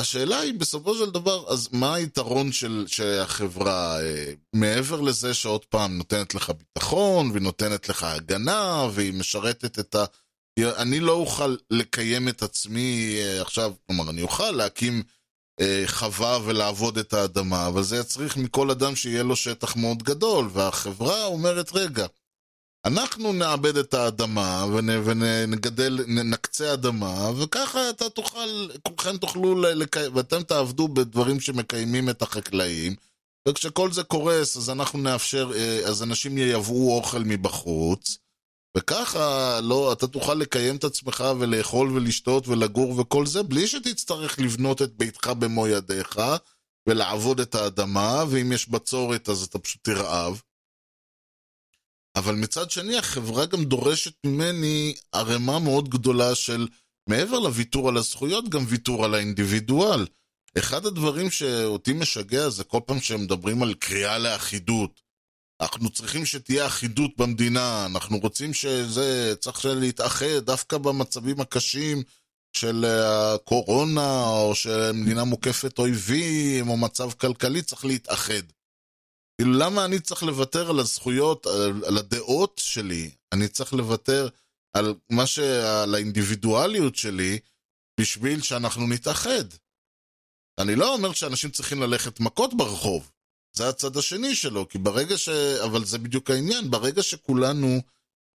השאלה 0.00 0.40
היא, 0.40 0.54
בסופו 0.54 0.94
של 0.94 1.10
דבר, 1.10 1.44
אז 1.48 1.68
מה 1.72 1.94
היתרון 1.94 2.52
של, 2.52 2.84
של 2.86 3.20
החברה, 3.22 4.00
אה, 4.00 4.32
מעבר 4.52 5.00
לזה 5.00 5.34
שעוד 5.34 5.64
פעם 5.64 5.98
נותנת 5.98 6.34
לך 6.34 6.50
ביטחון, 6.58 7.30
והיא 7.30 7.42
נותנת 7.42 7.88
לך 7.88 8.04
הגנה, 8.04 8.88
והיא 8.92 9.12
משרתת 9.12 9.78
את 9.78 9.94
ה... 9.94 10.04
אני 10.58 11.00
לא 11.00 11.12
אוכל 11.12 11.56
לקיים 11.70 12.28
את 12.28 12.42
עצמי 12.42 13.16
אה, 13.20 13.42
עכשיו, 13.42 13.72
כלומר, 13.86 14.10
אני 14.10 14.22
אוכל 14.22 14.50
להקים... 14.50 15.02
אה, 15.60 15.82
חווה 15.86 16.38
ולעבוד 16.44 16.98
את 16.98 17.12
האדמה, 17.12 17.66
אבל 17.66 17.82
זה 17.82 17.96
יצריך 17.96 18.36
מכל 18.36 18.70
אדם 18.70 18.96
שיהיה 18.96 19.22
לו 19.22 19.36
שטח 19.36 19.76
מאוד 19.76 20.02
גדול, 20.02 20.48
והחברה 20.52 21.24
אומרת, 21.24 21.72
רגע, 21.72 22.06
אנחנו 22.84 23.32
נאבד 23.32 23.76
את 23.76 23.94
האדמה 23.94 24.66
ונגדל, 25.04 25.98
נקצה 26.06 26.72
אדמה, 26.72 27.30
וככה 27.36 27.90
אתה 27.90 28.10
תוכל, 28.10 28.68
כולכם 28.82 29.16
תוכלו, 29.16 29.54
לקיים, 29.62 30.16
ואתם 30.16 30.42
תעבדו 30.42 30.88
בדברים 30.88 31.40
שמקיימים 31.40 32.10
את 32.10 32.22
החקלאים, 32.22 32.94
וכשכל 33.48 33.92
זה 33.92 34.02
קורס, 34.02 34.56
אז 34.56 34.70
אנחנו 34.70 34.98
נאפשר, 34.98 35.50
אה, 35.54 35.80
אז 35.84 36.02
אנשים 36.02 36.38
ייבאו 36.38 36.96
אוכל 36.96 37.22
מבחוץ, 37.24 38.18
וככה 38.76 39.60
לא, 39.60 39.92
אתה 39.92 40.06
תוכל 40.06 40.34
לקיים 40.34 40.76
את 40.76 40.84
עצמך 40.84 41.24
ולאכול 41.40 41.90
ולשתות 41.92 42.48
ולגור 42.48 42.98
וכל 43.00 43.26
זה 43.26 43.42
בלי 43.42 43.66
שתצטרך 43.66 44.38
לבנות 44.38 44.82
את 44.82 44.92
ביתך 44.92 45.26
במו 45.26 45.68
ידיך 45.68 46.20
ולעבוד 46.88 47.40
את 47.40 47.54
האדמה, 47.54 48.24
ואם 48.30 48.52
יש 48.52 48.68
בצורת 48.68 49.28
אז 49.28 49.42
אתה 49.42 49.58
פשוט 49.58 49.84
תרעב. 49.84 50.42
אבל 52.16 52.34
מצד 52.34 52.70
שני, 52.70 52.96
החברה 52.98 53.46
גם 53.46 53.64
דורשת 53.64 54.14
ממני 54.26 54.94
ערימה 55.12 55.58
מאוד 55.58 55.88
גדולה 55.88 56.34
של, 56.34 56.68
מעבר 57.08 57.38
לוויתור 57.38 57.88
על 57.88 57.96
הזכויות, 57.96 58.48
גם 58.48 58.64
ויתור 58.68 59.04
על 59.04 59.14
האינדיבידואל. 59.14 60.06
אחד 60.58 60.86
הדברים 60.86 61.30
שאותי 61.30 61.92
משגע 61.92 62.48
זה 62.48 62.64
כל 62.64 62.80
פעם 62.86 63.00
שהם 63.00 63.20
מדברים 63.22 63.62
על 63.62 63.74
קריאה 63.74 64.18
לאחידות. 64.18 65.00
אנחנו 65.62 65.90
צריכים 65.90 66.26
שתהיה 66.26 66.66
אחידות 66.66 67.10
במדינה, 67.16 67.86
אנחנו 67.86 68.18
רוצים 68.18 68.54
שזה, 68.54 69.34
צריך 69.40 69.64
להתאחד 69.64 70.38
דווקא 70.44 70.78
במצבים 70.78 71.40
הקשים 71.40 72.02
של 72.56 72.84
הקורונה, 72.84 74.24
או 74.24 74.54
שמדינה 74.54 75.24
מוקפת 75.24 75.78
אויבים, 75.78 76.68
או 76.68 76.76
מצב 76.76 77.12
כלכלי, 77.12 77.62
צריך 77.62 77.84
להתאחד. 77.84 78.42
כאילו, 79.40 79.58
למה 79.58 79.84
אני 79.84 80.00
צריך 80.00 80.22
לוותר 80.22 80.70
על 80.70 80.78
הזכויות, 80.78 81.46
על, 81.46 81.84
על 81.86 81.98
הדעות 81.98 82.60
שלי? 82.64 83.10
אני 83.32 83.48
צריך 83.48 83.72
לוותר 83.72 84.28
על 84.76 84.94
מה 85.10 85.26
ש... 85.26 85.38
על 85.82 85.94
האינדיבידואליות 85.94 86.96
שלי, 86.96 87.38
בשביל 88.00 88.42
שאנחנו 88.42 88.86
נתאחד. 88.86 89.44
אני 90.58 90.76
לא 90.76 90.94
אומר 90.94 91.12
שאנשים 91.12 91.50
צריכים 91.50 91.80
ללכת 91.82 92.20
מכות 92.20 92.54
ברחוב. 92.54 93.11
זה 93.52 93.68
הצד 93.68 93.96
השני 93.96 94.34
שלו, 94.34 94.68
כי 94.68 94.78
ברגע 94.78 95.18
ש... 95.18 95.28
אבל 95.64 95.84
זה 95.84 95.98
בדיוק 95.98 96.30
העניין, 96.30 96.70
ברגע 96.70 97.02
שכולנו 97.02 97.80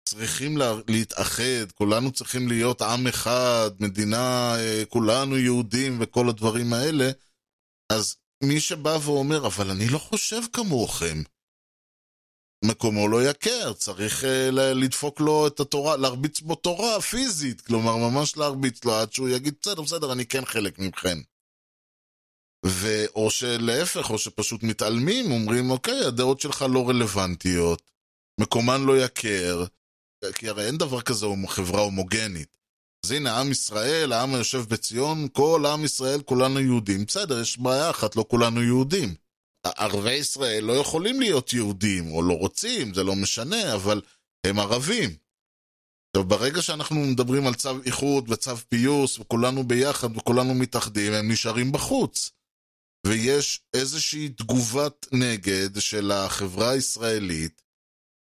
צריכים 0.09 0.57
לה... 0.57 0.75
להתאחד, 0.89 1.73
כולנו 1.75 2.13
צריכים 2.13 2.49
להיות 2.49 2.83
עם 2.83 3.07
אחד, 3.07 3.71
מדינה, 3.81 4.55
אה, 4.59 4.83
כולנו 4.89 5.39
יהודים 5.39 5.99
וכל 6.01 6.29
הדברים 6.29 6.73
האלה, 6.73 7.11
אז 7.93 8.17
מי 8.45 8.61
שבא 8.61 8.99
ואומר, 9.05 9.47
אבל 9.47 9.71
אני 9.71 9.89
לא 9.89 9.99
חושב 9.99 10.41
כמוכם, 10.53 11.23
מקומו 12.65 13.09
לא 13.09 13.25
יכר, 13.25 13.73
צריך 13.73 14.23
uh, 14.23 14.27
לדפוק 14.53 15.21
לו 15.21 15.47
את 15.47 15.61
התורה, 15.61 15.97
להרביץ 15.97 16.41
בו 16.41 16.55
תורה 16.55 17.01
פיזית, 17.01 17.61
כלומר 17.61 17.97
ממש 17.97 18.37
להרביץ 18.37 18.85
לו 18.85 18.95
עד 18.95 19.13
שהוא 19.13 19.29
יגיד, 19.29 19.55
בסדר, 19.63 19.83
בסדר, 19.83 20.13
אני 20.13 20.27
כן 20.27 20.45
חלק 20.45 20.79
מכם. 20.79 21.21
ו... 22.67 23.05
או 23.15 23.31
שלהפך, 23.31 24.11
או 24.11 24.19
שפשוט 24.19 24.63
מתעלמים, 24.63 25.31
אומרים, 25.31 25.71
אוקיי, 25.71 26.05
הדעות 26.07 26.41
שלך 26.41 26.65
לא 26.73 26.89
רלוונטיות, 26.89 27.91
מקומן 28.41 28.85
לא 28.85 28.99
יכר, 28.99 29.65
כי 30.35 30.49
הרי 30.49 30.67
אין 30.67 30.79
דבר 30.79 31.01
כזה 31.01 31.27
חברה 31.47 31.81
הומוגנית. 31.81 32.57
אז 33.05 33.11
הנה, 33.11 33.41
עם 33.41 33.51
ישראל, 33.51 34.13
העם 34.13 34.35
היושב 34.35 34.65
בציון, 34.69 35.29
כל 35.33 35.67
עם 35.67 35.85
ישראל, 35.85 36.23
כולנו 36.23 36.61
יהודים. 36.61 37.05
בסדר, 37.05 37.41
יש 37.41 37.59
בעיה 37.59 37.91
אחת, 37.91 38.17
לא 38.17 38.25
כולנו 38.29 38.63
יהודים. 38.63 39.15
ערבי 39.77 40.13
ישראל 40.13 40.65
לא 40.65 40.73
יכולים 40.73 41.21
להיות 41.21 41.53
יהודים, 41.53 42.13
או 42.13 42.23
לא 42.23 42.33
רוצים, 42.33 42.95
זה 42.95 43.05
לא 43.05 43.17
משנה, 43.17 43.75
אבל 43.75 44.01
הם 44.47 44.59
ערבים. 44.59 45.17
עכשיו, 46.17 46.29
ברגע 46.29 46.63
שאנחנו 46.63 46.97
מדברים 47.01 47.47
על 47.47 47.55
צו 47.55 47.83
איחוד 47.87 48.31
וצו 48.31 48.57
פיוס, 48.57 49.19
וכולנו 49.19 49.65
ביחד 49.65 50.17
וכולנו 50.17 50.55
מתאחדים, 50.55 51.13
הם 51.13 51.31
נשארים 51.31 51.73
בחוץ. 51.73 52.31
ויש 53.07 53.61
איזושהי 53.75 54.29
תגובת 54.29 55.07
נגד 55.13 55.81
של 55.81 56.11
החברה 56.11 56.71
הישראלית, 56.71 57.63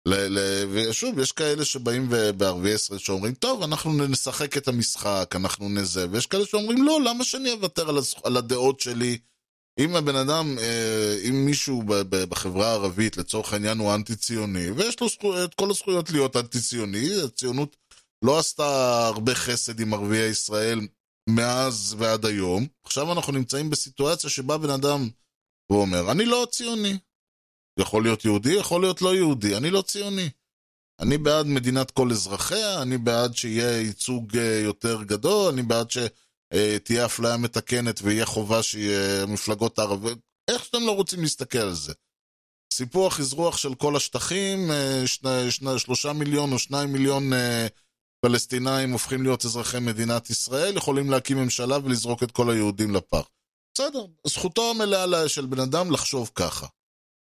ל- 0.09 0.39
ל- 0.39 0.64
ושוב, 0.70 1.18
יש 1.18 1.33
כאלה 1.33 1.64
שבאים 1.64 2.09
בערביי 2.37 2.72
ישראל 2.74 2.99
שאומרים, 2.99 3.35
טוב, 3.35 3.62
אנחנו 3.62 3.93
נשחק 3.93 4.57
את 4.57 4.68
המשחק, 4.68 5.31
אנחנו 5.35 5.68
נזה, 5.68 6.07
ויש 6.11 6.27
כאלה 6.27 6.47
שאומרים, 6.47 6.85
לא, 6.85 7.01
למה 7.05 7.24
שאני 7.24 7.53
אוותר 7.53 7.89
על, 7.89 7.99
הזכ- 7.99 8.20
על 8.24 8.37
הדעות 8.37 8.81
שלי? 8.81 9.18
אם 9.79 9.97
הבן 9.97 10.16
אדם, 10.16 10.59
אה, 10.59 11.16
אם 11.29 11.47
מישהו 11.47 11.83
בחברה 12.11 12.68
הערבית, 12.68 13.16
לצורך 13.16 13.53
העניין, 13.53 13.79
הוא 13.79 13.95
אנטי-ציוני, 13.95 14.70
ויש 14.70 15.01
לו 15.01 15.09
זכו, 15.09 15.45
את 15.45 15.55
כל 15.55 15.70
הזכויות 15.70 16.11
להיות 16.11 16.37
אנטי-ציוני, 16.37 17.22
הציונות 17.24 17.77
לא 18.24 18.39
עשתה 18.39 19.07
הרבה 19.07 19.35
חסד 19.35 19.81
עם 19.81 19.95
ערביי 19.95 20.29
ישראל 20.31 20.81
מאז 21.29 21.95
ועד 21.99 22.27
היום. 22.27 22.66
עכשיו 22.85 23.12
אנחנו 23.12 23.33
נמצאים 23.33 23.70
בסיטואציה 23.70 24.31
שבה 24.31 24.59
בן 24.59 24.70
אדם, 24.70 25.09
הוא 25.66 25.81
אומר, 25.81 26.12
אני 26.12 26.24
לא 26.24 26.47
ציוני. 26.51 26.99
יכול 27.79 28.03
להיות 28.03 28.24
יהודי, 28.24 28.53
יכול 28.53 28.81
להיות 28.81 29.03
לא 29.03 29.14
יהודי, 29.14 29.57
אני 29.57 29.70
לא 29.70 29.83
ציוני. 29.83 30.31
אני 31.01 31.18
בעד 31.18 31.47
מדינת 31.47 31.91
כל 31.91 32.11
אזרחיה, 32.11 32.83
אני 32.83 32.99
בעד 32.99 33.37
שיהיה 33.37 33.81
ייצוג 33.81 34.37
אה, 34.37 34.61
יותר 34.64 35.03
גדול, 35.03 35.53
אני 35.53 35.62
בעד 35.62 35.91
שתהיה 35.91 37.07
אפליה 37.07 37.37
מתקנת 37.37 38.01
ויהיה 38.03 38.27
חובה 38.27 38.62
שיהיה 38.62 39.27
מפלגות 39.27 39.79
ערביות, 39.79 40.18
איך 40.51 40.64
שאתם 40.64 40.83
לא 40.87 40.97
רוצים 40.97 41.20
להסתכל 41.20 41.59
על 41.59 41.74
זה. 41.74 41.93
סיפוח 42.72 43.20
אזרוח 43.20 43.57
של 43.57 43.74
כל 43.74 43.97
השטחים, 43.97 44.70
אה, 44.70 45.03
שני, 45.07 45.51
שני, 45.51 45.79
שלושה 45.79 46.12
מיליון 46.12 46.53
או 46.53 46.59
שניים 46.59 46.93
מיליון 46.93 47.33
אה, 47.33 47.66
פלסטינאים 48.27 48.93
הופכים 48.93 49.22
להיות 49.22 49.45
אזרחי 49.45 49.79
מדינת 49.81 50.31
ישראל, 50.31 50.77
יכולים 50.77 51.11
להקים 51.11 51.37
ממשלה 51.37 51.77
ולזרוק 51.85 52.22
את 52.22 52.31
כל 52.31 52.51
היהודים 52.51 52.95
לפח. 52.95 53.29
בסדר, 53.74 54.07
זכותו 54.27 54.70
המלאה 54.70 55.29
של 55.29 55.47
בן 55.47 55.61
אדם 55.61 55.93
לחשוב 55.93 56.31
ככה. 56.35 56.66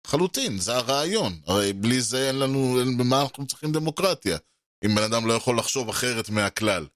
לחלוטין, 0.07 0.59
זה 0.59 0.75
הרעיון. 0.75 1.41
הרי 1.47 1.73
בלי 1.73 2.01
זה 2.01 2.27
אין 2.27 2.39
לנו, 2.39 2.79
אין, 2.79 2.97
במה 2.97 3.21
אנחנו 3.21 3.47
צריכים 3.47 3.71
דמוקרטיה? 3.71 4.37
אם 4.85 4.95
בן 4.95 5.03
אדם 5.03 5.27
לא 5.27 5.33
יכול 5.33 5.59
לחשוב 5.59 5.89
אחרת 5.89 6.29
מהכלל. 6.29 6.87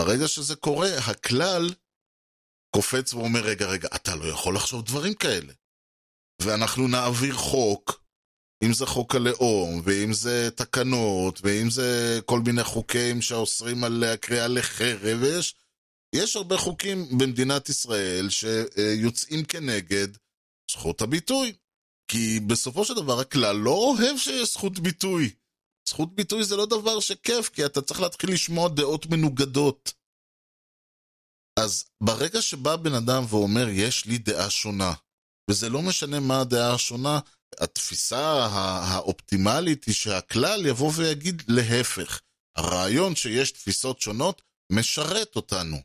ברגע 0.00 0.28
שזה 0.28 0.56
קורה, 0.56 0.88
הכלל 1.10 1.70
קופץ 2.76 3.14
ואומר, 3.14 3.40
רגע, 3.40 3.66
רגע, 3.66 3.88
אתה 3.94 4.16
לא 4.16 4.24
יכול 4.24 4.56
לחשוב 4.56 4.84
דברים 4.84 5.14
כאלה. 5.14 5.52
ואנחנו 6.42 6.88
נעביר 6.88 7.34
חוק, 7.34 8.01
אם 8.64 8.72
זה 8.72 8.86
חוק 8.86 9.14
הלאום, 9.14 9.80
ואם 9.84 10.12
זה 10.12 10.50
תקנות, 10.50 11.40
ואם 11.42 11.70
זה 11.70 12.20
כל 12.24 12.40
מיני 12.40 12.64
חוקים 12.64 13.22
שאוסרים 13.22 13.84
על 13.84 14.04
הקריאה 14.04 14.48
לחרב, 14.48 15.18
ויש 15.20 15.54
יש 16.14 16.36
הרבה 16.36 16.56
חוקים 16.56 17.18
במדינת 17.18 17.68
ישראל 17.68 18.28
שיוצאים 18.30 19.44
כנגד 19.44 20.08
זכות 20.70 21.02
הביטוי. 21.02 21.52
כי 22.08 22.40
בסופו 22.40 22.84
של 22.84 22.94
דבר 22.94 23.20
הכלל 23.20 23.56
לא 23.56 23.70
אוהב 23.70 24.18
שיש 24.18 24.52
זכות 24.52 24.78
ביטוי. 24.78 25.30
זכות 25.88 26.14
ביטוי 26.14 26.44
זה 26.44 26.56
לא 26.56 26.66
דבר 26.66 27.00
שכיף, 27.00 27.48
כי 27.48 27.66
אתה 27.66 27.82
צריך 27.82 28.00
להתחיל 28.00 28.32
לשמוע 28.32 28.68
דעות 28.68 29.06
מנוגדות. 29.06 29.92
אז 31.58 31.84
ברגע 32.02 32.42
שבא 32.42 32.76
בן 32.76 32.94
אדם 32.94 33.24
ואומר, 33.28 33.68
יש 33.68 34.06
לי 34.06 34.18
דעה 34.18 34.50
שונה, 34.50 34.92
וזה 35.50 35.68
לא 35.68 35.82
משנה 35.82 36.20
מה 36.20 36.40
הדעה 36.40 36.74
השונה, 36.74 37.20
התפיסה 37.60 38.46
האופטימלית 38.82 39.84
היא 39.84 39.94
שהכלל 39.94 40.66
יבוא 40.66 40.92
ויגיד 40.94 41.42
להפך. 41.48 42.20
הרעיון 42.56 43.16
שיש 43.16 43.50
תפיסות 43.50 44.00
שונות 44.00 44.42
משרת 44.72 45.36
אותנו. 45.36 45.76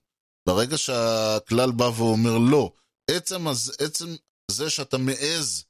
ברגע 0.48 0.78
שהכלל 0.78 1.72
בא 1.72 1.84
ואומר 1.84 2.38
לא, 2.38 2.72
עצם, 3.12 3.48
אז, 3.48 3.76
עצם 3.80 4.16
זה 4.52 4.70
שאתה 4.70 4.98
מעז 4.98 5.64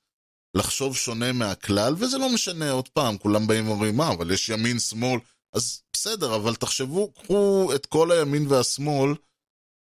לחשוב 0.58 0.96
שונה 0.96 1.32
מהכלל, 1.32 1.94
וזה 1.98 2.18
לא 2.18 2.34
משנה, 2.34 2.72
עוד 2.72 2.90
פעם, 2.90 3.18
כולם 3.18 3.48
באים 3.48 3.68
ואומרים, 3.68 3.98
מה, 3.98 4.12
אבל 4.12 4.32
יש 4.32 4.50
ימין, 4.50 4.80
שמאל, 4.80 5.20
אז 5.56 5.82
בסדר, 5.94 6.36
אבל 6.36 6.56
תחשבו, 6.56 7.12
קחו 7.12 7.72
את 7.76 7.86
כל 7.86 8.12
הימין 8.12 8.48
והשמאל, 8.48 9.16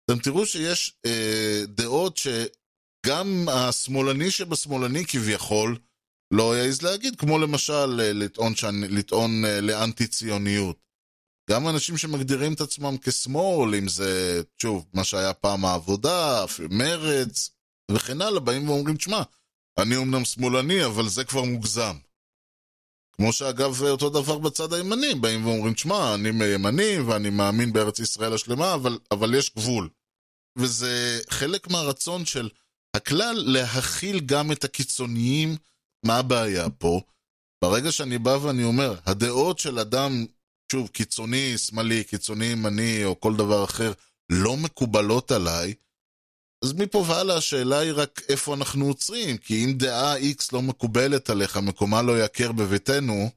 אתם 0.05 0.19
תראו 0.19 0.47
שיש 0.47 0.95
אה, 1.07 1.63
דעות 1.69 2.17
שגם 2.17 3.49
השמאלני 3.49 4.31
שבשמאלני 4.31 5.07
כביכול 5.07 5.79
לא 6.31 6.57
יעז 6.57 6.83
להגיד, 6.83 7.17
כמו 7.17 7.39
למשל 7.39 8.01
אה, 8.01 8.13
לטעון, 8.13 8.55
שאני, 8.55 8.89
לטעון 8.89 9.45
אה, 9.45 9.61
לאנטי-ציוניות. 9.61 10.87
גם 11.51 11.69
אנשים 11.69 11.97
שמגדירים 11.97 12.53
את 12.53 12.61
עצמם 12.61 12.97
כשמאל, 13.03 13.75
אם 13.75 13.89
זה, 13.89 14.43
שוב, 14.63 14.87
מה 14.95 15.05
שהיה 15.05 15.35
פעם 15.35 15.65
העבודה, 15.65 16.45
מרץ, 16.71 17.51
וכן 17.91 18.23
הלאה, 18.23 18.41
באים 18.41 18.69
ואומרים, 18.69 18.97
תשמע, 18.97 19.23
אני 19.79 19.97
אומנם 19.97 20.25
שמאלני, 20.25 20.85
אבל 20.85 21.09
זה 21.09 21.25
כבר 21.25 21.43
מוגזם. 21.43 21.97
כמו 23.13 23.33
שאגב, 23.33 23.83
אותו 23.83 24.11
דבר 24.11 24.39
בצד 24.39 24.73
הימני, 24.73 25.15
באים 25.15 25.47
ואומרים, 25.47 25.75
תשמע, 25.75 26.15
אני 26.15 26.29
ימני 26.55 26.99
ואני 26.99 27.31
מאמין 27.31 27.73
בארץ 27.73 27.99
ישראל 27.99 28.33
השלמה, 28.33 28.75
אבל, 28.75 28.99
אבל 29.11 29.35
יש 29.35 29.55
גבול. 29.57 29.89
וזה 30.59 31.21
חלק 31.31 31.71
מהרצון 31.71 32.25
של 32.25 32.49
הכלל 32.97 33.35
להכיל 33.47 34.21
גם 34.21 34.53
את 34.53 34.65
הקיצוניים. 34.65 35.57
מה 36.07 36.17
הבעיה 36.17 36.71
פה? 36.71 37.01
ברגע 37.65 37.93
שאני 37.93 38.19
בא 38.19 38.31
ואני 38.31 38.65
אומר, 38.65 38.95
הדעות 39.07 39.59
של 39.59 39.79
אדם, 39.79 40.27
שוב, 40.73 40.89
קיצוני, 40.89 41.59
שמאלי, 41.59 42.05
קיצוני, 42.05 42.47
ימני, 42.47 43.05
או 43.05 43.21
כל 43.21 43.37
דבר 43.37 43.65
אחר, 43.65 43.93
לא 44.33 44.57
מקובלות 44.57 45.31
עליי, 45.31 45.75
אז 46.65 46.73
מפה 46.73 47.05
והלאה 47.09 47.37
השאלה 47.37 47.79
היא 47.79 47.93
רק 47.97 48.21
איפה 48.29 48.55
אנחנו 48.55 48.87
עוצרים, 48.87 49.37
כי 49.39 49.65
אם 49.65 49.73
דעה 49.79 50.19
X 50.19 50.49
לא 50.53 50.63
מקובלת 50.63 51.31
עליך, 51.31 51.57
מקומה 51.57 52.03
לא 52.03 52.19
יכר 52.19 52.53
בביתנו, 52.53 53.31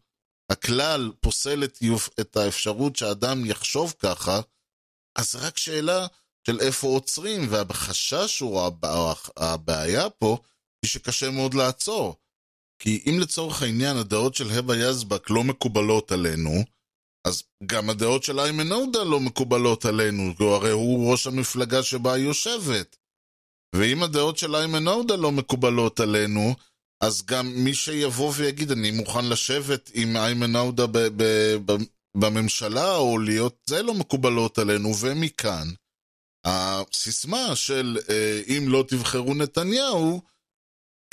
הכלל 0.51 1.11
פוסל 1.19 1.63
את, 1.63 1.79
את 2.19 2.37
האפשרות 2.37 2.95
שאדם 2.95 3.45
יחשוב 3.45 3.93
ככה, 3.99 4.41
אז 5.17 5.35
רק 5.35 5.57
שאלה 5.57 6.07
של 6.47 6.59
איפה 6.59 6.87
עוצרים, 6.87 7.41
והחשש 7.49 8.39
הוא, 8.39 8.61
הבעיה 9.37 10.09
פה, 10.09 10.37
היא 10.83 10.89
שקשה 10.89 11.29
מאוד 11.29 11.53
לעצור. 11.53 12.15
כי 12.79 13.03
אם 13.05 13.19
לצורך 13.19 13.61
העניין 13.61 13.97
הדעות 13.97 14.35
של 14.35 14.51
הבה 14.51 14.77
יזבק 14.77 15.29
לא 15.29 15.43
מקובלות 15.43 16.11
עלינו, 16.11 16.63
אז 17.27 17.43
גם 17.65 17.89
הדעות 17.89 18.23
של 18.23 18.39
איימן 18.39 18.71
עודה 18.71 19.03
לא 19.03 19.19
מקובלות 19.19 19.85
עלינו, 19.85 20.33
הרי 20.39 20.71
הוא 20.71 21.11
ראש 21.11 21.27
המפלגה 21.27 21.83
שבה 21.83 22.13
היא 22.13 22.25
יושבת. 22.25 22.95
ואם 23.75 24.03
הדעות 24.03 24.37
של 24.37 24.55
איימן 24.55 24.87
עודה 24.87 25.15
לא 25.15 25.31
מקובלות 25.31 25.99
עלינו, 25.99 26.55
אז 27.03 27.25
גם 27.25 27.47
מי 27.55 27.73
שיבוא 27.73 28.33
ויגיד, 28.35 28.71
אני 28.71 28.91
מוכן 28.91 29.25
לשבת 29.29 29.91
עם 29.93 30.17
איימן 30.17 30.55
עודה 30.55 30.87
ב- 30.87 30.97
ב- 30.97 31.57
ב- 31.65 31.83
בממשלה, 32.17 32.95
או 32.95 33.19
להיות, 33.19 33.57
זה 33.65 33.83
לא 33.83 33.93
מקובלות 33.93 34.57
עלינו, 34.57 34.97
ומכאן, 34.99 35.67
הסיסמה 36.45 37.55
של 37.55 37.97
אה, 38.09 38.41
אם 38.47 38.65
לא 38.69 38.85
תבחרו 38.87 39.33
נתניהו, 39.33 40.21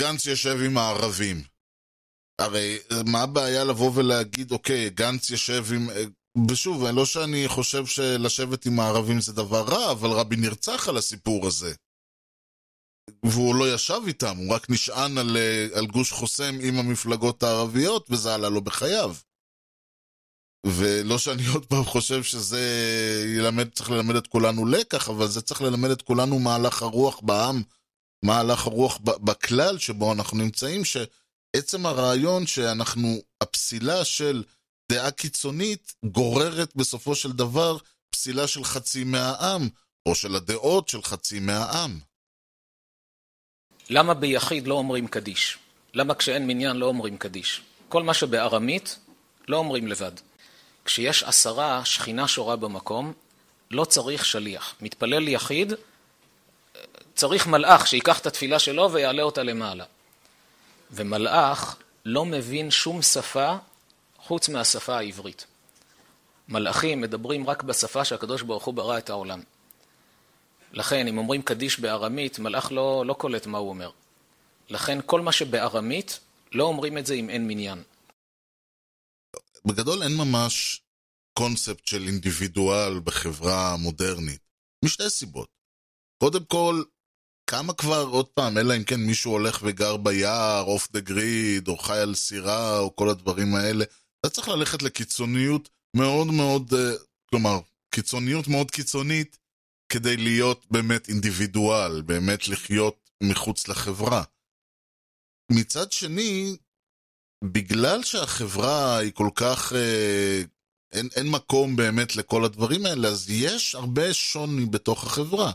גנץ 0.01 0.27
יושב 0.27 0.57
עם 0.67 0.79
הערבים. 0.79 1.56
הרי 2.39 2.79
מה 3.07 3.23
הבעיה 3.23 3.65
לבוא 3.65 3.91
ולהגיד, 3.95 4.53
אוקיי, 4.53 4.91
גנץ 4.91 5.31
יושב 5.31 5.65
עם... 5.75 5.89
ושוב, 6.51 6.85
לא 6.85 7.07
שאני 7.07 7.49
חושב 7.49 7.87
שלשבת 7.87 8.67
עם 8.67 8.81
הערבים 8.81 9.21
זה 9.21 9.33
דבר 9.33 9.65
רע, 9.65 9.93
אבל 9.93 10.11
רבין 10.11 10.41
נרצח 10.41 10.89
על 10.89 10.97
הסיפור 10.97 11.47
הזה. 11.47 11.75
והוא 13.25 13.55
לא 13.55 13.75
ישב 13.75 14.01
איתם, 14.07 14.37
הוא 14.37 14.55
רק 14.55 14.71
נשען 14.71 15.19
על, 15.19 15.37
אה, 15.37 15.67
על 15.79 15.87
גוש 15.87 16.13
חוסם 16.13 16.59
עם 16.63 16.79
המפלגות 16.79 17.43
הערביות, 17.43 18.07
וזה 18.11 18.35
עלה 18.35 18.49
לו 18.49 18.61
בחייו. 18.61 19.15
ולא 20.67 21.19
שאני 21.19 21.47
עוד 21.55 21.67
פעם 21.67 21.85
חושב 21.85 22.23
שזה 22.23 22.61
ילמד, 23.39 23.69
צריך 23.71 23.91
ללמד 23.91 24.17
את 24.17 24.27
כולנו 24.27 24.67
לקח, 24.67 25.09
אבל 25.09 25.27
זה 25.27 25.43
צריך 25.43 25.63
ללמד 25.63 25.91
את 25.91 26.03
כולנו 26.03 26.39
מהלך 26.39 26.83
הרוח 26.83 27.21
בעם, 27.21 27.63
מהלך 28.25 28.67
הרוח 28.67 28.99
בכלל 29.03 29.79
שבו 29.79 30.13
אנחנו 30.13 30.39
נמצאים, 30.39 30.85
שעצם 31.57 31.87
הרעיון 31.87 32.47
שאנחנו, 32.47 33.23
הפסילה 33.41 34.05
של 34.05 34.45
דעה 34.93 35.11
קיצונית 35.11 35.95
גוררת 36.05 36.77
בסופו 36.77 37.15
של 37.15 37.33
דבר 37.33 37.77
פסילה 38.11 38.47
של 38.47 38.65
חצי 38.65 39.05
מהעם, 39.05 39.69
או 40.07 40.15
של 40.15 40.37
הדעות 40.37 40.89
של 40.89 41.03
חצי 41.03 41.41
מהעם. 41.41 42.01
למה 43.91 44.15
ביחיד 44.15 44.67
לא 44.67 44.75
אומרים 44.75 45.07
קדיש? 45.07 45.59
למה 45.95 46.15
כשאין 46.15 46.47
מניין 46.47 46.77
לא 46.77 46.87
אומרים 46.87 47.19
קדיש? 47.19 47.63
כל 47.89 48.03
מה 48.03 48.15
שבארמית 48.15 48.99
לא 49.49 49.57
אומרים 49.57 49.89
לבד. 49.89 50.13
כשיש 50.85 51.23
עשרה, 51.23 51.85
שכינה 51.85 52.29
שורה 52.29 52.57
במקום, 52.57 53.13
לא 53.71 53.85
צריך 53.85 54.25
שליח. 54.25 54.75
מתפלל 54.81 55.29
יחיד, 55.29 55.73
צריך 57.15 57.47
מלאך 57.47 57.87
שיקח 57.87 58.19
את 58.19 58.27
התפילה 58.27 58.59
שלו 58.59 58.93
ויעלה 58.93 59.23
אותה 59.23 59.43
למעלה. 59.43 59.85
ומלאך 60.91 61.77
לא 62.05 62.25
מבין 62.25 62.71
שום 62.71 63.03
שפה 63.03 63.57
חוץ 64.19 64.49
מהשפה 64.49 64.99
העברית. 64.99 65.47
מלאכים 66.49 67.01
מדברים 67.01 67.51
רק 67.51 67.63
בשפה 67.63 68.05
שהקדוש 68.05 68.43
ברוך 68.43 68.65
הוא 68.65 68.75
ברא 68.75 68.99
את 68.99 69.11
העולם. 69.11 69.43
לכן, 70.73 71.09
אם 71.09 71.19
אומרים 71.19 71.43
קדיש 71.43 71.81
בארמית, 71.81 72.39
מלאך 72.39 72.73
לא, 72.73 73.05
לא 73.07 73.15
קולט 73.15 73.47
מה 73.47 73.59
הוא 73.59 73.69
אומר. 73.69 73.91
לכן, 74.69 74.99
כל 75.07 75.21
מה 75.21 75.33
שבארמית, 75.33 76.21
לא 76.53 76.65
אומרים 76.65 76.99
את 76.99 77.07
זה 77.07 77.15
אם 77.15 77.31
אין 77.31 77.49
מניין. 77.49 77.83
בגדול 79.65 80.03
אין 80.03 80.17
ממש 80.17 80.83
קונספט 81.39 81.87
של 81.87 82.03
אינדיבידואל 82.03 83.01
בחברה 83.01 83.77
מודרנית. 83.77 84.41
משתי 84.85 85.11
סיבות. 85.11 85.49
קודם 86.19 86.45
כל, 86.45 86.83
כמה 87.51 87.73
כבר, 87.75 88.07
עוד 88.07 88.27
פעם, 88.27 88.59
אלא 88.59 88.77
אם 88.77 88.85
כן 88.85 89.01
מישהו 89.01 89.33
הולך 89.33 89.61
וגר 89.63 89.97
ביער, 89.97 90.63
off 90.63 90.89
the 90.93 91.01
grid, 91.01 91.69
או 91.69 91.79
חי 91.79 91.99
על 91.99 92.15
סירה, 92.15 92.79
או 92.79 92.97
כל 92.97 93.09
הדברים 93.09 93.55
האלה, 93.55 93.85
אתה 94.21 94.31
צריך 94.31 94.49
ללכת 94.49 94.83
לקיצוניות 94.83 95.69
מאוד 95.97 96.27
מאוד, 96.27 96.75
אה, 96.75 96.97
כלומר, 97.31 97.61
קיצוניות 97.91 98.49
מאוד 98.49 98.71
קיצונית, 98.71 99.39
כדי 99.89 100.17
להיות 100.17 100.67
באמת 100.71 101.09
אינדיבידואל, 101.09 102.03
באמת 102.03 102.49
לחיות 102.49 103.11
מחוץ 103.23 103.69
לחברה. 103.69 104.23
מצד 105.53 105.93
שני, 105.93 106.57
בגלל 107.45 108.03
שהחברה 108.03 108.99
היא 108.99 109.13
כל 109.13 109.31
כך... 109.35 109.73
אה, 109.73 110.43
אין, 110.93 111.09
אין 111.17 111.31
מקום 111.31 111.77
באמת 111.77 112.17
לכל 112.17 112.45
הדברים 112.45 112.87
האלה, 112.87 113.09
אז 113.09 113.31
יש 113.31 113.75
הרבה 113.75 114.15
שוני 114.15 114.67
בתוך 114.67 115.05
החברה. 115.05 115.53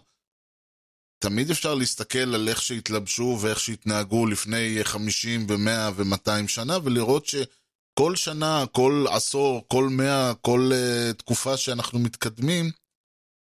תמיד 1.21 1.51
אפשר 1.51 1.75
להסתכל 1.75 2.35
על 2.35 2.49
איך 2.49 2.61
שהתלבשו 2.61 3.37
ואיך 3.41 3.59
שהתנהגו 3.59 4.25
לפני 4.25 4.79
50 4.83 5.45
ו-100 5.49 5.91
ו-200 5.95 6.47
שנה, 6.47 6.77
ולראות 6.83 7.25
שכל 7.25 8.15
שנה, 8.15 8.65
כל 8.71 9.05
עשור, 9.09 9.65
כל 9.67 9.89
מאה, 9.89 10.33
כל 10.33 10.71
uh, 10.71 11.13
תקופה 11.13 11.57
שאנחנו 11.57 11.99
מתקדמים, 11.99 12.71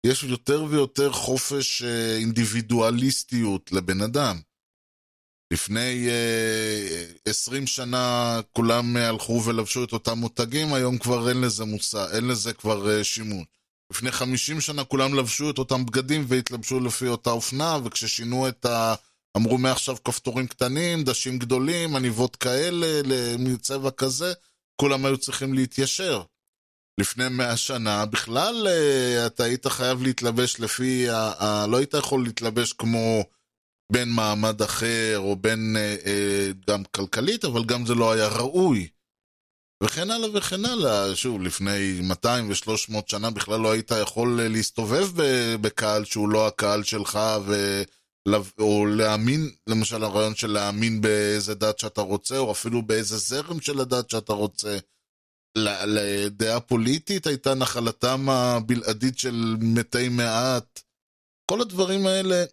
יש 0.05 0.23
יותר 0.23 0.63
ויותר 0.63 1.11
חופש 1.11 1.81
uh, 1.81 1.85
אינדיבידואליסטיות 2.19 3.71
לבן 3.71 4.01
אדם. 4.01 4.39
לפני 5.53 6.07
uh, 6.07 7.29
20 7.29 7.67
שנה 7.67 8.39
כולם 8.51 8.97
הלכו 8.97 9.41
ולבשו 9.45 9.83
את 9.83 9.93
אותם 9.93 10.17
מותגים, 10.17 10.73
היום 10.73 10.97
כבר 10.97 11.29
אין 11.29 11.41
לזה 11.41 11.65
מושא, 11.65 12.15
אין 12.15 12.27
לזה 12.27 12.53
כבר 12.53 12.99
uh, 12.99 13.03
שימוש. 13.03 13.56
לפני 13.91 14.11
50 14.11 14.61
שנה 14.61 14.83
כולם 14.83 15.13
לבשו 15.13 15.49
את 15.49 15.57
אותם 15.57 15.85
בגדים 15.85 16.25
והתלבשו 16.27 16.79
לפי 16.79 17.07
אותה 17.07 17.29
אופנה, 17.29 17.77
וכששינו 17.83 18.47
את 18.47 18.65
ה... 18.65 18.95
אמרו 19.37 19.57
מעכשיו 19.57 19.95
כפתורים 20.03 20.47
קטנים, 20.47 21.03
דשים 21.03 21.39
גדולים, 21.39 21.95
עניבות 21.95 22.35
כאלה, 22.35 23.01
מצבע 23.39 23.91
כזה, 23.91 24.33
כולם 24.81 25.05
היו 25.05 25.17
צריכים 25.17 25.53
להתיישר. 25.53 26.23
לפני 26.99 27.29
מאה 27.29 27.57
שנה, 27.57 28.05
בכלל 28.05 28.67
אתה 29.25 29.43
היית 29.43 29.67
חייב 29.67 30.01
להתלבש 30.01 30.59
לפי, 30.59 31.09
ה... 31.09 31.15
ה... 31.15 31.67
לא 31.67 31.77
היית 31.77 31.93
יכול 31.93 32.23
להתלבש 32.23 32.73
כמו 32.73 33.23
בן 33.91 34.09
מעמד 34.09 34.61
אחר, 34.61 35.15
או 35.17 35.35
בין 35.35 35.75
גם 36.67 36.83
כלכלית, 36.83 37.45
אבל 37.45 37.65
גם 37.65 37.85
זה 37.85 37.95
לא 37.95 38.11
היה 38.11 38.27
ראוי. 38.27 38.87
וכן 39.83 40.11
הלאה 40.11 40.29
וכן 40.33 40.65
הלאה. 40.65 41.15
שוב, 41.15 41.41
לפני 41.41 41.99
200 42.03 42.49
ו-300 42.49 42.93
שנה 43.07 43.31
בכלל 43.31 43.59
לא 43.59 43.71
היית 43.71 43.91
יכול 44.01 44.41
להסתובב 44.41 45.07
בקהל 45.61 46.05
שהוא 46.05 46.29
לא 46.29 46.47
הקהל 46.47 46.83
שלך, 46.83 47.19
ו... 47.45 47.81
או 48.59 48.85
להאמין, 48.85 49.51
למשל 49.69 50.03
הרעיון 50.03 50.35
של 50.35 50.47
להאמין 50.47 51.01
באיזה 51.01 51.55
דת 51.55 51.79
שאתה 51.79 52.01
רוצה, 52.01 52.37
או 52.37 52.51
אפילו 52.51 52.81
באיזה 52.81 53.17
זרם 53.17 53.61
של 53.61 53.79
הדת 53.79 54.09
שאתה 54.09 54.33
רוצה. 54.33 54.77
לדעה 55.85 56.59
פוליטית 56.59 57.27
הייתה 57.27 57.55
נחלתם 57.55 58.29
הבלעדית 58.29 59.17
של 59.17 59.55
מתי 59.59 60.09
מעט. 60.09 60.81
כל 61.51 61.61
הדברים 61.61 62.07
האלה, 62.07 62.45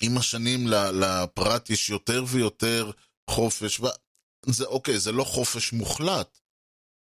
עם 0.00 0.18
השנים 0.18 0.66
לפרט 0.68 1.70
יש 1.70 1.90
יותר 1.90 2.24
ויותר 2.28 2.90
חופש, 3.30 3.80
זה 4.46 4.64
אוקיי, 4.64 4.98
זה 4.98 5.12
לא 5.12 5.24
חופש 5.24 5.72
מוחלט, 5.72 6.38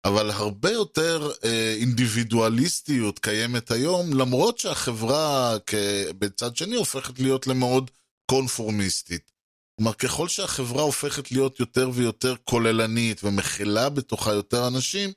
אבל 0.05 0.30
הרבה 0.30 0.70
יותר 0.70 1.30
אה, 1.45 1.74
אינדיבידואליסטיות 1.78 3.18
קיימת 3.18 3.70
היום, 3.70 4.12
למרות 4.12 4.59
שהחברה 4.59 5.57
כ... 5.66 5.74
בצד 6.18 6.57
שני 6.57 6.76
הופכת 6.76 7.18
להיות 7.18 7.47
למאוד 7.47 7.90
קונפורמיסטית. 8.30 9.32
כלומר, 9.76 9.93
ככל 9.93 10.28
שהחברה 10.28 10.82
הופכת 10.82 11.32
להיות 11.32 11.61
יותר 11.61 11.90
ויותר 11.95 12.34
כוללנית 12.45 13.24
ומכילה 13.24 13.88
בתוכה 13.88 14.32
יותר 14.32 14.68
אנשים, 14.68 15.12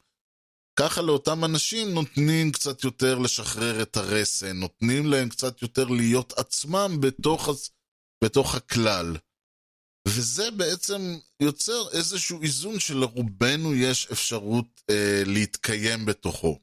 ככה 0.79 1.01
לאותם 1.01 1.45
אנשים 1.45 1.93
נותנים 1.93 2.51
קצת 2.51 2.83
יותר 2.83 3.19
לשחרר 3.19 3.81
את 3.81 3.97
הרסן, 3.97 4.57
נותנים 4.57 5.05
להם 5.05 5.29
קצת 5.29 5.61
יותר 5.61 5.85
להיות 5.87 6.33
עצמם 6.37 6.97
בתוך, 6.99 7.49
בתוך 8.23 8.55
הכלל. 8.55 9.17
וזה 10.07 10.51
בעצם 10.51 11.17
יוצר 11.39 11.89
איזשהו 11.91 12.41
איזון 12.41 12.79
שלרובנו 12.79 13.75
יש 13.75 14.07
אפשרות 14.11 14.81
אה, 14.89 15.23
להתקיים 15.25 16.05
בתוכו. 16.05 16.59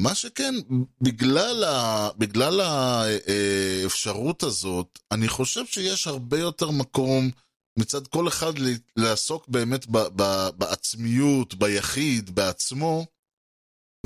מה 0.00 0.14
שכן, 0.14 0.54
בגלל, 1.00 1.64
ה, 1.64 2.08
בגלל 2.18 2.60
האפשרות 2.60 4.42
הזאת, 4.42 4.98
אני 5.12 5.28
חושב 5.28 5.66
שיש 5.66 6.06
הרבה 6.06 6.38
יותר 6.38 6.70
מקום 6.70 7.30
מצד 7.78 8.06
כל 8.06 8.28
אחד 8.28 8.52
לעסוק 8.96 9.48
באמת 9.48 9.86
ב, 9.86 9.98
ב, 9.98 10.48
בעצמיות, 10.56 11.54
ביחיד, 11.54 12.30
בעצמו, 12.30 13.06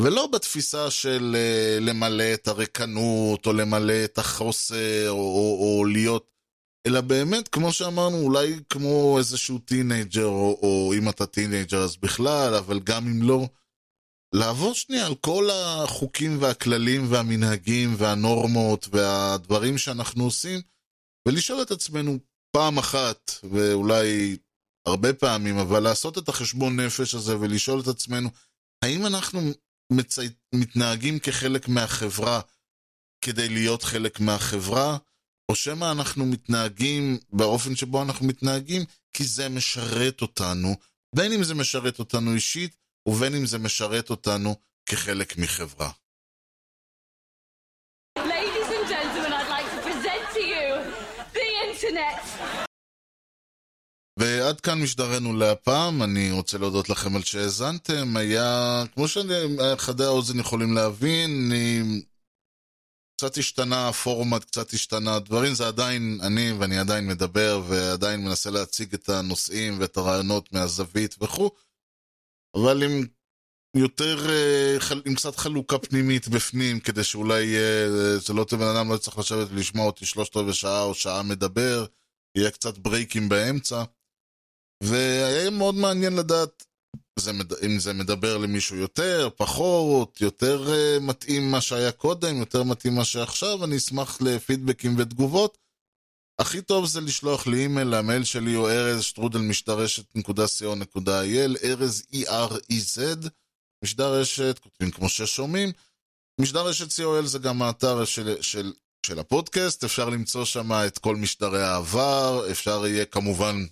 ולא 0.00 0.26
בתפיסה 0.26 0.90
של 0.90 1.36
אה, 1.38 1.78
למלא 1.80 2.34
את 2.34 2.48
הריקנות, 2.48 3.46
או 3.46 3.52
למלא 3.52 4.04
את 4.04 4.18
החוסר, 4.18 5.10
או, 5.10 5.14
או, 5.14 5.78
או 5.78 5.84
להיות 5.84 6.31
אלא 6.86 7.00
באמת, 7.00 7.48
כמו 7.48 7.72
שאמרנו, 7.72 8.16
אולי 8.16 8.60
כמו 8.68 9.18
איזשהו 9.18 9.58
teenager, 9.58 10.26
או, 10.26 10.58
או 10.62 10.94
אם 10.98 11.08
אתה 11.08 11.26
teenager 11.26 11.82
אז 11.82 11.96
בכלל, 11.96 12.54
אבל 12.54 12.80
גם 12.80 13.06
אם 13.06 13.22
לא, 13.22 13.48
לעבור 14.34 14.74
שנייה 14.74 15.06
על 15.06 15.14
כל 15.14 15.48
החוקים 15.52 16.42
והכללים 16.42 17.12
והמנהגים 17.12 17.94
והנורמות 17.98 18.88
והדברים 18.92 19.78
שאנחנו 19.78 20.24
עושים, 20.24 20.60
ולשאול 21.28 21.62
את 21.62 21.70
עצמנו 21.70 22.18
פעם 22.56 22.78
אחת, 22.78 23.30
ואולי 23.52 24.36
הרבה 24.86 25.12
פעמים, 25.12 25.58
אבל 25.58 25.80
לעשות 25.80 26.18
את 26.18 26.28
החשבון 26.28 26.80
נפש 26.80 27.14
הזה 27.14 27.38
ולשאול 27.40 27.80
את 27.80 27.86
עצמנו, 27.86 28.28
האם 28.84 29.06
אנחנו 29.06 29.40
מצי... 29.92 30.28
מתנהגים 30.54 31.18
כחלק 31.18 31.68
מהחברה 31.68 32.40
כדי 33.24 33.48
להיות 33.48 33.82
חלק 33.82 34.20
מהחברה, 34.20 34.98
או 35.52 35.56
שמא 35.56 35.92
אנחנו 35.92 36.26
מתנהגים 36.26 37.18
באופן 37.32 37.76
שבו 37.76 38.02
אנחנו 38.02 38.26
מתנהגים 38.26 38.84
כי 39.12 39.24
זה 39.24 39.48
משרת 39.48 40.22
אותנו, 40.22 40.76
בין 41.14 41.32
אם 41.32 41.44
זה 41.44 41.54
משרת 41.54 41.98
אותנו 41.98 42.34
אישית, 42.34 42.76
ובין 43.06 43.34
אם 43.34 43.46
זה 43.46 43.58
משרת 43.58 44.10
אותנו 44.10 44.56
כחלק 44.86 45.38
מחברה. 45.38 45.90
ועד 54.18 54.60
כאן 54.60 54.82
משדרנו 54.82 55.36
להפעם, 55.36 56.02
אני 56.02 56.30
רוצה 56.30 56.58
להודות 56.58 56.88
לכם 56.88 57.16
על 57.16 57.22
שהאזנתם, 57.22 58.16
היה, 58.16 58.82
כמו 58.94 59.08
שחדי 59.08 60.04
האוזן 60.04 60.38
יכולים 60.38 60.74
להבין, 60.74 61.50
אני... 61.50 61.82
קצת 63.22 63.38
השתנה 63.38 63.88
הפורמט, 63.88 64.44
קצת 64.44 64.72
השתנה 64.72 65.14
הדברים, 65.14 65.54
זה 65.54 65.68
עדיין 65.68 66.18
אני, 66.22 66.52
ואני 66.52 66.78
עדיין 66.78 67.06
מדבר, 67.06 67.62
ועדיין 67.68 68.24
מנסה 68.24 68.50
להציג 68.50 68.94
את 68.94 69.08
הנושאים 69.08 69.80
ואת 69.80 69.96
הרעיונות 69.96 70.52
מהזווית 70.52 71.16
וכו', 71.20 71.50
אבל 72.56 72.82
עם 72.82 73.06
יותר, 73.76 74.30
אה, 74.30 74.76
עם 75.06 75.14
קצת 75.14 75.36
חלוקה 75.36 75.78
פנימית 75.78 76.28
בפנים, 76.28 76.80
כדי 76.80 77.04
שאולי 77.04 77.44
יהיה, 77.44 77.88
זה 78.18 78.32
לא 78.32 78.46
בן 78.58 78.76
אדם 78.76 78.88
לא 78.88 78.94
יצטרך 78.94 79.18
לשבת 79.18 79.48
ולשמוע 79.50 79.86
אותי 79.86 80.06
שלושת 80.06 80.36
רבעי 80.36 80.54
שעה 80.54 80.82
או 80.82 80.94
שעה 80.94 81.22
מדבר, 81.22 81.86
יהיה 82.38 82.50
קצת 82.50 82.78
ברייקים 82.78 83.28
באמצע. 83.28 83.84
והיה 84.82 85.50
מאוד 85.50 85.74
מעניין 85.74 86.16
לדעת 86.16 86.64
זה, 87.18 87.30
אם 87.66 87.78
זה 87.78 87.92
מדבר 87.92 88.38
למישהו 88.38 88.76
יותר, 88.76 89.28
פחות, 89.36 90.20
יותר 90.20 90.66
uh, 90.66 91.00
מתאים 91.00 91.50
מה 91.50 91.60
שהיה 91.60 91.92
קודם, 91.92 92.36
יותר 92.36 92.62
מתאים 92.62 92.94
מה 92.94 93.04
שעכשיו, 93.04 93.64
אני 93.64 93.76
אשמח 93.76 94.20
לפידבקים 94.20 94.94
ותגובות. 94.98 95.58
הכי 96.38 96.62
טוב 96.62 96.86
זה 96.86 97.00
לשלוח 97.00 97.46
לי 97.46 97.62
אימייל, 97.62 97.94
המייל 97.94 98.24
שלי 98.24 98.54
הוא 98.54 98.68
ארז 98.68 99.02
שטרודל 99.02 99.38
משדרשת.co.il, 99.38 101.64
ארז 101.64 102.02
E-R-E-Z, 102.12 103.28
משדרשת, 103.84 104.58
כותבים 104.58 104.90
כמו 104.90 105.08
ששומעים. 105.08 105.72
משדרשת 106.40 106.88
co.il 106.88 107.26
זה 107.26 107.38
גם 107.38 107.62
האתר 107.62 108.04
של, 108.04 108.42
של 108.42 108.72
של 109.06 109.18
הפודקאסט, 109.18 109.84
אפשר 109.84 110.08
למצוא 110.08 110.44
שם 110.44 110.72
את 110.72 110.98
כל 110.98 111.16
משדרי 111.16 111.62
העבר, 111.62 112.50
אפשר 112.50 112.86
יהיה 112.86 113.04
כמובן 113.04 113.66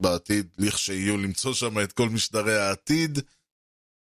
בעתיד, 0.00 0.46
לכשיהיו, 0.58 1.16
למצוא 1.16 1.54
שם 1.54 1.80
את 1.80 1.92
כל 1.92 2.08
משדרי 2.08 2.56
העתיד. 2.56 3.18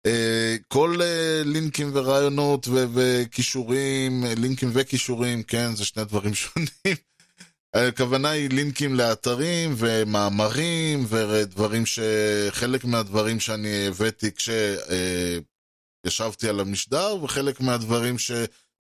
אה, 0.05 0.55
כל 0.67 1.01
אה, 1.01 1.41
לינקים 1.45 1.89
ורעיונות 1.93 2.67
וכישורים, 2.93 4.26
אה, 4.26 4.34
לינקים 4.36 4.69
וכישורים, 4.74 5.43
כן, 5.43 5.76
זה 5.76 5.86
שני 5.86 6.05
דברים 6.05 6.34
שונים. 6.41 6.97
הכוונה 7.74 8.30
היא 8.30 8.49
לינקים 8.49 8.95
לאתרים 8.95 9.74
ומאמרים 9.78 11.05
ודברים 11.09 11.86
ש... 11.86 11.99
חלק 12.49 12.86
מהדברים 12.86 13.39
שאני 13.39 13.88
הבאתי 13.88 14.30
כשישבתי 16.05 16.49
על 16.49 16.59
המשדר 16.59 17.15
וחלק 17.24 17.61
מהדברים 17.61 18.19
ש... 18.19 18.32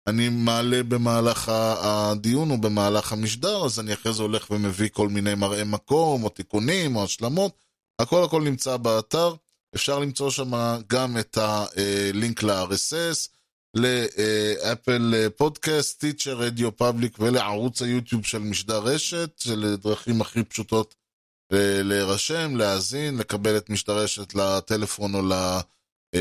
אני 0.07 0.29
מעלה 0.29 0.83
במהלך 0.83 1.49
הדיון 1.49 2.51
או 2.51 2.57
במהלך 2.57 3.13
המשדר, 3.13 3.65
אז 3.65 3.79
אני 3.79 3.93
אחרי 3.93 4.13
זה 4.13 4.23
הולך 4.23 4.51
ומביא 4.51 4.89
כל 4.91 5.07
מיני 5.07 5.35
מראי 5.35 5.63
מקום, 5.65 6.23
או 6.23 6.29
תיקונים, 6.29 6.95
או 6.95 7.03
השלמות. 7.03 7.63
הכל 7.99 8.23
הכל 8.23 8.41
נמצא 8.41 8.77
באתר. 8.77 9.35
אפשר 9.75 9.99
למצוא 9.99 10.29
שם 10.29 10.51
גם 10.87 11.17
את 11.17 11.37
הלינק 11.37 12.43
ל-RSS, 12.43 13.29
לאפל 13.73 15.29
פודקאסט, 15.37 15.99
טיצ'ר, 15.99 16.37
רדיו 16.37 16.77
פאבליק 16.77 17.19
ולערוץ 17.19 17.81
היוטיוב 17.81 18.25
של 18.25 18.39
משדר 18.39 18.79
רשת, 18.79 19.39
של 19.39 19.75
דרכים 19.75 20.21
הכי 20.21 20.43
פשוטות 20.43 20.95
אה, 21.53 21.83
להירשם, 21.83 22.55
להאזין, 22.55 23.17
לקבל 23.17 23.57
את 23.57 23.69
משדר 23.69 23.97
רשת 23.97 24.35
לטלפון 24.35 25.15
או 25.15 25.21
ל... 25.21 25.33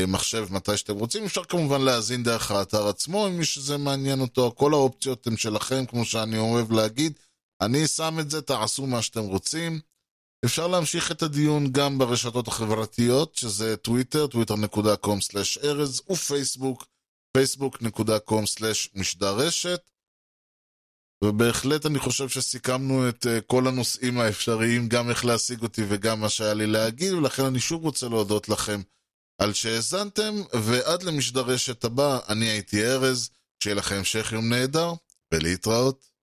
מחשב 0.07 0.47
מתי 0.51 0.77
שאתם 0.77 0.93
רוצים. 0.93 1.25
אפשר 1.25 1.43
כמובן 1.43 1.81
להאזין 1.81 2.23
דרך 2.23 2.51
האתר 2.51 2.87
עצמו, 2.87 3.27
אם 3.27 3.37
מי 3.37 3.45
שזה 3.45 3.77
מעניין 3.77 4.21
אותו. 4.21 4.53
כל 4.55 4.73
האופציות 4.73 5.27
הן 5.27 5.37
שלכם, 5.37 5.85
כמו 5.85 6.05
שאני 6.05 6.37
אוהב 6.37 6.71
להגיד. 6.71 7.13
אני 7.61 7.87
שם 7.87 8.17
את 8.19 8.29
זה, 8.29 8.41
תעשו 8.41 8.85
מה 8.85 9.01
שאתם 9.01 9.23
רוצים. 9.23 9.79
אפשר 10.45 10.67
להמשיך 10.67 11.11
את 11.11 11.23
הדיון 11.23 11.71
גם 11.71 11.97
ברשתות 11.97 12.47
החברתיות, 12.47 13.35
שזה 13.35 13.77
טוויטר, 13.77 14.25
twitter.com/ארז, 14.25 16.01
ופייסבוק, 16.09 16.85
facebook.com/משדר 17.37 19.35
רשת. 19.37 19.81
ובהחלט 21.23 21.85
אני 21.85 21.99
חושב 21.99 22.29
שסיכמנו 22.29 23.09
את 23.09 23.25
uh, 23.25 23.29
כל 23.47 23.67
הנושאים 23.67 24.19
האפשריים, 24.19 24.89
גם 24.89 25.09
איך 25.09 25.25
להשיג 25.25 25.61
אותי 25.61 25.81
וגם 25.87 26.19
מה 26.19 26.29
שהיה 26.29 26.53
לי 26.53 26.67
להגיד, 26.67 27.13
ולכן 27.13 27.43
אני 27.45 27.59
שוב 27.59 27.83
רוצה 27.83 28.09
להודות 28.09 28.49
לכם 28.49 28.81
על 29.37 29.53
שהאזנתם, 29.53 30.41
ועד 30.53 31.03
למשדרשת 31.03 31.83
הבא, 31.83 32.19
אני 32.29 32.45
הייתי 32.45 32.85
ארז, 32.85 33.29
שיהיה 33.63 33.75
לכם 33.75 33.95
המשך 33.95 34.31
יום 34.31 34.49
נהדר, 34.49 34.93
ולהתראות. 35.31 36.16